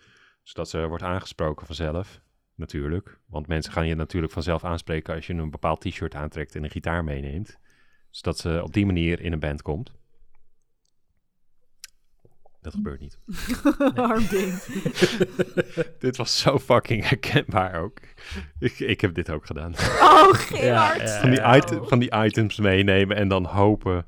[0.42, 2.20] Zodat ze wordt aangesproken vanzelf.
[2.56, 3.18] Natuurlijk.
[3.26, 6.70] Want mensen gaan je natuurlijk vanzelf aanspreken als je een bepaald t-shirt aantrekt en een
[6.70, 7.58] gitaar meeneemt.
[8.10, 9.92] Zodat ze op die manier in een band komt.
[12.60, 13.18] Dat gebeurt niet.
[13.94, 14.68] Arm kind.
[15.98, 17.98] Dit was zo fucking herkenbaar ook.
[18.58, 19.72] Ik, ik heb dit ook gedaan.
[20.00, 21.00] Oh, Gerard.
[21.00, 24.06] Ja, van, die item- van die items meenemen en dan hopen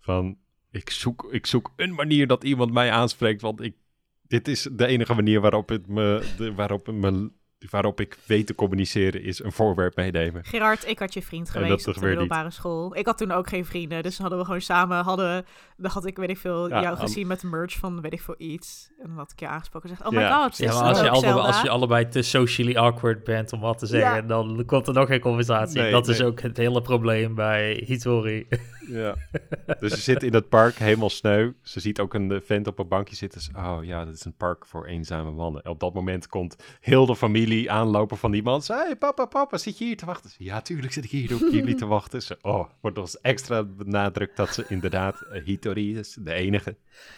[0.00, 0.38] van...
[0.70, 3.74] Ik zoek, ik zoek een manier dat iemand mij aanspreekt, want ik,
[4.22, 7.30] dit is de enige manier waarop, het me, de, waarop, het me,
[7.70, 10.44] waarop ik weet te communiceren, is een voorwerp meenemen.
[10.44, 12.08] Gerard, ik had je vriend geweest op de niet.
[12.08, 12.96] middelbare school.
[12.96, 15.46] Ik had toen ook geen vrienden, dus hadden we gewoon samen, hadden,
[15.76, 18.12] dan had ik, weet ik veel, Ja, jou am- gezien met de merch van, weet
[18.12, 18.90] ik veel, iets.
[18.98, 20.42] En dan had ik je aangesproken en gezegd, oh my Ja.
[20.42, 23.60] god, Ja, maar dat als je, allebei, als je allebei te socially awkward bent om
[23.60, 24.22] wat te zeggen, Ja.
[24.22, 25.80] dan komt er nog geen conversatie.
[25.80, 28.46] Nee, dat is ook het hele probleem bij Hitori.
[28.88, 29.14] Ja.
[29.80, 31.52] dus ze zit in het park helemaal sneu.
[31.62, 33.40] Ze ziet ook een vent op een bankje zitten.
[33.40, 35.62] Ze- oh ja, dat is een park voor eenzame mannen.
[35.62, 38.62] En op dat moment komt heel de familie aanlopen van die man.
[38.62, 40.30] Ze, hey, papa, papa, zit je hier te wachten?
[40.30, 42.22] Ze, ja, tuurlijk zit ik hier op jullie te wachten.
[42.22, 45.24] Ze, oh, wordt eens extra benadrukt dat ze inderdaad
[45.66, 46.76] Hitori is, de enige.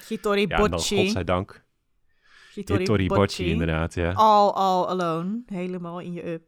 [0.09, 0.97] Hitori Ja, dan Bocci.
[0.97, 1.65] godzijdank.
[2.55, 4.13] Hitori, Hitori Bocci, inderdaad, ja.
[4.13, 5.43] All, all alone.
[5.47, 6.43] Helemaal in je up.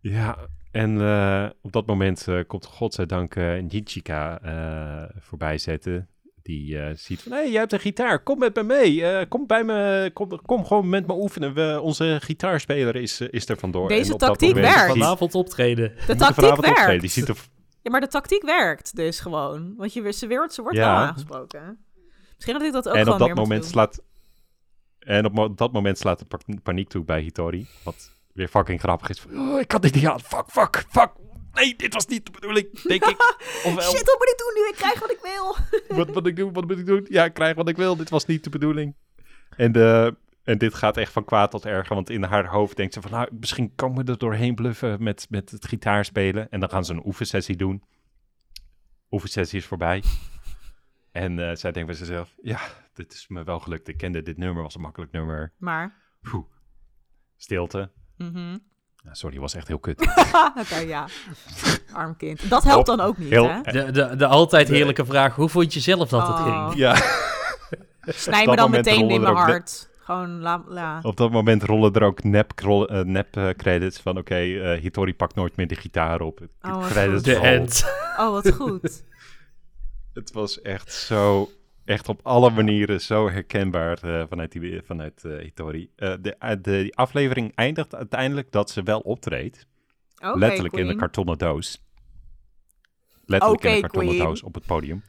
[0.00, 0.38] Ja,
[0.70, 6.08] en eh, op dat moment eh, komt godzijdank eh Nichika eh voorbij zetten.
[6.42, 9.04] Die eh, ziet van, hé, hey, jij hebt een gitaar, kom met me mee.
[9.04, 11.54] Eh, kom bij me, kom, kom gewoon met me oefenen.
[11.54, 13.88] We, onze gitaarspeler is, is er vandoor.
[13.88, 14.92] Deze En op dat tactiek moment werkt.
[14.92, 15.92] Vanavond optreden.
[16.06, 16.86] De tactiek vanavond optreden.
[16.86, 17.00] werkt.
[17.00, 17.36] Die ziet er,
[17.82, 19.74] Ja, maar de tactiek werkt dus gewoon.
[19.76, 20.90] Want je, ze, wordt, ze wordt Ja.
[20.94, 21.84] wel aangesproken.
[22.34, 24.02] Misschien had ik dat ook en op dat moment slaat...
[24.98, 27.66] En op dat moment slaat de pa- paniek toe bij Hitori.
[27.84, 29.20] Wat weer fucking grappig is.
[29.20, 30.20] Van, oh, ik kan dit niet aan.
[30.20, 31.10] Fuck, fuck, fuck.
[31.52, 33.16] Nee, dit was niet de bedoeling, denk ik.
[33.64, 34.68] Ofwel, Shit, wat moet ik doen nu?
[34.68, 35.56] Ik krijg wat ik wil.
[36.04, 36.52] wat moet ik doen?
[36.52, 37.06] Wat moet ik doen?
[37.08, 37.96] Ja, ik krijg wat ik wil.
[37.96, 38.94] Dit was niet de bedoeling.
[39.56, 40.16] En, de,
[40.50, 41.94] en dit gaat echt van kwaad tot erger.
[41.94, 43.10] Want in haar hoofd denkt ze van...
[43.10, 46.50] Nou, misschien kan we er doorheen bluffen met, met het gitaarspelen.
[46.50, 47.82] En dan gaan ze een oefensessie doen.
[49.10, 50.02] Oefensessie is voorbij.
[51.12, 52.34] En eh, zij denkt bij zichzelf...
[52.42, 52.60] Ja,
[52.94, 53.88] dit is me wel gelukt.
[53.88, 54.62] Ik kende dit nummer.
[54.62, 55.52] was een makkelijk nummer.
[55.58, 56.44] Maar, Poeh.
[57.36, 57.90] Stilte.
[58.16, 58.56] mhm.
[59.04, 60.00] Ja, sorry, was echt heel kut.
[60.62, 61.08] Oké, ja.
[61.92, 62.48] Arm kind.
[62.50, 63.60] Dat helpt dan ook niet, heel- hè?
[63.62, 66.68] De, de, de altijd heerlijke vraag, hoe vond je zelf dat het Oh.
[66.68, 66.78] ging?
[66.78, 66.94] ja.
[68.00, 69.89] Snij me dan meteen in mijn hart.
[70.10, 70.98] Gewoon, la, la.
[71.02, 74.18] Op dat moment rollen er ook nep, eh, nep eh, credits van...
[74.18, 76.40] Oké, eh, Hitori pakt nooit meer de gitaar op.
[76.62, 77.22] Oh, credits.
[77.22, 77.84] De end.
[78.18, 79.04] Oh, wat goed.
[80.14, 81.50] Het was echt zo,
[81.84, 85.90] echt op alle manieren zo herkenbaar eh, vanuit, die, vanuit eh, Hitori.
[85.96, 89.66] Eh, de, de die aflevering eindigt uiteindelijk dat ze wel optreedt.
[90.34, 91.84] Letterlijk in een kartonnen doos.
[93.24, 94.26] Letterlijk in een kartonnen queen.
[94.26, 95.02] doos op het podium.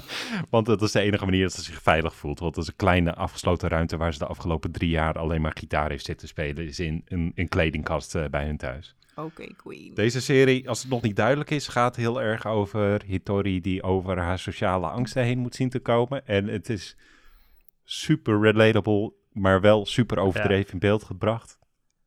[0.50, 2.38] Want dat is de enige manier dat ze zich veilig voelt.
[2.38, 5.56] Want dat is een kleine afgesloten ruimte waar ze de afgelopen drie jaar alleen maar
[5.56, 6.66] gitaar heeft zitten spelen.
[6.66, 8.96] Is in een, een kledingkast eh, bij hun thuis.
[9.14, 9.94] Oké, queen.
[9.94, 14.18] Deze serie, als het nog niet duidelijk is, gaat heel erg over Hitori die over
[14.18, 16.26] haar sociale angsten heen moet zien te komen.
[16.26, 16.96] En het is
[17.84, 21.58] super relatable, maar wel super overdreven in beeld gebracht.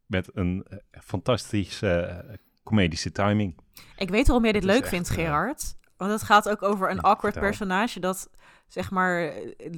[0.05, 3.55] Met een eh, fantastische eh, comedische timing.
[3.97, 5.75] Ik weet waarom jij dit leuk echt, vindt, Gerard.
[5.97, 7.41] Want het gaat ook over een awkward vertel.
[7.41, 8.29] personage dat
[8.67, 9.31] zeg maar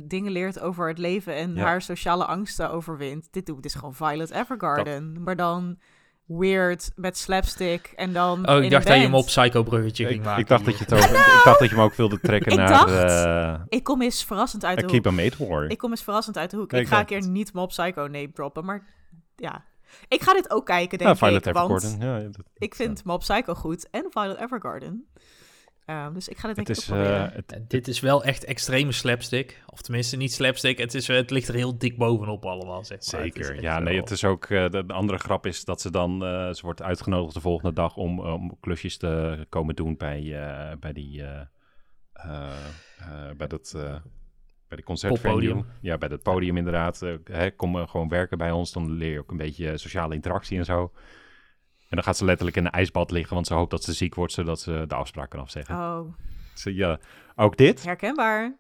[0.03, 1.63] dingen leert over het leven en Ja.
[1.63, 3.27] haar sociale angsten overwint.
[3.31, 5.79] Dit doet, dit is gewoon Violet Evergarden, maar dan
[6.25, 9.63] weird met slapstick en dan Oh, in ik dacht een dat je hem op Psycho
[9.63, 10.41] bruggetje Ik, ging maken.
[10.41, 12.57] ik dacht dat je het over, ik dacht dat je hem ook wilde trekken Ik
[12.57, 15.13] naar dacht- eh Ik kom eens verrassend uit de Keep hoek.
[15.13, 15.63] a Mate War.
[15.69, 16.71] Ik kom eens verrassend uit de hoek.
[16.71, 18.85] Nee, ik ik ga een keer niet Mob Psycho name droppen, maar
[19.35, 19.63] ja.
[20.07, 22.07] Ik ga dit ook kijken, denk ja, Violet ik, want Evergarden.
[22.07, 25.07] Ja, dat- ik vind Mob Psycho goed en Violet Evergarden.
[25.87, 28.43] Ehm, dus ik ga dit Het denk ik is, eh, het, dit is wel echt
[28.45, 29.63] extreme slapstick.
[29.65, 30.77] Of tenminste, niet slapstick.
[30.77, 33.21] Het, is, het ligt er heel dik bovenop allemaal, zeg maar.
[33.21, 33.61] Zeker.
[33.61, 34.45] Ja, nee, wel- het is ook.
[34.45, 36.25] eh, de, de andere grap is dat ze dan.
[36.25, 40.77] eh, ze wordt uitgenodigd de volgende dag om, om klusjes te komen doen bij, eh,
[40.79, 41.23] bij die.
[41.23, 41.41] eh,
[42.13, 42.49] eh,
[42.97, 43.73] eh, bij dat.
[43.75, 43.95] eh,
[44.67, 45.33] bij de concertvenue.
[45.33, 45.65] Poppodium.
[45.81, 47.01] Ja, bij dat podium inderdaad.
[47.01, 48.71] Eh, hè, kom eh, gewoon werken bij ons.
[48.71, 50.91] Dan leer je ook een beetje sociale interactie en zo.
[51.89, 54.15] En dan gaat ze letterlijk in een ijsbad liggen, want ze hoopt dat ze ziek
[54.15, 55.75] wordt, zodat ze de afspraak kan afzeggen.
[55.75, 55.99] Oh,
[56.53, 56.99] Ze, ja,
[57.35, 58.55] ook dit herkenbaar.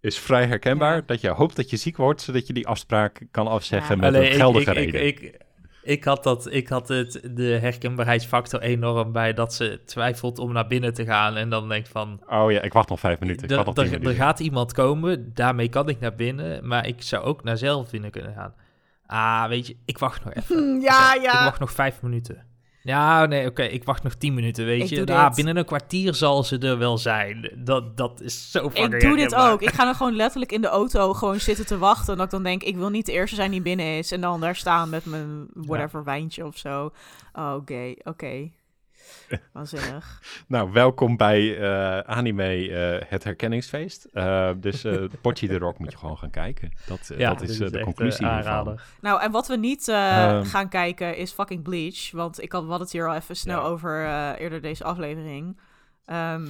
[0.00, 0.94] is vrij herkenbaar.
[0.94, 1.02] Ja.
[1.06, 4.00] Dat je hoopt dat je ziek wordt, zodat je die afspraak kan afzeggen Ja.
[4.00, 5.06] met een ik- geldige ik, ik, reden.
[5.06, 5.40] Ik,
[5.82, 10.66] ik, had, dat, ik had het, de herkenbaarheidsfactor enorm bij dat ze twijfelt om naar
[10.66, 11.36] binnen te gaan.
[11.36, 13.44] En dan denkt van, Oh ja, ik wacht nog vijf minuten.
[13.44, 14.14] Ik er, wacht nog tien minuten.
[14.14, 16.66] gaat iemand komen, daarmee kan ik naar binnen.
[16.68, 18.54] Maar ik zou ook naar zelf binnen kunnen gaan.
[19.12, 20.56] Ah, weet je, ik wacht nog even.
[20.56, 21.44] Hm, ja, Ik ja.
[21.44, 22.46] wacht nog vijf minuten.
[22.82, 25.04] Ja, nee, oké, ik wacht nog tien minuten, weet Ik je.
[25.04, 25.34] Nou, dit.
[25.36, 27.52] binnen een kwartier zal ze er wel zijn.
[27.56, 29.62] Dat, dat is zo fucking Ik doe dit ook.
[29.62, 32.12] Ik ga dan gewoon letterlijk in de auto gewoon zitten te wachten.
[32.12, 34.12] En dat ik dan denk, ik wil niet de eerste zijn die binnen is.
[34.12, 36.90] En dan daar staan met mijn whatever wijntje of zo.
[37.32, 38.50] Oh, oké, oké.
[39.52, 40.22] Waanzinnig.
[40.46, 44.04] Nou, welkom bij eh, Anime eh, Het Herkenningsfeest.
[44.04, 46.72] Eh, dus eh Potje de Rock moet je gewoon gaan kijken.
[46.86, 48.78] Dat, Ja, dat is eh, de conclusie hiervan.
[49.00, 50.44] Nou, en wat we niet eh, Ehm.
[50.44, 52.10] gaan kijken is fucking Bleach.
[52.12, 53.66] Want ik had, we hadden het hier al even snel Ja.
[53.66, 55.60] over eh, eerder deze aflevering.
[56.04, 56.46] Ehm,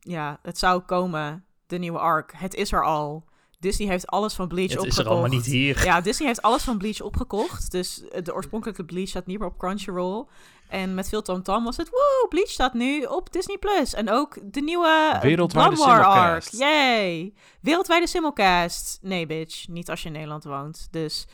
[0.00, 2.32] ja, het zou komen, de nieuwe arc.
[2.36, 3.24] Het is er al.
[3.58, 5.06] Disney heeft alles van Bleach Het is opgekocht.
[5.06, 5.84] er allemaal niet hier.
[5.84, 7.70] Ja, Disney heeft alles van Bleach opgekocht.
[7.70, 10.26] Dus de oorspronkelijke Bleach staat niet meer op Crunchyroll.
[10.68, 11.88] En met veel tamtam was het...
[11.90, 13.58] Woe, Bleach staat nu op Disney+.
[13.58, 13.94] Plus.
[13.94, 16.52] En ook de nieuwe eh, Wereldwijde simulcast.
[16.54, 16.60] arc.
[16.60, 17.32] Yay!
[17.60, 18.98] Wereldwijde simulcast.
[19.02, 19.68] Nee, bitch.
[19.68, 20.88] Niet als je in Nederland woont.
[20.90, 21.26] Dus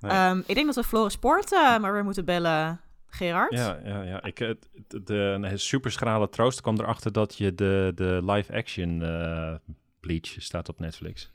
[0.00, 0.10] Nee.
[0.10, 2.80] ehm, ik denk dat we Floris Poort eh, maar weer moeten bellen.
[3.10, 3.52] Gerard?
[3.52, 4.22] Ja, ja, ja.
[4.22, 5.02] Ik, het- de,
[5.40, 9.54] de super schrale troost kwam erachter dat je de, de live-action eh,
[10.00, 11.30] Bleach staat op Netflix.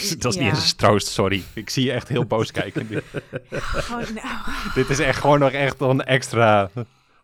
[0.18, 0.44] dat is Ja.
[0.44, 1.42] niet eens een troost, sorry.
[1.54, 2.86] Ik zie je echt heel boos kijken.
[2.90, 2.96] nu.
[3.00, 4.38] Oh, nou.
[4.74, 6.70] Dit is echt gewoon nog echt een extra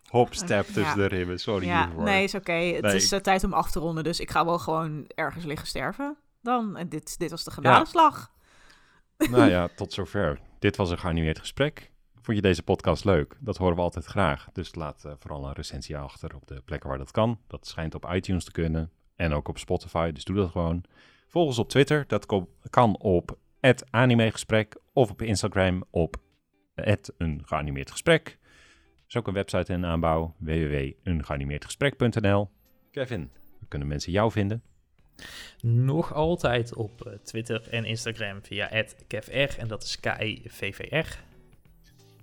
[0.09, 0.73] hopstep Ja.
[0.73, 1.39] tussen de ribben.
[1.39, 2.03] Sorry Ja, hiervoor.
[2.03, 2.51] nee, is oké.
[2.53, 4.03] Het Nee, is eh, tijd om af te ronden.
[4.03, 6.17] Dus ik ga wel gewoon ergens liggen sterven.
[6.41, 6.77] Dan.
[6.77, 8.31] En dit, dit was de genadeslag.
[9.29, 10.39] Nou ja, tot zover.
[10.59, 11.91] Dit was een geanimeerd gesprek.
[12.21, 13.35] Vond je deze podcast leuk?
[13.39, 14.47] Dat horen we altijd graag.
[14.53, 17.39] Dus laat eh, vooral een recensie achter op de plekken waar dat kan.
[17.47, 18.89] Dat schijnt op iTunes te kunnen.
[19.15, 20.83] En ook op Spotify, dus doe dat gewoon.
[21.29, 22.03] Volg ons op Twitter.
[22.07, 22.25] Dat
[22.69, 23.37] kan op
[23.89, 26.15] @animegesprek of op Instagram op
[27.17, 28.27] een geanimeerd gesprek.
[28.27, 28.37] Er
[29.07, 32.49] is ook een website in aanbouw, www.ungeanimeerdgesprek.nl.
[32.91, 34.63] Kevin, waar kunnen mensen jou vinden?
[35.61, 41.19] Nog altijd op eh, Twitter en Instagram via @kevr en dat is K-I-V-V-R.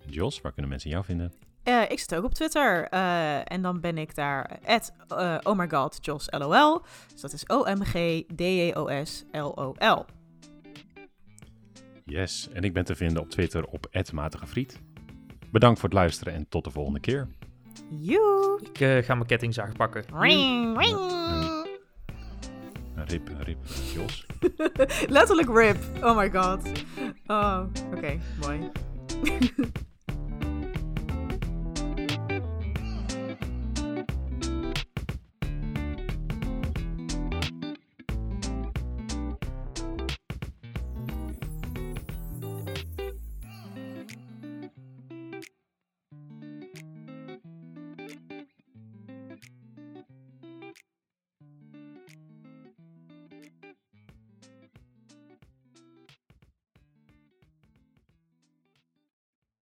[0.07, 1.33] Jos, waar kunnen mensen jou vinden?
[1.67, 2.89] Eh, ik zit ook op Twitter.
[2.89, 6.83] eh, en dan ben ik daar at eh, oh my god, Jos LOL.
[7.13, 10.05] Dus dat is O-M-G-D-J-O-S-L-O-L.
[12.05, 14.81] Yes, en ik ben te vinden op Twitter op @matigefriet.
[15.51, 17.29] Bedankt voor het luisteren en tot de volgende keer.
[17.91, 18.61] Joe!
[18.63, 20.05] Ik eh, ga mijn kettingzaag pakken.
[20.13, 20.99] Ring, ring.
[22.95, 23.59] Rip, rip,
[23.95, 24.27] Jos.
[25.17, 25.77] Letterlijk rip.
[26.05, 26.69] Oh my god.
[27.27, 27.61] Oh,
[27.95, 28.71] oké, mooi.